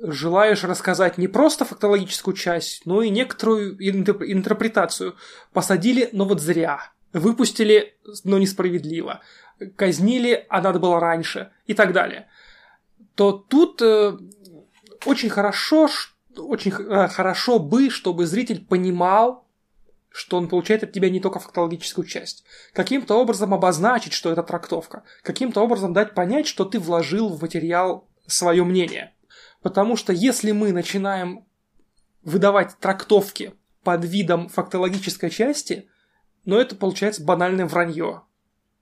желаешь 0.04 0.64
рассказать 0.64 1.18
не 1.18 1.28
просто 1.28 1.66
фактологическую 1.66 2.36
часть, 2.36 2.86
но 2.86 3.02
и 3.02 3.10
некоторую 3.10 3.78
интерпретацию. 3.82 5.16
Посадили, 5.54 6.10
но 6.12 6.26
вот 6.26 6.42
зря. 6.42 6.92
Выпустили, 7.14 7.96
но 8.24 8.38
несправедливо. 8.38 9.22
Казнили, 9.76 10.46
а 10.50 10.62
надо 10.62 10.80
было 10.80 11.00
раньше. 11.00 11.52
И 11.68 11.74
так 11.74 11.94
далее. 11.94 12.28
То 13.16 13.32
тут 13.32 13.82
э, 13.82 14.18
очень 15.06 15.30
хорошо, 15.30 15.90
очень 16.36 16.72
э, 16.72 17.08
хорошо 17.08 17.60
бы, 17.60 17.90
чтобы 17.90 18.26
зритель 18.26 18.66
понимал, 18.66 19.43
что 20.14 20.38
он 20.38 20.48
получает 20.48 20.84
от 20.84 20.94
тебя 20.94 21.10
не 21.10 21.20
только 21.20 21.40
фактологическую 21.40 22.06
часть. 22.06 22.46
Каким-то 22.72 23.16
образом 23.16 23.52
обозначить, 23.52 24.14
что 24.14 24.32
это 24.32 24.44
трактовка. 24.44 25.04
Каким-то 25.24 25.60
образом 25.60 25.92
дать 25.92 26.14
понять, 26.14 26.46
что 26.46 26.66
ты 26.66 26.80
вложил 26.80 27.30
в 27.30 27.42
материал 27.42 28.08
свое 28.28 28.64
мнение. 28.64 29.16
Потому 29.64 29.98
что 29.98 30.14
если 30.14 30.52
мы 30.52 30.72
начинаем 30.72 31.46
выдавать 32.22 32.78
трактовки 32.80 33.56
под 33.84 34.06
видом 34.06 34.50
фактологической 34.50 35.32
части, 35.32 35.90
ну 36.46 36.58
это 36.58 36.76
получается 36.76 37.24
банальное 37.24 37.66
вранье. 37.66 38.22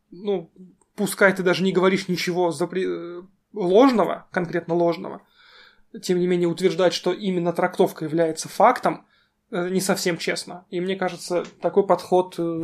Ну, 0.10 0.52
пускай 0.96 1.34
ты 1.34 1.44
даже 1.44 1.63
не 1.63 1.72
говоришь 1.72 2.10
ничего 2.10 2.52
запре... 2.52 3.24
ложного, 3.54 4.28
конкретно 4.32 4.74
ложного, 4.74 5.22
тем 6.02 6.20
не 6.20 6.28
менее 6.28 6.50
утверждать, 6.50 6.94
что 6.94 7.13
именно 7.13 7.54
трактовка 7.54 8.04
является 8.04 8.50
фактом, 8.50 9.06
не 9.52 9.82
совсем 9.82 10.18
честно. 10.18 10.66
И 10.70 10.80
мне 10.80 10.96
кажется, 10.96 11.44
такой 11.62 11.86
подход 11.86 12.36
э, 12.38 12.64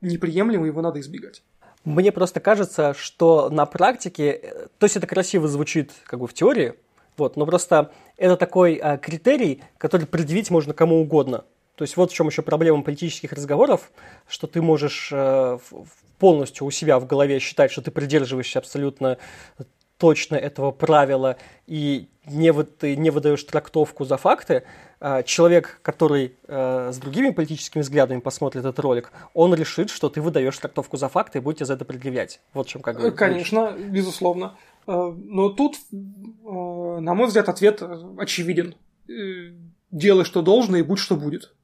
неприемлемый, 0.00 0.68
его 0.68 0.82
надо 0.82 1.00
избегать. 1.00 1.42
Мне 1.84 2.12
просто 2.12 2.40
кажется, 2.40 2.94
что 2.94 3.50
на 3.50 3.66
практике, 3.66 4.30
э, 4.30 4.66
то 4.78 4.84
есть 4.84 4.96
это 4.96 5.06
красиво 5.06 5.48
звучит 5.48 5.92
как 6.04 6.20
бы 6.20 6.26
в 6.26 6.34
теории, 6.34 6.74
вот, 7.16 7.36
но 7.36 7.44
просто 7.44 7.92
это 8.16 8.36
такой 8.36 8.76
а, 8.76 8.96
критерий, 8.96 9.62
который 9.76 10.06
предъявить 10.06 10.50
можно 10.50 10.72
кому 10.72 11.00
угодно. 11.00 11.44
То 11.76 11.82
есть 11.82 11.96
вот 11.96 12.10
в 12.10 12.14
чем 12.14 12.28
еще 12.28 12.42
проблема 12.42 12.82
политических 12.82 13.32
разговоров, 13.32 13.90
что 14.26 14.46
ты 14.46 14.62
можешь 14.62 15.10
э, 15.12 15.58
полностью 16.18 16.66
у 16.66 16.70
себя 16.70 16.98
в 16.98 17.06
голове 17.06 17.38
считать, 17.38 17.72
что 17.72 17.82
ты 17.82 17.90
придерживаешься 17.90 18.60
абсолютно 18.60 19.18
точно 20.02 20.34
этого 20.34 20.72
правила 20.72 21.36
и 21.68 22.08
не, 22.26 22.52
ты 22.64 22.96
не 22.96 23.10
выдаешь 23.10 23.44
трактовку 23.44 24.04
за 24.04 24.16
факты, 24.16 24.64
а, 24.98 25.22
человек, 25.22 25.78
который 25.82 26.32
э, 26.48 26.90
с 26.92 26.98
другими 26.98 27.30
политическими 27.30 27.82
взглядами 27.82 28.18
посмотрит 28.18 28.64
этот 28.64 28.80
ролик, 28.80 29.12
он 29.32 29.54
решит, 29.54 29.90
что 29.90 30.08
ты 30.08 30.20
выдаешь 30.20 30.58
трактовку 30.58 30.96
за 30.96 31.08
факты 31.08 31.38
и 31.38 31.40
будете 31.40 31.66
за 31.66 31.74
это 31.74 31.84
предъявлять. 31.84 32.40
Вот 32.52 32.66
чем 32.66 32.82
как 32.82 33.00
бы. 33.00 33.12
Конечно, 33.12 33.76
безусловно. 33.78 34.56
Э, 34.88 35.14
но 35.16 35.50
тут, 35.50 35.76
э, 35.76 35.96
на 36.46 37.14
мой 37.14 37.28
взгляд, 37.28 37.48
ответ 37.48 37.80
очевиден. 38.18 38.74
Делай, 39.92 40.24
что 40.24 40.42
должно, 40.42 40.78
и 40.78 40.82
будь, 40.82 40.98
что 40.98 41.14
будет. 41.14 41.54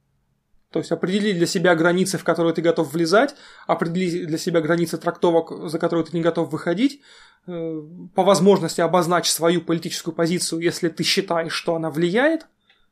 То 0.71 0.79
есть 0.79 0.91
определи 0.91 1.33
для 1.33 1.47
себя 1.47 1.75
границы, 1.75 2.17
в 2.17 2.23
которые 2.23 2.53
ты 2.53 2.61
готов 2.61 2.93
влезать, 2.93 3.35
определи 3.65 4.25
для 4.25 4.37
себя 4.37 4.61
границы 4.61 4.97
трактовок, 4.97 5.69
за 5.69 5.79
которые 5.79 6.05
ты 6.05 6.15
не 6.15 6.21
готов 6.21 6.51
выходить, 6.51 7.01
э, 7.47 7.81
по 8.13 8.23
возможности 8.23 8.81
обозначь 8.81 9.29
свою 9.29 9.61
политическую 9.61 10.13
позицию, 10.13 10.61
если 10.61 10.89
ты 10.89 11.03
считаешь, 11.03 11.53
что 11.53 11.75
она 11.75 11.89
влияет 11.89 12.45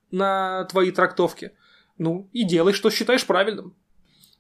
на 0.10 0.66
твои 0.66 0.92
трактовки, 0.92 1.52
ну 2.00 2.30
и 2.34 2.46
делай, 2.46 2.74
что 2.74 2.90
считаешь 2.90 3.26
правильным. 3.26 3.76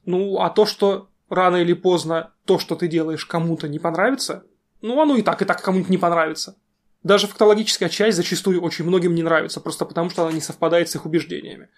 Ну, 0.05 0.39
а 0.39 0.49
то, 0.49 0.65
что 0.65 1.09
рано 1.29 1.57
или 1.57 1.73
поздно 1.73 2.33
то, 2.45 2.57
что 2.57 2.75
ты 2.75 2.87
делаешь, 2.87 3.25
кому-то 3.25 3.67
не 3.67 3.77
понравится, 3.77 4.45
ну, 4.81 4.99
оно 4.99 5.15
и 5.15 5.21
так, 5.21 5.41
и 5.41 5.45
так 5.45 5.61
кому-нибудь 5.61 5.91
не 5.91 5.97
понравится. 5.97 6.55
Даже 7.03 7.27
фактологическая 7.27 7.89
часть 7.89 8.17
зачастую 8.17 8.61
очень 8.61 8.85
многим 8.85 9.13
не 9.13 9.23
нравится, 9.23 9.61
просто 9.61 9.85
потому 9.85 10.09
что 10.09 10.23
она 10.23 10.31
не 10.31 10.41
совпадает 10.41 10.89
с 10.89 10.95
их 10.95 11.05
убеждениями. 11.05 11.69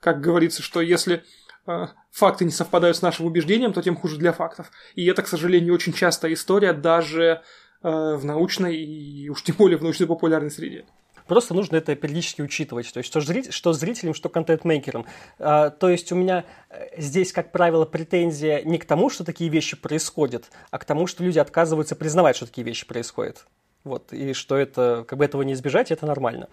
Как 0.00 0.20
говорится, 0.20 0.62
что 0.62 0.80
если 0.80 1.24
э, 1.66 1.86
факты 2.10 2.44
не 2.44 2.50
совпадают 2.50 2.96
с 2.96 3.02
нашим 3.02 3.26
убеждением, 3.26 3.72
то 3.72 3.82
тем 3.82 3.96
хуже 3.96 4.16
для 4.16 4.32
фактов. 4.32 4.70
И 4.94 5.06
это, 5.06 5.22
к 5.22 5.28
сожалению, 5.28 5.74
очень 5.74 5.92
частая 5.92 6.32
история 6.32 6.72
даже 6.72 7.42
э, 7.82 8.14
в 8.14 8.24
научной 8.24 8.76
и 8.76 9.28
уж 9.28 9.42
тем 9.42 9.56
более 9.56 9.78
в 9.78 9.82
научно-популярной 9.82 10.50
среде. 10.50 10.86
Просто 11.28 11.52
нужно 11.52 11.76
это 11.76 11.94
периодически 11.94 12.40
учитывать, 12.40 12.90
то 12.90 12.98
есть 12.98 13.10
что, 13.10 13.20
зритель, 13.20 13.52
что 13.52 13.74
зрителям, 13.74 14.14
что 14.14 14.30
контент-мейкерам. 14.30 15.04
А, 15.38 15.68
то 15.68 15.90
есть 15.90 16.10
у 16.10 16.16
меня 16.16 16.46
э, 16.70 17.00
здесь, 17.00 17.32
как 17.32 17.52
правило, 17.52 17.84
претензия 17.84 18.62
не 18.62 18.78
к 18.78 18.86
тому, 18.86 19.10
что 19.10 19.24
такие 19.24 19.50
вещи 19.50 19.76
происходят, 19.76 20.50
а 20.70 20.78
к 20.78 20.86
тому, 20.86 21.06
что 21.06 21.22
люди 21.22 21.38
отказываются 21.38 21.96
признавать, 21.96 22.36
что 22.36 22.46
такие 22.46 22.64
вещи 22.64 22.86
происходят. 22.86 23.44
Вот, 23.84 24.12
и 24.12 24.32
что 24.32 24.56
это, 24.56 25.04
как 25.06 25.18
бы 25.18 25.24
этого 25.24 25.42
не 25.42 25.52
избежать, 25.52 25.90
это 25.90 26.06
нормально. 26.06 26.48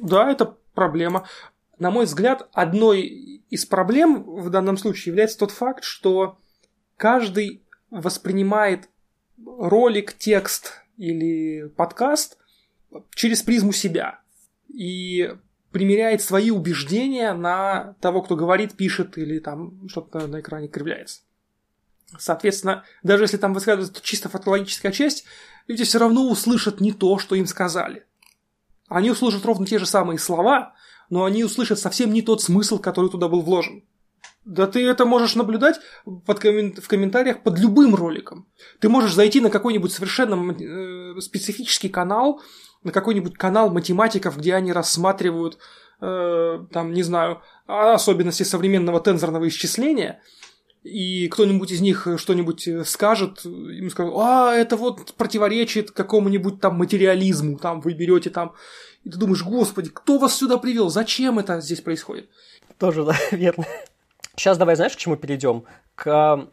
Да, 0.00 0.30
это 0.30 0.56
проблема. 0.74 1.26
На 1.78 1.90
мой 1.90 2.06
взгляд, 2.06 2.48
одной 2.52 3.02
из 3.50 3.66
проблем 3.66 4.22
в 4.22 4.50
данном 4.50 4.76
случае 4.76 5.12
является 5.12 5.38
тот 5.38 5.50
факт, 5.50 5.84
что 5.84 6.38
каждый 6.96 7.62
воспринимает 7.90 8.88
ролик, 9.44 10.14
текст 10.14 10.82
или 10.96 11.68
подкаст 11.76 12.38
через 13.14 13.42
призму 13.42 13.72
себя 13.72 14.20
и 14.68 15.34
примеряет 15.70 16.22
свои 16.22 16.50
убеждения 16.50 17.34
на 17.34 17.94
того, 18.00 18.22
кто 18.22 18.36
говорит, 18.36 18.76
пишет 18.76 19.18
или 19.18 19.38
там 19.38 19.88
что-то 19.88 20.26
на 20.26 20.40
экране 20.40 20.68
кривляется. 20.68 21.20
Соответственно, 22.18 22.84
даже 23.02 23.24
если 23.24 23.36
там 23.36 23.52
высказывается 23.52 24.02
чисто 24.02 24.28
фактологическая 24.28 24.92
часть, 24.92 25.24
люди 25.66 25.84
все 25.84 25.98
равно 25.98 26.30
услышат 26.30 26.80
не 26.80 26.92
то, 26.92 27.18
что 27.18 27.34
им 27.34 27.46
сказали. 27.46 28.06
Они 28.88 29.10
услышат 29.10 29.44
ровно 29.44 29.66
те 29.66 29.78
же 29.78 29.86
самые 29.86 30.18
слова, 30.18 30.74
но 31.10 31.24
они 31.24 31.44
услышат 31.44 31.78
совсем 31.78 32.12
не 32.12 32.22
тот 32.22 32.42
смысл, 32.42 32.78
который 32.78 33.10
туда 33.10 33.28
был 33.28 33.42
вложен. 33.42 33.82
Да 34.44 34.68
ты 34.68 34.86
это 34.86 35.04
можешь 35.04 35.34
наблюдать 35.34 35.80
под 36.24 36.38
коммен... 36.38 36.74
в 36.74 36.86
комментариях 36.86 37.42
под 37.42 37.58
любым 37.58 37.96
роликом. 37.96 38.46
Ты 38.78 38.88
можешь 38.88 39.12
зайти 39.12 39.40
на 39.40 39.50
какой-нибудь 39.50 39.92
совершенно 39.92 40.52
э, 40.52 41.20
специфический 41.20 41.88
канал, 41.88 42.40
на 42.84 42.92
какой-нибудь 42.92 43.34
канал 43.34 43.70
математиков, 43.70 44.38
где 44.38 44.54
они 44.54 44.72
рассматривают, 44.72 45.58
э, 46.00 46.64
там, 46.72 46.92
не 46.92 47.02
знаю, 47.02 47.42
особенности 47.66 48.44
современного 48.44 49.00
тензорного 49.00 49.48
исчисления, 49.48 50.20
и 50.86 51.28
кто-нибудь 51.28 51.70
из 51.70 51.80
них 51.80 52.06
что-нибудь 52.16 52.68
скажет, 52.86 53.44
ему 53.44 53.90
скажут, 53.90 54.14
а, 54.16 54.54
это 54.54 54.76
вот 54.76 55.14
противоречит 55.14 55.90
какому-нибудь 55.90 56.60
там 56.60 56.76
материализму, 56.76 57.58
там 57.58 57.80
вы 57.80 57.94
берете 57.94 58.30
там, 58.30 58.54
и 59.04 59.10
ты 59.10 59.18
думаешь, 59.18 59.42
господи, 59.42 59.90
кто 59.90 60.18
вас 60.18 60.34
сюда 60.36 60.58
привел, 60.58 60.88
зачем 60.88 61.38
это 61.38 61.60
здесь 61.60 61.80
происходит? 61.80 62.28
Тоже, 62.78 63.04
да, 63.06 63.16
верно. 63.32 63.66
Сейчас 64.36 64.58
давай, 64.58 64.76
знаешь, 64.76 64.94
к 64.94 64.98
чему 64.98 65.16
перейдем? 65.16 65.64
К 65.94 66.48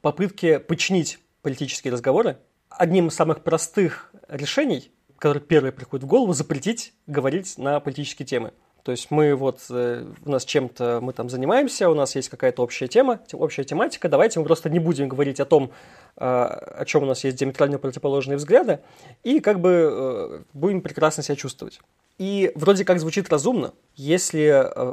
попытке 0.00 0.60
починить 0.60 1.18
политические 1.42 1.92
разговоры. 1.92 2.38
Одним 2.70 3.08
из 3.08 3.14
самых 3.14 3.42
простых 3.42 4.10
решений 4.28 4.90
который 5.24 5.40
первый 5.40 5.72
приходит 5.72 6.04
в 6.04 6.06
голову, 6.06 6.34
запретить 6.34 6.92
говорить 7.06 7.56
на 7.56 7.80
политические 7.80 8.26
темы. 8.26 8.52
То 8.84 8.92
есть 8.92 9.10
мы 9.10 9.34
вот, 9.34 9.60
э, 9.70 10.04
у 10.26 10.30
нас 10.30 10.44
чем-то 10.44 10.98
мы 11.00 11.14
там 11.14 11.30
занимаемся, 11.30 11.88
у 11.88 11.94
нас 11.94 12.14
есть 12.16 12.28
какая-то 12.28 12.62
общая 12.62 12.86
тема, 12.86 13.18
общая 13.32 13.64
тематика, 13.64 14.10
давайте 14.10 14.38
мы 14.38 14.44
просто 14.44 14.68
не 14.68 14.78
будем 14.78 15.08
говорить 15.08 15.40
о 15.40 15.46
том, 15.46 15.72
э, 16.18 16.20
о 16.22 16.84
чем 16.84 17.02
у 17.04 17.06
нас 17.06 17.24
есть 17.24 17.38
диаметрально 17.38 17.78
противоположные 17.78 18.36
взгляды, 18.36 18.80
и 19.22 19.40
как 19.40 19.60
бы 19.60 19.70
э, 19.70 20.42
будем 20.52 20.82
прекрасно 20.82 21.22
себя 21.22 21.34
чувствовать. 21.34 21.80
И 22.18 22.52
вроде 22.54 22.84
как 22.84 23.00
звучит 23.00 23.30
разумно, 23.30 23.72
если, 23.96 24.48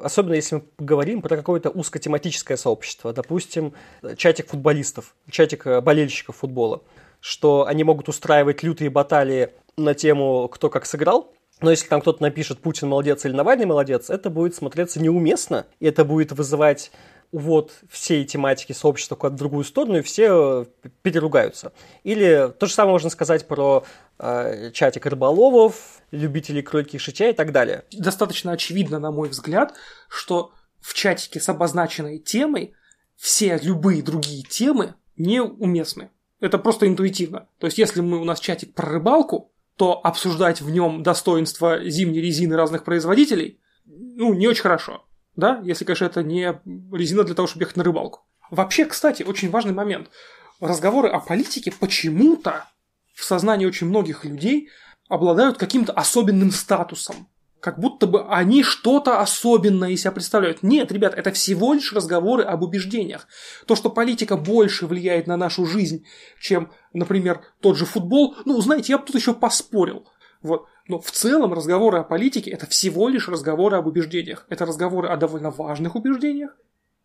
особенно 0.05 0.35
если 0.35 0.55
мы 0.55 0.63
говорим 0.79 1.21
про 1.21 1.35
какое-то 1.35 1.69
узкотематическое 1.69 2.55
сообщество, 2.55 3.11
допустим, 3.11 3.73
чатик 4.15 4.47
футболистов, 4.47 5.15
чатик 5.29 5.65
болельщиков 5.83 6.37
футбола, 6.37 6.81
что 7.19 7.67
они 7.67 7.83
могут 7.83 8.07
устраивать 8.07 8.63
лютые 8.63 8.89
баталии 8.89 9.49
на 9.75 9.93
тему 9.93 10.47
«кто 10.47 10.69
как 10.69 10.85
сыграл», 10.85 11.33
но 11.61 11.71
если 11.71 11.87
там 11.87 12.01
кто-то 12.01 12.21
напишет 12.21 12.59
«Путин 12.59 12.89
молодец» 12.89 13.25
или 13.25 13.33
«Навальный 13.33 13.65
молодец», 13.65 14.09
это 14.09 14.29
будет 14.29 14.55
смотреться 14.55 15.01
неуместно, 15.01 15.65
и 15.79 15.85
это 15.85 16.03
будет 16.03 16.31
вызывать 16.31 16.91
увод 17.31 17.71
всей 17.89 18.25
тематики 18.25 18.73
сообщества 18.73 19.15
куда-то 19.15 19.35
в 19.35 19.39
другую 19.39 19.63
сторону, 19.63 19.99
и 19.99 20.01
все 20.01 20.67
э, 20.83 20.89
переругаются. 21.01 21.71
Или 22.03 22.51
то 22.59 22.65
же 22.65 22.73
самое 22.73 22.93
можно 22.93 23.09
сказать 23.09 23.47
про 23.47 23.85
э, 24.19 24.71
чатик 24.71 25.05
рыболовов, 25.05 26.01
любителей 26.11 26.61
кролики 26.61 26.97
шитя 26.97 27.29
и 27.29 27.33
так 27.33 27.51
далее. 27.51 27.85
Достаточно 27.91 28.51
очевидно, 28.51 28.99
на 28.99 29.11
мой 29.11 29.29
взгляд, 29.29 29.73
что 30.09 30.51
в 30.81 30.93
чатике 30.93 31.39
с 31.39 31.47
обозначенной 31.47 32.19
темой 32.19 32.73
все 33.15 33.57
любые 33.61 34.03
другие 34.03 34.43
темы 34.43 34.95
неуместны. 35.15 36.09
Это 36.41 36.57
просто 36.57 36.87
интуитивно. 36.87 37.47
То 37.59 37.67
есть, 37.67 37.77
если 37.77 38.01
мы, 38.01 38.19
у 38.19 38.25
нас 38.25 38.39
чатик 38.39 38.73
про 38.73 38.89
рыбалку, 38.89 39.51
то 39.81 39.99
обсуждать 40.03 40.61
в 40.61 40.69
нем 40.69 41.01
достоинства 41.01 41.83
зимней 41.89 42.21
резины 42.21 42.55
разных 42.55 42.83
производителей, 42.83 43.59
ну, 43.87 44.31
не 44.35 44.47
очень 44.47 44.61
хорошо. 44.61 45.07
Да, 45.35 45.59
если, 45.63 45.85
конечно, 45.85 46.05
это 46.05 46.21
не 46.21 46.53
резина 46.95 47.23
для 47.23 47.33
того, 47.33 47.47
чтобы 47.47 47.63
ехать 47.63 47.77
на 47.77 47.83
рыбалку. 47.83 48.19
Вообще, 48.51 48.85
кстати, 48.85 49.23
очень 49.23 49.49
важный 49.49 49.73
момент. 49.73 50.11
Разговоры 50.59 51.09
о 51.09 51.19
политике 51.19 51.71
почему-то 51.71 52.65
в 53.15 53.23
сознании 53.23 53.65
очень 53.65 53.87
многих 53.87 54.23
людей 54.23 54.69
обладают 55.09 55.57
каким-то 55.57 55.93
особенным 55.93 56.51
статусом 56.51 57.27
как 57.61 57.79
будто 57.79 58.07
бы 58.07 58.25
они 58.27 58.63
что-то 58.63 59.21
особенное 59.21 59.91
из 59.91 60.01
себя 60.01 60.11
представляют. 60.11 60.63
Нет, 60.63 60.91
ребят, 60.91 61.13
это 61.13 61.31
всего 61.31 61.73
лишь 61.73 61.93
разговоры 61.93 62.43
об 62.43 62.63
убеждениях. 62.63 63.27
То, 63.67 63.75
что 63.75 63.89
политика 63.89 64.35
больше 64.35 64.87
влияет 64.87 65.27
на 65.27 65.37
нашу 65.37 65.65
жизнь, 65.65 66.05
чем, 66.39 66.71
например, 66.91 67.41
тот 67.61 67.77
же 67.77 67.85
футбол, 67.85 68.35
ну, 68.45 68.59
знаете, 68.61 68.93
я 68.93 68.97
бы 68.97 69.05
тут 69.05 69.15
еще 69.15 69.33
поспорил. 69.33 70.07
Вот. 70.41 70.65
Но 70.87 70.99
в 70.99 71.11
целом 71.11 71.53
разговоры 71.53 71.99
о 71.99 72.03
политике– 72.03 72.49
это 72.51 72.65
всего 72.65 73.07
лишь 73.07 73.29
разговоры 73.29 73.77
об 73.77 73.85
убеждениях. 73.85 74.47
Это 74.49 74.65
разговоры 74.65 75.07
о 75.09 75.15
довольно 75.15 75.51
важных 75.51 75.95
убеждениях, 75.95 76.57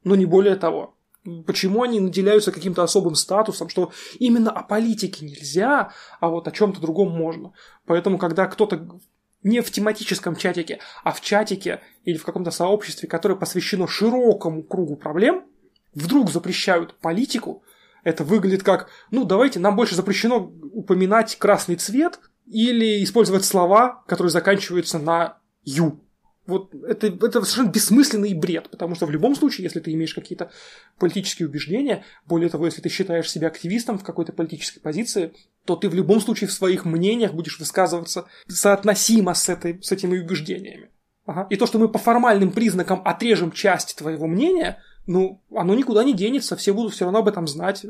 но 0.04 0.16
не 0.16 0.24
более 0.24 0.56
того. 0.56 0.96
Почему 1.46 1.82
они 1.82 2.00
наделяются 2.00 2.50
каким-то 2.50 2.82
особым 2.82 3.14
статусом, 3.14 3.68
что 3.68 3.92
именно 4.18 4.50
о 4.52 4.62
политике 4.62 5.26
нельзя, 5.26 5.92
а 6.20 6.28
вот 6.28 6.48
о 6.48 6.52
чем-то 6.52 6.80
другом 6.80 7.10
можно. 7.10 7.52
Поэтому, 7.84 8.16
когда 8.16 8.46
кто-то 8.46 9.00
не 9.46 9.60
в 9.60 9.70
тематическом 9.70 10.34
чатике, 10.34 10.80
а 11.04 11.12
в 11.12 11.20
чатике 11.20 11.80
или 12.04 12.16
в 12.16 12.24
каком-то 12.24 12.50
сообществе, 12.50 13.08
которое 13.08 13.36
посвящено 13.36 13.86
широкому 13.86 14.64
кругу 14.64 14.96
проблем, 14.96 15.44
вдруг 15.94 16.30
запрещают 16.30 16.96
политику, 16.98 17.62
это 18.02 18.24
выглядит 18.24 18.64
как, 18.64 18.88
ну, 19.12 19.24
давайте, 19.24 19.60
нам 19.60 19.76
больше 19.76 19.94
запрещено 19.94 20.52
упоминать 20.72 21.36
красный 21.38 21.76
цвет 21.76 22.18
или 22.46 23.04
использовать 23.04 23.44
слова, 23.44 24.02
которые 24.08 24.32
заканчиваются 24.32 24.98
на 24.98 25.38
«ю». 25.62 26.00
Вот 26.46 26.74
это, 26.74 27.08
это 27.08 27.42
совершенно 27.42 27.70
бессмысленный 27.70 28.34
бред, 28.34 28.70
потому 28.70 28.94
что 28.94 29.06
в 29.06 29.10
любом 29.10 29.34
случае, 29.34 29.64
если 29.64 29.80
ты 29.80 29.92
имеешь 29.92 30.14
какие-то 30.14 30.50
политические 30.98 31.48
убеждения, 31.48 32.04
более 32.26 32.48
того, 32.48 32.66
если 32.66 32.80
ты 32.80 32.88
считаешь 32.88 33.30
себя 33.30 33.48
активистом 33.48 33.98
в 33.98 34.04
какой-то 34.04 34.32
политической 34.32 34.80
позиции, 34.80 35.32
то 35.64 35.76
ты 35.76 35.88
в 35.88 35.94
любом 35.94 36.20
случае 36.20 36.48
в 36.48 36.52
своих 36.52 36.84
мнениях 36.84 37.32
будешь 37.34 37.58
высказываться 37.58 38.26
соотносимо 38.46 39.34
с, 39.34 39.48
этой, 39.48 39.82
с 39.82 39.90
этими 39.90 40.18
убеждениями. 40.18 40.90
Ага. 41.26 41.48
И 41.50 41.56
то, 41.56 41.66
что 41.66 41.78
мы 41.78 41.88
по 41.88 41.98
формальным 41.98 42.52
признакам 42.52 43.02
отрежем 43.04 43.50
часть 43.50 43.96
твоего 43.96 44.28
мнения, 44.28 44.80
ну, 45.06 45.42
оно 45.52 45.74
никуда 45.74 46.04
не 46.04 46.14
денется, 46.14 46.56
все 46.56 46.72
будут 46.72 46.94
все 46.94 47.04
равно 47.04 47.18
об 47.18 47.28
этом 47.28 47.48
знать. 47.48 47.84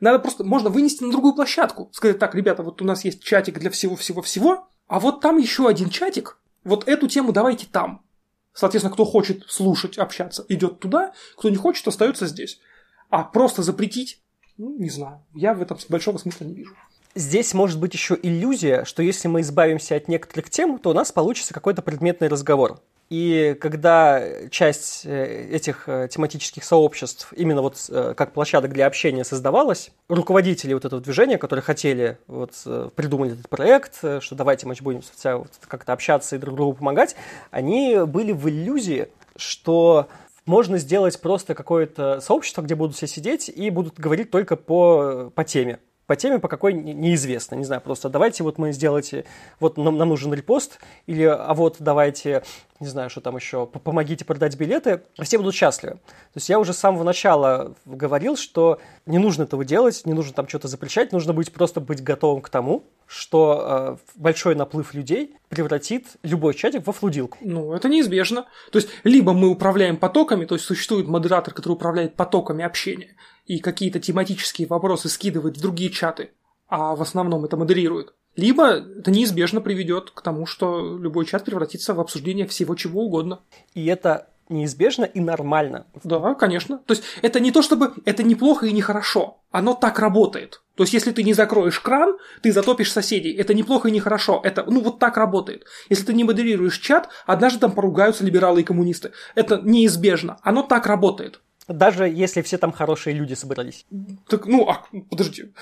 Надо 0.00 0.18
просто, 0.18 0.42
можно 0.42 0.70
вынести 0.70 1.04
на 1.04 1.12
другую 1.12 1.34
площадку. 1.34 1.90
Сказать, 1.92 2.18
так, 2.18 2.34
ребята, 2.34 2.64
вот 2.64 2.82
у 2.82 2.84
нас 2.84 3.04
есть 3.04 3.22
чатик 3.22 3.60
для 3.60 3.70
всего-всего-всего, 3.70 4.68
а 4.88 4.98
вот 4.98 5.20
там 5.20 5.38
еще 5.38 5.68
один 5.68 5.88
чатик, 5.90 6.39
вот 6.64 6.88
эту 6.88 7.08
тему 7.08 7.32
давайте 7.32 7.66
там. 7.66 8.04
Соответственно, 8.52 8.92
кто 8.92 9.04
хочет 9.04 9.44
слушать, 9.48 9.96
общаться, 9.98 10.44
идет 10.48 10.80
туда, 10.80 11.12
кто 11.36 11.48
не 11.48 11.56
хочет, 11.56 11.86
остается 11.86 12.26
здесь. 12.26 12.60
А 13.08 13.22
просто 13.22 13.62
запретить, 13.62 14.22
ну, 14.56 14.76
не 14.78 14.90
знаю, 14.90 15.24
я 15.34 15.54
в 15.54 15.62
этом 15.62 15.78
большого 15.88 16.18
смысла 16.18 16.44
не 16.44 16.54
вижу. 16.54 16.74
Здесь 17.14 17.54
может 17.54 17.80
быть 17.80 17.94
еще 17.94 18.16
иллюзия, 18.20 18.84
что 18.84 19.02
если 19.02 19.26
мы 19.26 19.40
избавимся 19.40 19.96
от 19.96 20.06
некоторых 20.08 20.48
тем, 20.48 20.78
то 20.78 20.90
у 20.90 20.92
нас 20.92 21.10
получится 21.10 21.54
какой-то 21.54 21.82
предметный 21.82 22.28
разговор. 22.28 22.80
И 23.10 23.56
когда 23.60 24.22
часть 24.50 25.04
э, 25.04 25.48
этих 25.50 25.88
э, 25.88 26.06
тематических 26.08 26.62
сообществ 26.62 27.32
именно 27.32 27.60
вот 27.60 27.76
э, 27.88 28.14
как 28.16 28.32
площадок 28.32 28.72
для 28.72 28.86
общения 28.86 29.24
создавалась, 29.24 29.90
руководители 30.08 30.74
вот 30.74 30.84
этого 30.84 31.02
движения, 31.02 31.36
которые 31.36 31.64
хотели 31.64 32.18
вот 32.28 32.52
придумать 32.94 33.32
этот 33.32 33.48
проект, 33.48 33.96
что 33.96 34.34
давайте 34.36 34.68
мы 34.68 34.76
будем 34.80 35.02
вот 35.24 35.50
как-то 35.66 35.92
общаться 35.92 36.36
и 36.36 36.38
друг 36.38 36.54
другу 36.54 36.74
помогать, 36.74 37.16
они 37.50 37.96
были 38.06 38.30
в 38.30 38.48
иллюзии, 38.48 39.08
что 39.34 40.06
можно 40.46 40.78
сделать 40.78 41.20
просто 41.20 41.56
какое-то 41.56 42.20
сообщество, 42.20 42.62
где 42.62 42.76
будут 42.76 42.94
все 42.94 43.08
сидеть 43.08 43.48
и 43.48 43.70
будут 43.70 43.98
говорить 43.98 44.30
только 44.30 44.54
по, 44.54 45.32
по 45.34 45.42
теме 45.42 45.80
по 46.10 46.16
теме, 46.16 46.40
по 46.40 46.48
какой 46.48 46.72
неизвестно. 46.72 47.54
Не 47.54 47.62
знаю, 47.62 47.80
просто 47.80 48.08
давайте 48.08 48.42
вот 48.42 48.58
мы 48.58 48.72
сделайте, 48.72 49.26
вот 49.60 49.76
нам, 49.76 49.96
нам 49.96 50.08
нужен 50.08 50.34
репост, 50.34 50.80
или 51.06 51.22
а 51.22 51.54
вот 51.54 51.76
давайте, 51.78 52.42
не 52.80 52.88
знаю, 52.88 53.10
что 53.10 53.20
там 53.20 53.36
еще, 53.36 53.64
помогите 53.64 54.24
продать 54.24 54.56
билеты, 54.56 55.02
все 55.22 55.38
будут 55.38 55.54
счастливы. 55.54 55.98
То 55.98 56.34
есть 56.34 56.48
я 56.48 56.58
уже 56.58 56.72
с 56.72 56.78
самого 56.78 57.04
начала 57.04 57.76
говорил, 57.84 58.36
что 58.36 58.80
не 59.06 59.18
нужно 59.18 59.44
этого 59.44 59.64
делать, 59.64 60.02
не 60.04 60.12
нужно 60.12 60.32
там 60.32 60.48
что-то 60.48 60.66
запрещать, 60.66 61.12
нужно 61.12 61.32
быть 61.32 61.52
просто 61.52 61.80
быть 61.80 62.02
готовым 62.02 62.42
к 62.42 62.48
тому, 62.48 62.82
что 63.06 63.98
э, 64.00 64.10
большой 64.16 64.56
наплыв 64.56 64.94
людей 64.94 65.36
превратит 65.48 66.06
любой 66.24 66.54
чатик 66.54 66.86
во 66.88 66.92
флудилку. 66.92 67.38
Ну, 67.40 67.72
это 67.72 67.88
неизбежно. 67.88 68.46
То 68.72 68.78
есть, 68.80 68.88
либо 69.04 69.32
мы 69.32 69.48
управляем 69.48 69.96
потоками, 69.96 70.44
то 70.44 70.56
есть 70.56 70.64
существует 70.64 71.06
модератор, 71.06 71.54
который 71.54 71.74
управляет 71.74 72.16
потоками 72.16 72.64
общения, 72.64 73.14
и 73.50 73.58
какие-то 73.58 73.98
тематические 73.98 74.68
вопросы 74.68 75.08
скидывает 75.08 75.56
в 75.56 75.60
другие 75.60 75.90
чаты, 75.90 76.30
а 76.68 76.94
в 76.94 77.02
основном 77.02 77.44
это 77.44 77.56
модерирует. 77.56 78.14
Либо 78.36 78.64
это 78.68 79.10
неизбежно 79.10 79.60
приведет 79.60 80.12
к 80.12 80.22
тому, 80.22 80.46
что 80.46 80.96
любой 80.96 81.26
чат 81.26 81.44
превратится 81.44 81.92
в 81.92 81.98
обсуждение 81.98 82.46
всего 82.46 82.76
чего 82.76 83.06
угодно. 83.06 83.40
И 83.74 83.86
это 83.86 84.28
неизбежно 84.48 85.04
и 85.04 85.18
нормально. 85.18 85.86
Да, 86.04 86.34
конечно. 86.34 86.78
То 86.86 86.94
есть 86.94 87.02
это 87.22 87.40
не 87.40 87.50
то, 87.50 87.60
чтобы 87.60 87.92
это 88.04 88.22
неплохо 88.22 88.66
и 88.66 88.72
нехорошо. 88.72 89.38
Оно 89.50 89.74
так 89.74 89.98
работает. 89.98 90.62
То 90.76 90.84
есть 90.84 90.94
если 90.94 91.10
ты 91.10 91.24
не 91.24 91.34
закроешь 91.34 91.80
кран, 91.80 92.18
ты 92.42 92.52
затопишь 92.52 92.92
соседей. 92.92 93.32
Это 93.32 93.52
неплохо 93.52 93.88
и 93.88 93.90
нехорошо. 93.90 94.40
Это, 94.44 94.64
ну, 94.68 94.80
вот 94.80 95.00
так 95.00 95.16
работает. 95.16 95.64
Если 95.88 96.04
ты 96.04 96.14
не 96.14 96.22
модерируешь 96.22 96.78
чат, 96.78 97.08
однажды 97.26 97.58
там 97.58 97.72
поругаются 97.72 98.24
либералы 98.24 98.60
и 98.60 98.64
коммунисты. 98.64 99.10
Это 99.34 99.60
неизбежно. 99.60 100.38
Оно 100.42 100.62
так 100.62 100.86
работает. 100.86 101.40
Даже 101.68 102.08
если 102.08 102.42
все 102.42 102.58
там 102.58 102.72
хорошие 102.72 103.14
люди 103.14 103.34
собрались. 103.34 103.86
Так, 104.28 104.46
ну, 104.46 104.68
а, 104.68 104.84
подожди. 105.08 105.52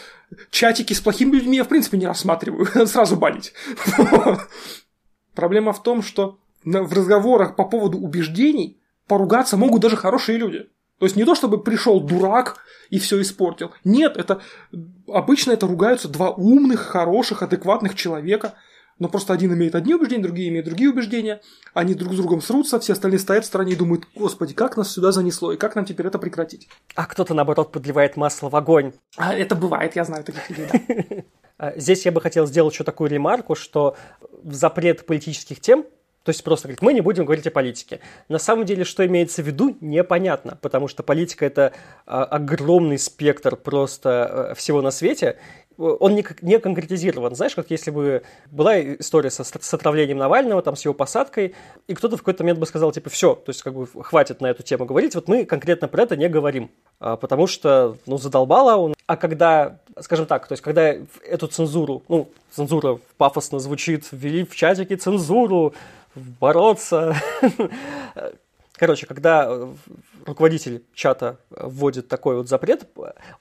Чатики 0.50 0.92
с 0.92 1.00
плохими 1.00 1.36
людьми 1.36 1.56
я, 1.56 1.64
в 1.64 1.68
принципе, 1.68 1.98
не 1.98 2.06
рассматриваю. 2.06 2.66
Сразу 2.86 3.16
банить. 3.16 3.52
Проблема 5.34 5.72
в 5.72 5.82
том, 5.82 6.02
что 6.02 6.38
в 6.64 6.92
разговорах 6.92 7.56
по 7.56 7.64
поводу 7.64 7.98
убеждений 7.98 8.78
поругаться 9.06 9.56
могут 9.56 9.82
даже 9.82 9.96
хорошие 9.96 10.38
люди. 10.38 10.68
То 10.98 11.06
есть 11.06 11.16
не 11.16 11.24
то, 11.24 11.34
чтобы 11.34 11.62
пришел 11.62 12.00
дурак 12.00 12.58
и 12.90 12.98
все 12.98 13.20
испортил. 13.20 13.72
Нет, 13.84 14.16
это 14.16 14.40
обычно 15.06 15.52
это 15.52 15.66
ругаются 15.66 16.08
два 16.08 16.30
умных, 16.30 16.80
хороших, 16.80 17.42
адекватных 17.42 17.94
человека– 17.94 18.54
но 18.98 19.08
просто 19.08 19.32
один 19.32 19.52
имеет 19.54 19.74
одни 19.74 19.94
убеждения, 19.94 20.22
другие 20.22 20.48
имеют 20.48 20.66
другие 20.66 20.90
убеждения, 20.90 21.40
они 21.74 21.94
друг 21.94 22.12
с 22.12 22.16
другом 22.16 22.40
срутся, 22.40 22.80
все 22.80 22.92
остальные 22.92 23.18
стоят 23.18 23.44
в 23.44 23.46
стороне 23.46 23.72
и 23.72 23.76
думают, 23.76 24.06
господи, 24.14 24.54
как 24.54 24.76
нас 24.76 24.92
сюда 24.92 25.12
занесло, 25.12 25.52
и 25.52 25.56
как 25.56 25.74
нам 25.74 25.84
теперь 25.84 26.06
это 26.06 26.18
прекратить? 26.18 26.68
А 26.94 27.06
кто-то, 27.06 27.34
наоборот, 27.34 27.72
подливает 27.72 28.16
масло 28.16 28.48
в 28.48 28.56
огонь. 28.56 28.92
А 29.16 29.34
это 29.34 29.54
бывает, 29.54 29.96
я 29.96 30.04
знаю 30.04 30.24
таких 30.24 30.48
людей. 30.50 31.24
А, 31.60 31.76
здесь 31.76 32.06
я 32.06 32.12
бы 32.12 32.20
хотел 32.20 32.46
сделать 32.46 32.72
еще 32.72 32.84
такую 32.84 33.10
ремарку, 33.10 33.56
что 33.56 33.96
запрет 34.44 35.04
политических 35.06 35.58
тем 35.58 35.86
то 36.28 36.30
есть 36.30 36.44
просто 36.44 36.68
говорит, 36.68 36.82
мы 36.82 36.92
не 36.92 37.00
будем 37.00 37.24
говорить 37.24 37.46
о 37.46 37.50
политике. 37.50 38.00
На 38.28 38.38
самом 38.38 38.66
деле, 38.66 38.84
что 38.84 39.06
имеется 39.06 39.42
в 39.42 39.46
виду, 39.46 39.78
непонятно, 39.80 40.58
потому 40.60 40.86
что 40.86 41.02
политика 41.02 41.46
это 41.46 41.72
а, 42.04 42.22
огромный 42.24 42.98
спектр 42.98 43.56
просто 43.56 44.50
а, 44.50 44.54
всего 44.54 44.82
на 44.82 44.90
свете, 44.90 45.38
он 45.78 46.14
не, 46.14 46.26
не 46.42 46.58
конкретизирован. 46.58 47.34
Знаешь, 47.34 47.54
как 47.54 47.70
если 47.70 47.90
бы 47.90 48.22
была 48.50 48.80
история 48.80 49.30
со, 49.30 49.44
с 49.44 49.74
отравлением 49.74 50.18
Навального, 50.18 50.60
там, 50.60 50.76
с 50.76 50.84
его 50.84 50.92
посадкой, 50.92 51.54
и 51.86 51.94
кто-то 51.94 52.16
в 52.16 52.20
какой-то 52.20 52.42
момент 52.42 52.58
бы 52.58 52.66
сказал, 52.66 52.90
типа, 52.92 53.10
все, 53.10 53.34
то 53.34 53.50
есть, 53.50 53.62
как 53.62 53.74
бы, 53.74 53.86
хватит 53.86 54.40
на 54.40 54.48
эту 54.48 54.62
тему 54.62 54.84
говорить, 54.84 55.14
вот 55.14 55.28
мы 55.28 55.44
конкретно 55.44 55.86
про 55.88 56.02
это 56.02 56.16
не 56.16 56.28
говорим, 56.28 56.70
а, 56.98 57.16
потому 57.16 57.46
что, 57.46 57.96
ну, 58.06 58.18
задолбало 58.18 58.76
он. 58.76 58.94
А 59.06 59.16
когда, 59.16 59.78
скажем 60.00 60.26
так, 60.26 60.48
то 60.48 60.52
есть, 60.52 60.62
когда 60.62 60.94
эту 61.24 61.46
цензуру, 61.46 62.02
ну, 62.08 62.28
цензура 62.50 62.98
пафосно 63.16 63.60
звучит, 63.60 64.08
ввели 64.10 64.44
в 64.44 64.54
чатике 64.56 64.96
цензуру, 64.96 65.74
бороться, 66.14 67.14
Короче, 68.78 69.06
когда 69.06 69.68
руководитель 70.28 70.84
чата 70.94 71.40
вводит 71.50 72.08
такой 72.08 72.36
вот 72.36 72.48
запрет, 72.48 72.88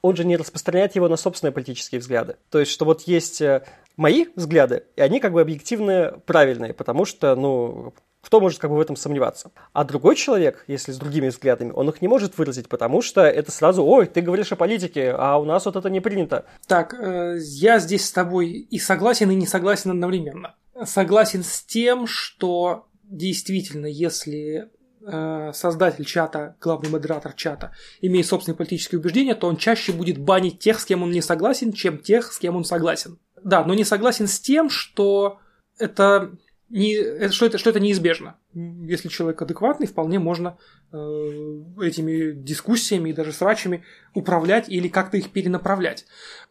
он 0.02 0.16
же 0.16 0.26
не 0.26 0.38
распространяет 0.38 0.96
его 0.96 1.08
на 1.08 1.18
собственные 1.18 1.54
политические 1.54 2.00
взгляды. 2.00 2.38
То 2.50 2.60
есть, 2.60 2.72
что 2.72 2.86
вот 2.86 3.04
есть 3.04 3.42
э, 3.42 3.64
мои 3.96 4.26
взгляды, 4.36 4.84
и 4.96 5.02
они 5.02 5.20
как 5.20 5.34
бы 5.34 5.42
объективные, 5.42 6.20
правильные, 6.26 6.74
потому 6.74 7.06
что, 7.06 7.36
ну, 7.36 7.94
кто 8.22 8.42
может 8.42 8.60
как 8.60 8.70
бы 8.70 8.78
в 8.78 8.82
этом 8.82 8.96
сомневаться? 8.96 9.52
А 9.74 9.84
другой 9.84 10.16
человек, 10.16 10.66
если 10.68 10.92
с 10.92 10.98
другими 10.98 11.30
взглядами, 11.30 11.72
он 11.72 11.88
их 11.90 12.02
не 12.02 12.08
может 12.08 12.38
выразить, 12.38 12.68
потому 12.68 13.02
что 13.02 13.22
это 13.22 13.52
сразу, 13.52 13.86
ой, 13.86 14.06
ты 14.06 14.22
говоришь 14.22 14.52
о 14.52 14.56
политике, 14.56 15.14
а 15.18 15.38
у 15.38 15.46
нас 15.46 15.66
вот 15.66 15.76
это 15.76 15.90
не 15.90 16.02
принято. 16.02 16.46
Так, 16.68 16.94
э, 16.94 17.38
я 17.40 17.80
здесь 17.80 18.06
с 18.06 18.12
тобой 18.12 18.50
и 18.50 18.80
согласен, 18.80 19.32
и 19.32 19.36
не 19.36 19.46
согласен 19.46 19.92
одновременно. 19.92 20.56
Согласен 20.84 21.44
с 21.44 21.64
тем, 21.64 22.06
что 22.06 22.88
действительно, 23.04 23.86
если 23.86 24.70
Э, 25.10 25.54
создатель 25.54 26.04
чата, 26.04 26.58
главный 26.60 26.90
модератор 26.90 27.32
чата, 27.32 27.72
имеет 28.02 28.26
собственные 28.26 28.58
политические 28.58 29.00
убеждения, 29.00 29.36
то 29.36 29.48
он 29.48 29.56
чаще 29.56 29.94
будет 29.94 30.18
банить 30.18 30.60
тех, 30.60 30.82
с 30.82 30.86
кем 30.86 31.02
он 31.02 31.12
не 31.12 31.22
согласен, 31.22 31.72
чем 31.72 31.98
тех, 31.98 32.34
с 32.34 32.38
кем 32.38 32.58
он 32.58 32.66
согласен. 32.66 33.18
Да, 33.42 33.64
но 33.64 33.74
не 33.74 33.86
согласен 33.86 34.28
с 34.28 34.38
тем, 34.38 34.70
что 34.70 35.40
это 35.80 36.32
не, 36.70 36.96
э, 36.96 37.30
что, 37.30 37.46
это, 37.46 37.58
что 37.58 37.70
это 37.70 37.80
неизбежно. 37.80 38.36
Если 38.54 39.08
человек 39.08 39.42
адекватный, 39.42 39.88
вполне 39.88 40.20
можно 40.20 40.58
э, 40.92 40.98
этими 40.98 42.34
дискуссиями 42.34 43.12
и 43.12 43.14
даже 43.14 43.32
срачами 43.32 43.86
управлять 44.14 44.68
или 44.68 44.90
как-то 44.90 45.16
их 45.16 45.32
перенаправлять. 45.32 46.06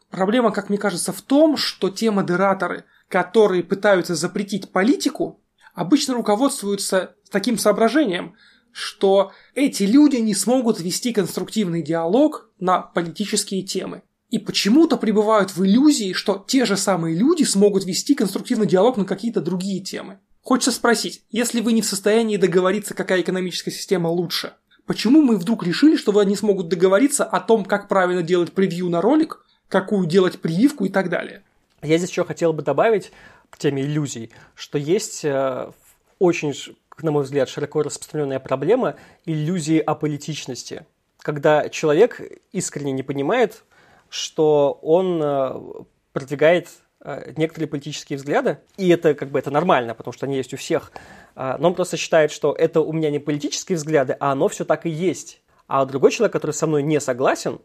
Проблема, 0.09 0.51
как 0.51 0.69
мне 0.69 0.79
кажется, 0.79 1.13
в 1.13 1.21
том, 1.21 1.57
что 1.57 1.91
те 1.91 2.09
модераторы, 2.09 2.85
которые 3.07 3.61
пытаются 3.61 4.15
запретить 4.15 4.71
политику, 4.71 5.43
обычно 5.77 6.15
руководствуются 6.15 7.15
таким 7.29 7.59
соображением, 7.59 8.33
что 8.71 9.31
эти 9.53 9.83
люди 9.83 10.17
не 10.17 10.33
смогут 10.33 10.79
вести 10.79 11.13
конструктивный 11.13 11.83
диалог 11.83 12.49
на 12.59 12.81
политические 12.81 13.61
темы. 13.61 14.01
И 14.29 14.39
почему-то 14.39 14.97
пребывают 14.97 15.55
в 15.55 15.63
иллюзии, 15.63 16.13
что 16.13 16.43
те 16.47 16.65
же 16.65 16.77
самые 16.77 17.15
люди 17.15 17.43
смогут 17.43 17.85
вести 17.85 18.15
конструктивный 18.15 18.65
диалог 18.65 18.97
на 18.97 19.05
какие-то 19.05 19.39
другие 19.39 19.79
темы. 19.79 20.19
Хочется 20.41 20.71
спросить, 20.71 21.21
если 21.29 21.61
вы 21.61 21.73
не 21.73 21.83
в 21.83 21.85
состоянии 21.85 22.37
договориться, 22.37 22.95
какая 22.95 23.21
экономическая 23.21 23.71
система 23.71 24.07
лучше, 24.07 24.53
почему 24.87 25.21
мы 25.21 25.37
вдруг 25.37 25.63
решили, 25.63 25.95
что 25.95 26.17
они 26.17 26.35
смогут 26.35 26.69
договориться 26.69 27.23
о 27.23 27.39
том, 27.39 27.63
как 27.63 27.87
правильно 27.87 28.23
делать 28.23 28.51
превью 28.51 28.89
на 28.89 28.99
ролик, 28.99 29.45
какую 29.69 30.07
делать 30.07 30.39
прививку 30.39 30.85
и 30.85 30.89
так 30.89 31.09
далее? 31.09 31.43
Я 31.83 31.99
здесь 31.99 32.09
еще 32.09 32.25
хотел 32.25 32.53
бы 32.53 32.63
добавить, 32.63 33.11
к 33.49 33.57
теме 33.57 33.83
иллюзий, 33.83 34.31
что 34.55 34.77
есть 34.77 35.23
э, 35.25 35.71
очень, 36.19 36.53
на 37.01 37.11
мой 37.11 37.23
взгляд, 37.23 37.49
широко 37.49 37.83
распространенная 37.83 38.39
проблема 38.39 38.95
иллюзии 39.25 39.79
аполитичности, 39.79 40.85
когда 41.19 41.69
человек 41.69 42.21
искренне 42.51 42.91
не 42.91 43.03
понимает, 43.03 43.63
что 44.09 44.79
он 44.81 45.21
э, 45.21 45.83
продвигает 46.13 46.69
э, 47.01 47.33
некоторые 47.35 47.67
политические 47.67 48.17
взгляды, 48.17 48.59
и 48.77 48.89
это 48.89 49.13
как 49.13 49.29
бы 49.29 49.39
это 49.39 49.51
нормально, 49.51 49.95
потому 49.95 50.13
что 50.13 50.25
они 50.25 50.37
есть 50.37 50.53
у 50.53 50.57
всех, 50.57 50.91
но 51.35 51.67
он 51.67 51.75
просто 51.75 51.97
считает, 51.97 52.31
что 52.31 52.51
это 52.51 52.81
у 52.81 52.91
меня 52.91 53.11
не 53.11 53.19
политические 53.19 53.75
взгляды, 53.75 54.17
а 54.19 54.31
оно 54.31 54.47
все 54.47 54.65
так 54.65 54.87
и 54.87 54.89
есть. 54.89 55.39
А 55.67 55.85
другой 55.85 56.11
человек, 56.11 56.33
который 56.33 56.53
со 56.53 56.65
мной 56.65 56.81
не 56.81 56.99
согласен, 56.99 57.59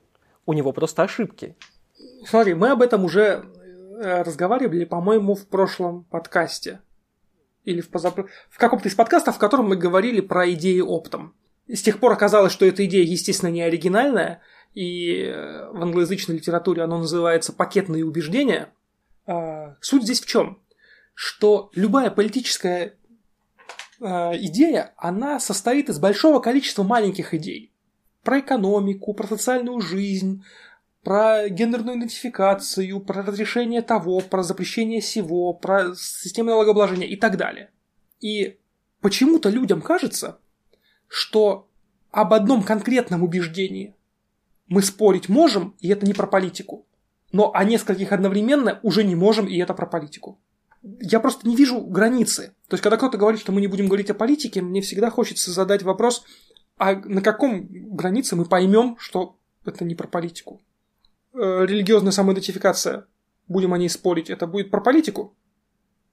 у 0.45 0.53
него 0.53 0.73
просто 0.73 1.03
ошибки. 1.03 1.57
Смотри, 2.27 2.55
мы 2.55 2.71
об 2.71 2.83
этом 2.83 3.05
уже 3.05 3.47
разговаривали, 4.03 4.85
по-моему, 4.85 5.35
в 5.35 5.47
прошлом 5.47 6.05
подкасте. 6.05 6.81
Или 7.65 7.81
в, 7.81 7.91
позап... 7.91 8.19
в 8.51 8.59
каком-то 8.59 8.89
из 8.89 8.95
подкастов, 8.95 9.37
в 9.37 9.39
котором 9.39 9.69
мы 9.69 9.77
говорили 9.77 10.21
про 10.21 10.51
идеи 10.53 10.81
оптом. 10.81 11.35
С 11.69 11.83
тех 11.83 12.01
пор 12.01 12.13
оказалось, 12.13 12.53
что 12.53 12.67
эта 12.67 12.85
идея, 12.87 13.05
естественно, 13.05 13.51
не 13.51 13.63
оригинальная, 13.63 14.41
и 14.75 15.25
э, 15.25 15.71
в 15.71 15.81
англоязычной 15.83 16.37
литературе 16.37 16.83
оно 16.83 16.99
называется 16.99 17.53
«пакетные 17.53 18.05
убеждения». 18.05 18.73
А, 19.27 19.77
суть 19.81 20.03
здесь 20.03 20.21
в 20.21 20.27
чем? 20.27 20.61
Что 21.15 21.71
любая 21.75 22.11
политическая 22.11 22.97
а, 24.01 24.33
идея, 24.37 24.93
она 24.97 25.39
состоит 25.39 25.89
из 25.89 25.99
большого 25.99 26.41
количества 26.41 26.83
маленьких 26.83 27.35
идей. 27.35 27.73
Про 28.25 28.41
экономику, 28.41 29.15
про 29.15 29.27
социальную 29.27 29.81
жизнь, 29.81 30.45
про 31.03 31.49
гендерную 31.49 31.99
идентификацию, 31.99 33.01
про 33.01 33.23
разрешение 33.23 33.83
того, 33.83 34.21
про 34.21 34.43
запрещение 34.43 35.01
всего, 35.01 35.53
про 35.53 35.95
систему 35.95 36.51
налогообложения 36.51 37.09
и 37.09 37.17
так 37.17 37.37
далее. 37.37 37.71
И 38.21 38.59
почему-то 39.01 39.49
людям 39.49 39.83
кажется, 39.83 40.39
что 41.09 41.69
об 42.11 42.33
одном 42.33 42.63
конкретном 42.63 43.23
убеждении 43.23 43.95
мы 44.69 44.83
спорить 44.83 45.29
можем, 45.29 45.75
и 45.81 45.89
это 45.89 46.07
не 46.07 46.15
про 46.15 46.27
политику. 46.27 46.87
Но 47.33 47.53
о 47.53 47.65
нескольких 47.65 48.13
одновременно 48.13 48.79
уже 48.83 49.03
не 49.05 49.15
можем, 49.15 49.47
и 49.47 49.57
это 49.59 49.75
про 49.75 49.87
политику. 49.87 50.41
Я 50.83 51.21
просто 51.21 51.49
не 51.49 51.57
вижу 51.57 51.81
границы. 51.81 52.55
То 52.69 52.75
есть, 52.75 52.83
когда 52.83 52.97
кто-то 52.97 53.19
говорит, 53.19 53.41
что 53.41 53.53
мы 53.53 53.61
не 53.61 53.67
будем 53.67 53.87
говорить 53.87 54.11
о 54.11 54.15
политике, 54.15 54.61
мне 54.63 54.81
всегда 54.83 55.11
хочется 55.11 55.51
задать 55.51 55.83
вопрос, 55.83 56.25
А 56.77 56.95
на 56.95 57.23
каком 57.23 57.67
границе 57.71 58.37
мы 58.37 58.45
поймем, 58.45 58.97
что 58.99 59.39
это 59.65 59.85
не 59.85 59.95
про 59.95 60.09
политику? 60.09 60.61
Э, 61.35 61.65
религиозная 61.65 62.13
самоидентификация, 62.13 63.07
будем 63.49 63.73
о 63.73 63.79
ней 63.79 63.89
спорить, 63.89 64.29
это 64.29 64.47
будет 64.47 64.71
про 64.71 64.81
политику? 64.83 65.35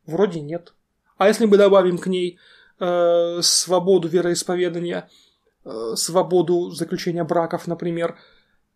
Вроде 0.06 0.40
нет. 0.40 0.74
А 1.18 1.28
если 1.28 1.46
мы 1.46 1.58
добавим 1.58 1.98
к 1.98 2.08
ней 2.08 2.40
э, 2.80 3.40
свободу 3.42 4.08
вероисповедания, 4.08 5.10
э, 5.66 5.94
свободу 5.96 6.70
заключения 6.72 7.26
браков, 7.26 7.68
например, 7.68 8.18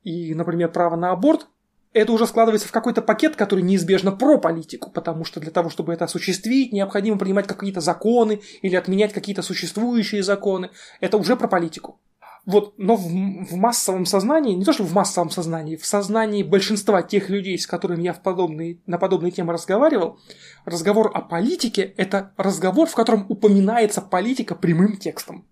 и, 0.03 0.35
например, 0.35 0.69
право 0.69 0.97
на 0.97 1.11
аборт, 1.11 1.47
это 1.93 2.11
уже 2.11 2.27
складывается 2.27 2.67
в 2.67 2.71
какой-то 2.71 3.01
пакет, 3.01 3.37
который 3.37 3.63
неизбежно 3.63 4.11
про 4.11 4.37
политику, 4.37 4.91
потому 4.91 5.23
что 5.23 5.39
для 5.39 5.51
того, 5.51 5.69
чтобы 5.69 5.93
это 5.93 6.05
осуществить, 6.05 6.73
необходимо 6.73 7.17
принимать 7.17 7.47
какие-то 7.47 7.79
законы 7.79 8.41
или 8.61 8.75
отменять 8.75 9.13
какие-то 9.13 9.43
существующие 9.43 10.23
законы. 10.23 10.71
Это 10.99 11.17
уже 11.17 11.37
про 11.37 11.47
политику. 11.47 12.01
Вот, 12.45 12.73
но 12.77 12.97
в, 12.97 13.07
в 13.07 13.55
массовом 13.55 14.05
сознании, 14.05 14.53
не 14.53 14.65
то 14.65 14.73
что 14.73 14.83
в 14.83 14.93
массовом 14.93 15.29
сознании, 15.29 15.77
в 15.77 15.85
сознании 15.85 16.43
большинства 16.43 17.01
тех 17.01 17.29
людей, 17.29 17.57
с 17.57 17.65
которыми 17.65 18.03
я 18.03 18.11
в 18.11 18.21
подобные, 18.21 18.81
на 18.85 18.97
подобные 18.97 19.31
темы 19.31 19.53
разговаривал, 19.53 20.19
разговор 20.65 21.09
о 21.13 21.21
политике– 21.21 21.81
это 21.97 22.33
разговор, 22.35 22.89
в 22.89 22.95
котором 22.95 23.25
упоминается 23.29 24.01
политика 24.01 24.55
прямым 24.55 24.97
текстом. 24.97 25.47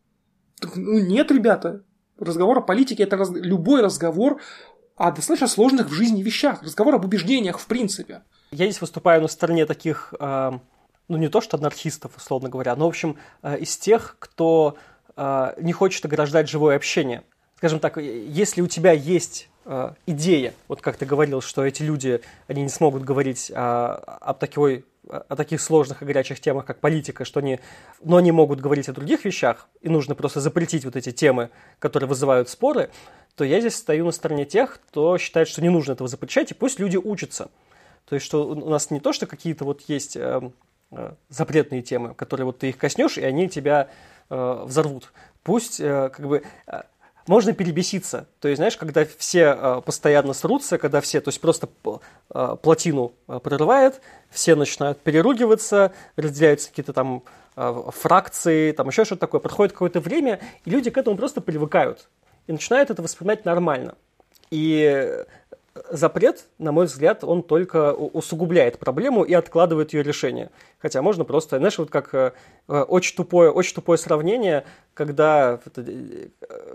Ну 0.75 0.99
нет, 0.99 1.31
ребята, 1.31 1.85
разговор 2.19 2.57
о 2.57 2.61
политике– 2.61 3.03
это 3.05 3.15
раз, 3.15 3.29
любой 3.31 3.81
разговор 3.81 4.41
о 4.97 5.11
достаточно 5.11 5.47
сложных 5.47 5.87
в 5.87 5.93
жизни 5.93 6.21
вещах, 6.21 6.61
разговор 6.61 6.95
об 6.95 7.05
убеждениях 7.05 7.57
в 7.57 7.67
принципе. 7.67 8.23
Я 8.51 8.65
здесь 8.65 8.81
выступаю 8.81 9.21
на 9.21 9.29
стороне 9.29 9.65
таких, 9.65 10.13
э, 10.19 10.51
ну 11.07 11.17
не 11.17 11.29
то 11.29 11.39
что 11.39 11.55
анархистов, 11.55 12.17
условно 12.17 12.49
говоря, 12.49 12.75
но, 12.75 12.85
в 12.85 12.89
общем, 12.89 13.17
э, 13.43 13.59
из 13.59 13.77
тех, 13.77 14.17
кто 14.19 14.75
не 15.17 15.73
хочет 15.73 16.05
ограждать 16.05 16.49
живое 16.49 16.75
общение. 16.75 17.23
Скажем 17.57 17.79
так, 17.79 17.97
если 17.97 18.61
у 18.61 18.67
тебя 18.67 18.91
есть 18.91 19.47
э, 19.65 19.93
идея, 20.07 20.53
вот 20.67 20.81
как 20.81 20.97
ты 20.97 21.05
говорил, 21.05 21.41
что 21.41 21.63
эти 21.63 21.83
люди, 21.83 22.21
они 22.47 22.63
не 22.63 22.69
смогут 22.69 23.03
говорить 23.03 23.51
о, 23.53 23.97
об 24.19 24.39
такой 24.39 24.83
о 25.11 25.35
таких 25.35 25.61
сложных 25.61 26.01
и 26.01 26.05
горячих 26.05 26.39
темах, 26.39 26.65
как 26.65 26.79
политика, 26.79 27.25
что 27.25 27.39
они, 27.39 27.59
но 28.03 28.17
они 28.17 28.31
могут 28.31 28.61
говорить 28.61 28.87
о 28.87 28.93
других 28.93 29.25
вещах, 29.25 29.67
и 29.81 29.89
нужно 29.89 30.15
просто 30.15 30.39
запретить 30.39 30.85
вот 30.85 30.95
эти 30.95 31.11
темы, 31.11 31.49
которые 31.79 32.07
вызывают 32.07 32.49
споры, 32.49 32.89
то 33.35 33.43
я 33.43 33.59
здесь 33.59 33.75
стою 33.75 34.05
на 34.05 34.11
стороне 34.11 34.45
тех, 34.45 34.79
кто 34.87 35.17
считает, 35.17 35.47
что 35.47 35.61
не 35.61 35.69
нужно 35.69 35.93
этого 35.93 36.07
запрещать, 36.07 36.51
и 36.51 36.53
пусть 36.53 36.79
люди 36.79 36.97
учатся. 36.97 37.49
То 38.07 38.15
есть, 38.15 38.25
что 38.25 38.47
у 38.47 38.69
нас 38.69 38.91
не 38.91 38.99
то, 38.99 39.13
что 39.13 39.25
какие-то 39.25 39.65
вот 39.65 39.81
есть 39.87 40.15
э, 40.15 40.51
э, 40.91 41.13
запретные 41.29 41.81
темы, 41.81 42.13
которые 42.13 42.45
вот 42.45 42.59
ты 42.59 42.69
их 42.69 42.77
коснешь, 42.77 43.17
и 43.17 43.23
они 43.23 43.49
тебя 43.49 43.89
э, 44.31 44.63
взорвут. 44.65 45.11
Пусть 45.43 45.79
э, 45.79 46.09
как 46.09 46.27
бы 46.27 46.43
э, 46.67 46.81
можно 47.27 47.53
перебеситься. 47.53 48.27
То 48.39 48.47
есть, 48.47 48.57
знаешь, 48.57 48.77
когда 48.77 49.05
все 49.05 49.55
э, 49.57 49.81
постоянно 49.85 50.33
срутся, 50.33 50.77
когда 50.77 51.01
все, 51.01 51.21
то 51.21 51.29
есть 51.29 51.39
просто 51.39 51.69
э, 52.33 52.55
плотину 52.61 53.13
э, 53.27 53.39
прорывает, 53.39 54.01
все 54.29 54.55
начинают 54.55 54.99
переругиваться, 55.01 55.93
разделяются 56.15 56.69
какие-то 56.69 56.93
там 56.93 57.23
э, 57.55 57.83
фракции, 57.89 58.71
там 58.71 58.87
еще 58.87 59.05
что-то 59.05 59.21
такое. 59.21 59.41
Проходит 59.41 59.73
какое-то 59.73 59.99
время, 59.99 60.39
и 60.65 60.69
люди 60.69 60.89
к 60.89 60.97
этому 60.97 61.17
просто 61.17 61.41
привыкают 61.41 62.09
и 62.47 62.51
начинают 62.51 62.89
это 62.89 63.01
воспринимать 63.01 63.45
нормально. 63.45 63.95
И 64.49 65.23
запрет, 65.89 66.45
на 66.57 66.71
мой 66.71 66.85
взгляд, 66.85 67.23
он 67.23 67.43
только 67.43 67.93
усугубляет 67.93 68.77
проблему 68.77 69.23
и 69.23 69.33
откладывает 69.33 69.93
ее 69.93 70.03
решение. 70.03 70.49
Хотя 70.79 71.01
можно 71.01 71.23
просто, 71.23 71.57
знаешь, 71.57 71.77
вот 71.77 71.89
как 71.89 72.13
э, 72.13 72.31
очень 72.67 73.15
тупое, 73.15 73.51
очень 73.51 73.75
тупое 73.75 73.97
сравнение, 73.97 74.65
когда, 74.93 75.59
э, 75.75 76.27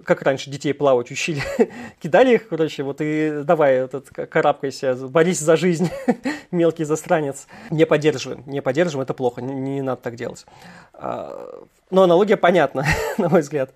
как 0.05 0.22
раньше 0.22 0.51
детей 0.51 0.72
плавать 0.72 1.11
учили, 1.11 1.42
кидали 2.01 2.34
их, 2.34 2.49
короче, 2.49 2.82
вот 2.84 2.99
и 3.01 3.42
давай, 3.44 3.74
этот, 3.74 4.09
карабкайся, 4.09 4.94
борись 4.94 5.40
за 5.40 5.57
жизнь, 5.57 5.90
мелкий 6.51 6.84
застранец. 6.84 7.47
Не 7.70 7.84
поддерживаем, 7.84 8.44
не 8.47 8.62
поддерживаем, 8.62 9.03
это 9.03 9.14
плохо, 9.14 9.42
не, 9.42 9.55
не 9.55 9.82
надо 9.82 10.01
так 10.01 10.16
делать. 10.16 10.47
А, 10.94 11.64
но 11.90 12.05
аналогия 12.05 12.36
понятна, 12.38 12.86
на 13.18 13.28
мой 13.28 13.42
взгляд 13.42 13.72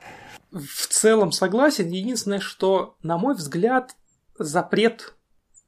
в 0.53 0.89
целом 0.89 1.33
согласен. 1.33 1.89
Единственное, 1.89 2.41
что, 2.41 2.97
на 3.03 3.19
мой 3.19 3.35
взгляд, 3.35 3.95
запрет 4.41 5.15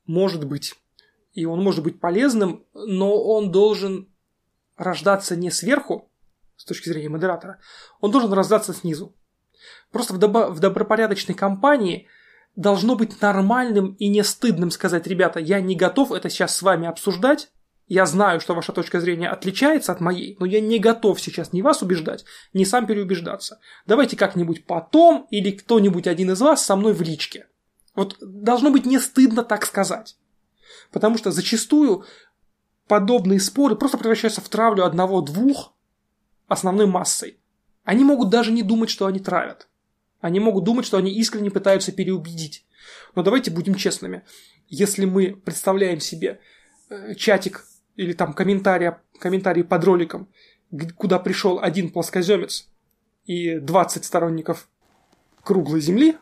может 0.06 0.44
быть. 0.46 0.74
И 1.32 1.44
он 1.44 1.62
может 1.62 1.82
быть 1.82 2.00
полезным, 2.00 2.66
но 2.74 3.22
он 3.22 3.50
должен 3.52 4.08
рождаться 4.76 5.36
не 5.36 5.50
сверху, 5.50 6.10
с 6.56 6.64
точки 6.64 6.88
зрения 6.88 7.08
модератора, 7.08 7.58
он 8.00 8.10
должен 8.10 8.32
рождаться 8.32 8.74
снизу. 8.74 9.14
Просто 9.90 10.14
в, 10.14 10.18
добо- 10.18 10.50
в 10.50 10.60
добропорядочной 10.60 11.34
компании 11.34 12.08
должно 12.56 12.96
быть 12.96 13.20
нормальным 13.20 13.94
и 13.94 14.08
не 14.08 14.22
стыдным 14.22 14.70
сказать, 14.70 15.06
ребята, 15.06 15.40
я 15.40 15.60
не 15.60 15.76
готов 15.76 16.12
это 16.12 16.28
сейчас 16.28 16.56
с 16.56 16.62
вами 16.62 16.86
обсуждать, 16.86 17.50
я 17.88 18.06
знаю, 18.06 18.40
что 18.40 18.54
ваша 18.54 18.72
точка 18.72 19.00
зрения 19.00 19.28
отличается 19.28 19.92
от 19.92 20.00
моей, 20.00 20.36
но 20.38 20.46
я 20.46 20.60
не 20.60 20.78
готов 20.78 21.20
сейчас 21.20 21.52
ни 21.52 21.62
вас 21.62 21.82
убеждать, 21.82 22.24
ни 22.52 22.64
сам 22.64 22.86
переубеждаться. 22.86 23.60
Давайте 23.86 24.16
как-нибудь 24.16 24.66
потом 24.66 25.26
или 25.30 25.50
кто-нибудь 25.50 26.06
один 26.06 26.30
из 26.30 26.40
вас 26.40 26.64
со 26.64 26.76
мной 26.76 26.94
в 26.94 27.02
личке. 27.02 27.48
Вот 27.94 28.16
должно 28.20 28.70
быть 28.70 28.86
не 28.86 28.98
стыдно 28.98 29.44
так 29.44 29.66
сказать. 29.66 30.16
Потому 30.90 31.18
что 31.18 31.30
зачастую 31.30 32.04
подобные 32.88 33.40
споры 33.40 33.76
просто 33.76 33.98
превращаются 33.98 34.40
в 34.40 34.48
травлю 34.48 34.84
одного-двух 34.84 35.74
основной 36.48 36.86
массой. 36.86 37.38
Они 37.84 38.04
могут 38.04 38.30
даже 38.30 38.52
не 38.52 38.62
думать, 38.62 38.90
что 38.90 39.06
они 39.06 39.18
травят. 39.18 39.68
Они 40.20 40.40
могут 40.40 40.64
думать, 40.64 40.86
что 40.86 40.98
они 40.98 41.12
искренне 41.12 41.50
пытаются 41.50 41.92
переубедить. 41.92 42.64
Но 43.14 43.22
давайте 43.22 43.50
будем 43.50 43.74
честными. 43.74 44.22
Если 44.68 45.04
мы 45.04 45.34
представляем 45.34 46.00
себе 46.00 46.40
э, 46.88 47.14
чатик 47.14 47.66
или 47.96 48.12
там 48.12 48.32
комментарии, 48.32 48.94
комментарии 49.18 49.62
под 49.62 49.84
роликом, 49.84 50.28
куда 50.96 51.18
пришел 51.18 51.58
один 51.60 51.90
плоскоземец 51.90 52.68
и 53.26 53.58
20 53.58 54.04
сторонников 54.04 54.68
круглой 55.42 55.80
земли, 55.80 56.16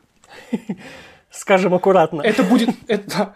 скажем 1.31 1.75
аккуратно. 1.75 2.23
Это 2.23 2.43
будет, 2.43 2.71
это, 2.89 3.35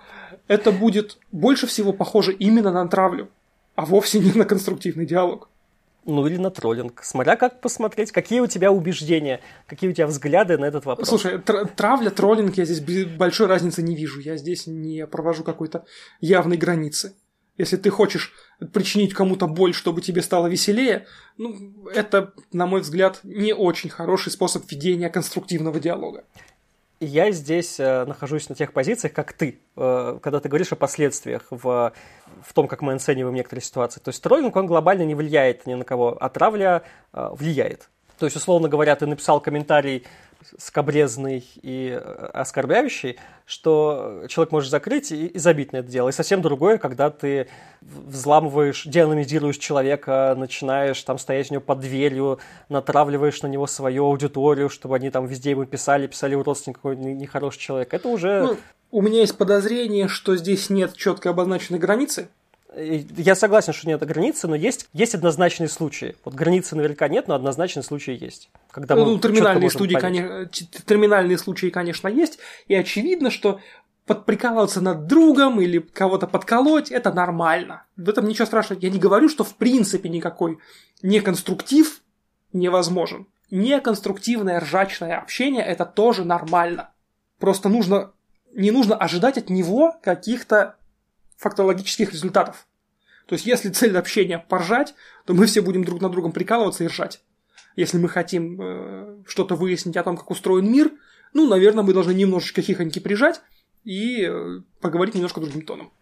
это 0.48 0.72
будет 0.72 1.18
больше 1.32 1.66
всего 1.66 1.92
похоже 1.92 2.32
именно 2.32 2.70
на 2.70 2.86
травлю, 2.88 3.28
а 3.74 3.84
вовсе 3.84 4.18
не 4.18 4.32
на 4.32 4.44
конструктивный 4.44 5.06
диалог. 5.06 5.48
Ну 6.06 6.26
или 6.26 6.36
на 6.36 6.50
троллинг. 6.50 7.02
Смотря 7.02 7.36
как 7.36 7.60
посмотреть, 7.60 8.12
какие 8.12 8.40
у 8.40 8.46
тебя 8.46 8.70
убеждения, 8.70 9.40
какие 9.66 9.88
у 9.88 9.92
тебя 9.92 10.06
взгляды 10.06 10.58
на 10.58 10.66
этот 10.66 10.84
вопрос. 10.84 11.08
Слушай, 11.08 11.38
тр- 11.38 11.66
травля, 11.74 12.10
троллинг, 12.10 12.56
я 12.56 12.66
здесь 12.66 12.80
большой 13.16 13.46
разницы 13.46 13.82
не 13.82 13.96
вижу. 13.96 14.20
Я 14.20 14.36
здесь 14.36 14.66
не 14.66 15.06
провожу 15.06 15.44
какой-то 15.44 15.86
явной 16.20 16.58
границы. 16.58 17.14
Если 17.56 17.76
ты 17.76 17.88
хочешь 17.88 18.32
причинить 18.72 19.14
кому-то 19.14 19.46
боль, 19.46 19.74
чтобы 19.74 20.02
тебе 20.02 20.22
стало 20.22 20.48
веселее, 20.48 21.06
ну, 21.38 21.88
это, 21.94 22.34
на 22.52 22.66
мой 22.66 22.80
взгляд, 22.80 23.20
не 23.22 23.54
очень 23.54 23.90
хороший 23.90 24.32
способ 24.32 24.68
ведения 24.70 25.08
конструктивного 25.08 25.78
диалога. 25.78 26.24
Я 27.04 27.30
здесь 27.30 27.78
э, 27.78 28.04
нахожусь 28.04 28.48
на 28.48 28.54
тех 28.54 28.72
позициях, 28.72 29.12
как 29.12 29.32
ты, 29.32 29.60
э, 29.76 30.18
когда 30.22 30.40
ты 30.40 30.48
говоришь 30.48 30.72
о 30.72 30.76
последствиях 30.76 31.46
в, 31.50 31.92
в 32.42 32.52
том, 32.52 32.68
как 32.68 32.82
мы 32.82 32.94
оцениваем 32.94 33.34
некоторые 33.34 33.62
ситуации. 33.62 34.00
То 34.00 34.10
есть 34.10 34.22
троллинг, 34.22 34.56
он 34.56 34.66
глобально 34.66 35.02
не 35.02 35.14
влияет 35.14 35.66
ни 35.66 35.74
на 35.74 35.84
кого, 35.84 36.16
а 36.18 36.28
травля 36.28 36.82
э, 37.12 37.28
влияет. 37.32 37.88
То 38.18 38.26
есть, 38.26 38.36
условно 38.36 38.68
говоря, 38.68 38.94
ты 38.96 39.06
написал 39.06 39.40
комментарий 39.40 40.04
скобрезный 40.58 41.44
и 41.62 41.90
э, 41.90 42.28
оскорбляющий, 42.32 43.18
что 43.46 44.24
человек 44.28 44.52
может 44.52 44.70
закрыть 44.70 45.12
и, 45.12 45.26
и 45.26 45.38
забить 45.38 45.72
на 45.72 45.78
это 45.78 45.88
дело. 45.88 46.08
И 46.08 46.12
совсем 46.12 46.42
другое, 46.42 46.78
когда 46.78 47.10
ты 47.10 47.48
взламываешь, 47.80 48.84
дианомизируешь 48.84 49.58
человека, 49.58 50.34
начинаешь 50.36 51.02
там 51.02 51.18
стоять 51.18 51.50
у 51.50 51.54
него 51.54 51.62
под 51.62 51.80
дверью, 51.80 52.38
натравливаешь 52.68 53.42
на 53.42 53.46
него 53.46 53.66
свою 53.66 54.06
аудиторию, 54.06 54.68
чтобы 54.68 54.96
они 54.96 55.10
там 55.10 55.26
везде 55.26 55.50
ему 55.50 55.64
писали, 55.64 56.06
писали 56.06 56.34
у 56.34 56.42
родственника 56.42 56.88
нехороший 56.94 57.60
человек. 57.60 57.94
Это 57.94 58.08
уже... 58.08 58.42
Ну, 58.42 58.56
у 58.90 59.02
меня 59.02 59.20
есть 59.20 59.36
подозрение, 59.36 60.08
что 60.08 60.36
здесь 60.36 60.70
нет 60.70 60.94
четко 60.94 61.30
обозначенной 61.30 61.80
границы, 61.80 62.28
я 62.76 63.34
согласен, 63.34 63.72
что 63.72 63.88
нет 63.88 64.00
границы, 64.04 64.48
но 64.48 64.54
есть, 64.54 64.88
есть 64.92 65.14
однозначные 65.14 65.68
случаи. 65.68 66.16
Вот 66.24 66.34
границы 66.34 66.76
наверняка 66.76 67.08
нет, 67.08 67.28
но 67.28 67.34
однозначные 67.34 67.82
случаи 67.82 68.18
есть. 68.20 68.50
Когда 68.70 68.94
ну, 68.96 69.18
терминальные, 69.18 69.70
студии, 69.70 69.96
конечно, 69.96 70.48
терминальные 70.86 71.38
случаи, 71.38 71.68
конечно, 71.70 72.08
есть. 72.08 72.38
И 72.66 72.74
очевидно, 72.74 73.30
что 73.30 73.60
подприкалываться 74.06 74.80
над 74.80 75.06
другом 75.06 75.60
или 75.60 75.78
кого-то 75.78 76.26
подколоть, 76.26 76.90
это 76.90 77.12
нормально. 77.12 77.84
В 77.96 78.08
этом 78.08 78.26
ничего 78.26 78.46
страшного. 78.46 78.80
Я 78.80 78.90
не 78.90 78.98
говорю, 78.98 79.28
что 79.28 79.44
в 79.44 79.54
принципе 79.54 80.08
никакой 80.08 80.58
неконструктив 81.02 82.02
невозможен. 82.52 83.26
Неконструктивное 83.50 84.60
ржачное 84.60 85.18
общение– 85.18 85.64
это 85.66 85.84
тоже 85.84 86.24
нормально. 86.24 86.90
Просто 87.38 87.68
нужно, 87.68 88.10
не 88.52 88.70
нужно 88.70 88.96
ожидать 88.96 89.38
от 89.38 89.48
него 89.48 89.94
каких-то 90.02 90.76
фактологических 91.36 92.12
результатов. 92.12 92.66
То 93.26 93.34
есть, 93.34 93.46
если 93.46 93.70
цель 93.70 93.96
общения 93.96 94.38
поржать, 94.38 94.94
то 95.24 95.34
мы 95.34 95.46
все 95.46 95.62
будем 95.62 95.84
друг 95.84 96.00
на 96.00 96.08
другом 96.08 96.32
прикалываться 96.32 96.84
и 96.84 96.88
ржать. 96.88 97.22
Если 97.76 97.98
мы 97.98 98.08
хотим 98.08 98.60
э, 98.60 99.22
что-то 99.26 99.56
выяснить 99.56 99.96
о 99.96 100.02
том, 100.02 100.16
как 100.16 100.30
устроен 100.30 100.70
мир, 100.70 100.92
ну, 101.32 101.48
наверное, 101.48 101.82
мы 101.82 101.92
должны 101.92 102.12
немножечко 102.12 102.62
хихоньки 102.62 102.98
прижать 102.98 103.40
и 103.82 104.24
э, 104.24 104.60
поговорить 104.80 105.14
немножко 105.14 105.40
другим 105.40 105.62
тоном. 105.62 105.92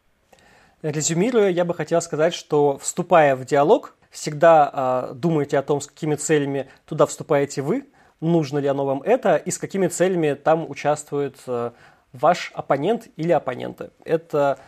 Резюмируя, 0.83 1.49
я 1.49 1.65
бы 1.65 1.75
хотел 1.75 2.03
сказать, 2.03 2.35
что 2.35 2.77
вступая 2.79 3.37
в 3.37 3.45
диалог, 3.45 3.95
всегда 4.11 5.11
э, 5.13 5.15
думайте 5.15 5.59
о 5.59 5.63
том, 5.63 5.81
с 5.81 5.87
какими 5.87 6.17
целями 6.17 6.69
туда 6.87 7.07
вступаете 7.07 7.63
вы, 7.63 7.87
нужно 8.21 8.59
ли 8.59 8.69
оно 8.69 8.85
вам 8.85 9.03
это, 9.03 9.37
и 9.37 9.51
с 9.51 9.59
какими 9.59 9.87
целями 9.87 10.35
там 10.35 10.69
участвует 10.69 11.37
э, 11.47 11.71
ваш 12.13 12.51
оппонент 12.55 13.09
или 13.17 13.33
оппоненты. 13.33 13.91
Это 14.05 14.59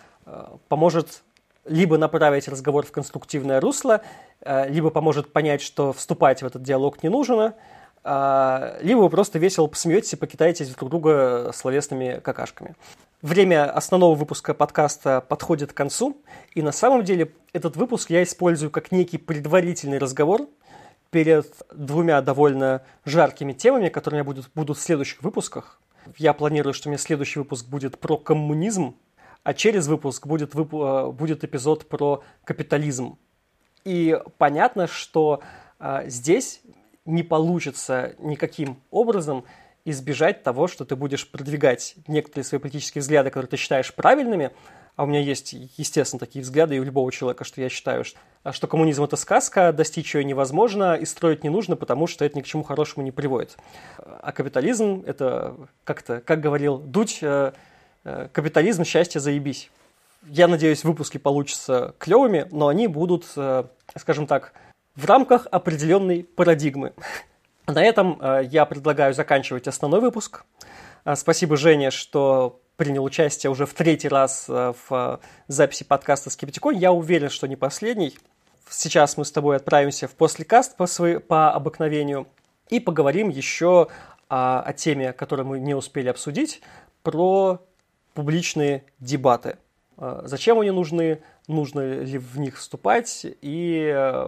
поможет 0.68 1.22
либо 1.64 1.98
направить 1.98 2.48
разговор 2.48 2.84
в 2.86 2.92
конструктивное 2.92 3.60
русло, 3.60 4.02
э, 4.40 4.68
либо 4.70 4.90
поможет 4.90 5.32
понять, 5.32 5.62
что 5.62 5.92
вступать 5.92 6.42
в 6.42 6.46
этот 6.46 6.62
диалог 6.62 7.02
не 7.02 7.08
нужно, 7.08 7.54
э, 8.04 8.78
либо 8.82 9.00
вы 9.00 9.10
просто 9.10 9.38
весело 9.38 9.66
посмеетесь 9.66 10.12
и 10.12 10.16
покитаетесь 10.16 10.68
друг 10.68 10.90
друга 10.90 11.50
словесными 11.54 12.20
какашками. 12.22 12.74
Время 13.22 13.70
основного 13.70 14.14
выпуска 14.14 14.52
подкаста 14.52 15.22
подходит 15.22 15.72
к 15.72 15.76
концу, 15.76 16.18
и 16.54 16.60
на 16.60 16.72
самом 16.72 17.04
деле 17.04 17.32
этот 17.54 17.76
выпуск 17.76 18.10
я 18.10 18.22
использую 18.22 18.70
как 18.70 18.92
некий 18.92 19.16
предварительный 19.16 19.96
разговор 19.96 20.46
перед 21.10 21.46
двумя 21.72 22.20
довольно 22.20 22.82
жаркими 23.06 23.54
темами, 23.54 23.88
которые 23.88 24.20
у 24.20 24.24
меня 24.24 24.24
будут, 24.24 24.50
будут 24.54 24.76
в 24.76 24.82
следующих 24.82 25.22
выпусках. 25.22 25.80
Я 26.18 26.34
планирую, 26.34 26.74
что 26.74 26.88
у 26.88 26.90
меня 26.90 26.98
следующий 26.98 27.38
выпуск 27.38 27.66
будет 27.66 27.98
про 27.98 28.18
коммунизм, 28.18 28.94
а 29.44 29.54
через 29.54 29.86
выпуск 29.86 30.26
будет, 30.26 30.54
вып... 30.54 30.74
Э, 30.74 31.12
будет 31.12 31.44
эпизод 31.44 31.88
про 31.88 32.24
капитализм. 32.42 33.18
И 33.84 34.18
понятно, 34.38 34.86
что 34.86 35.42
а, 35.78 36.06
здесь 36.06 36.62
не 37.04 37.22
получится 37.22 38.14
никаким 38.18 38.80
образом 38.90 39.44
избежать 39.84 40.42
того, 40.42 40.66
что 40.66 40.86
ты 40.86 40.96
будешь 40.96 41.30
продвигать 41.30 41.94
некоторые 42.06 42.44
свои 42.44 42.58
политические 42.58 43.02
взгляды, 43.02 43.28
которые 43.28 43.50
ты 43.50 43.58
считаешь 43.58 43.94
правильными, 43.94 44.50
а 44.96 45.04
у 45.04 45.06
меня 45.06 45.20
есть, 45.20 45.52
естественно, 45.52 46.20
такие 46.20 46.42
взгляды 46.42 46.76
и 46.76 46.78
у 46.78 46.84
любого 46.84 47.10
человека, 47.10 47.44
что 47.44 47.60
я 47.60 47.68
считаю, 47.68 48.04
что, 48.04 48.66
коммунизм– 48.66 49.02
это 49.04 49.16
сказка, 49.16 49.72
достичь 49.72 50.14
ее 50.14 50.24
невозможно 50.24 50.94
и 50.94 51.04
строить 51.04 51.42
не 51.42 51.50
нужно, 51.50 51.74
потому 51.74 52.06
что 52.06 52.24
это 52.24 52.38
ни 52.38 52.42
к 52.42 52.46
чему 52.46 52.62
хорошему 52.62 53.04
не 53.04 53.10
приводит. 53.10 53.56
А 53.98 54.32
капитализм– 54.32 55.02
это 55.06 55.56
как-то, 55.82 56.20
как 56.20 56.40
говорил 56.40 56.78
Дудь, 56.78 57.18
э, 57.22 57.26
э, 57.26 57.52
капитализм– 58.04 58.84
счастье, 58.84 59.20
заебись. 59.20 59.70
Я 60.26 60.48
надеюсь, 60.48 60.84
выпуски 60.84 61.18
получатся 61.18 61.94
клевыми, 61.98 62.46
но 62.50 62.68
они 62.68 62.86
будут, 62.86 63.26
э, 63.36 63.64
скажем 63.96 64.26
так, 64.26 64.52
в 64.94 65.04
рамках 65.04 65.46
определенной 65.50 66.24
парадигмы. 66.24 66.94
На 67.66 67.82
этом 67.82 68.18
э, 68.20 68.44
я 68.50 68.64
предлагаю 68.64 69.12
заканчивать 69.14 69.68
основной 69.68 70.00
выпуск. 70.00 70.44
Э, 71.04 71.14
спасибо, 71.16 71.56
Женя, 71.56 71.90
что 71.90 72.60
принял 72.76 73.04
участие 73.04 73.50
уже 73.50 73.66
в 73.66 73.74
третий 73.74 74.08
раз 74.08 74.46
э, 74.48 74.72
в 74.88 75.20
записи 75.48 75.84
подкаста 75.84 76.30
с 76.30 76.36
Кипятикой. 76.36 76.76
Я 76.76 76.92
уверен, 76.92 77.28
что 77.28 77.46
не 77.46 77.56
последний. 77.56 78.16
Сейчас 78.68 79.16
мы 79.16 79.24
с 79.24 79.32
тобой 79.32 79.56
отправимся 79.56 80.08
в 80.08 80.14
послекаст 80.14 80.76
по, 80.76 80.86
своей, 80.86 81.18
по 81.18 81.52
обыкновению 81.52 82.26
и 82.70 82.80
поговорим 82.80 83.28
еще 83.28 83.88
о, 84.28 84.60
о 84.60 84.72
теме, 84.72 85.12
которую 85.12 85.46
мы 85.46 85.60
не 85.60 85.74
успели 85.74 86.08
обсудить, 86.08 86.62
про 87.02 87.60
публичные 88.14 88.84
дебаты. 89.00 89.58
Зачем 89.96 90.58
они 90.58 90.70
нужны, 90.70 91.22
нужно 91.46 92.00
ли 92.00 92.18
в 92.18 92.38
них 92.38 92.58
вступать 92.58 93.26
и 93.42 94.26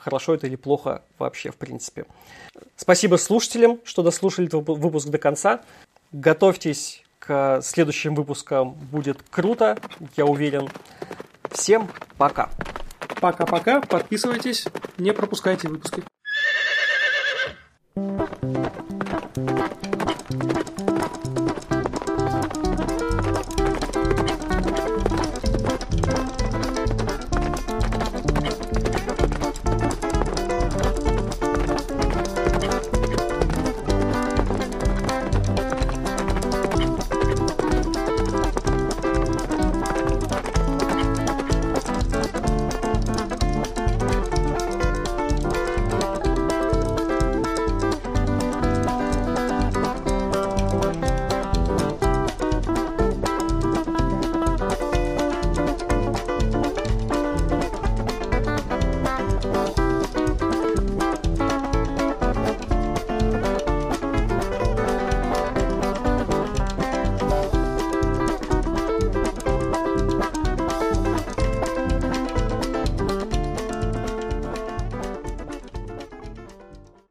хорошо 0.00 0.34
это 0.34 0.46
или 0.46 0.56
плохо 0.56 1.02
вообще 1.18 1.50
в 1.50 1.56
принципе. 1.56 2.04
Спасибо 2.76 3.16
слушателям, 3.16 3.80
что 3.84 4.02
дослушали 4.02 4.46
этот 4.46 4.68
выпуск 4.68 5.08
до 5.08 5.18
конца. 5.18 5.62
Готовьтесь 6.12 7.02
к 7.18 7.60
следующим 7.62 8.14
выпускам, 8.14 8.72
будет 8.72 9.18
круто, 9.30 9.78
я 10.16 10.26
уверен. 10.26 10.68
Всем 11.50 11.88
пока. 12.16 12.50
Пока-пока, 13.20 13.80
подписывайтесь, 13.80 14.66
не 14.96 15.12
пропускайте 15.12 15.68
выпуски. 15.68 16.02
thank 19.34 19.74
you 19.74 19.79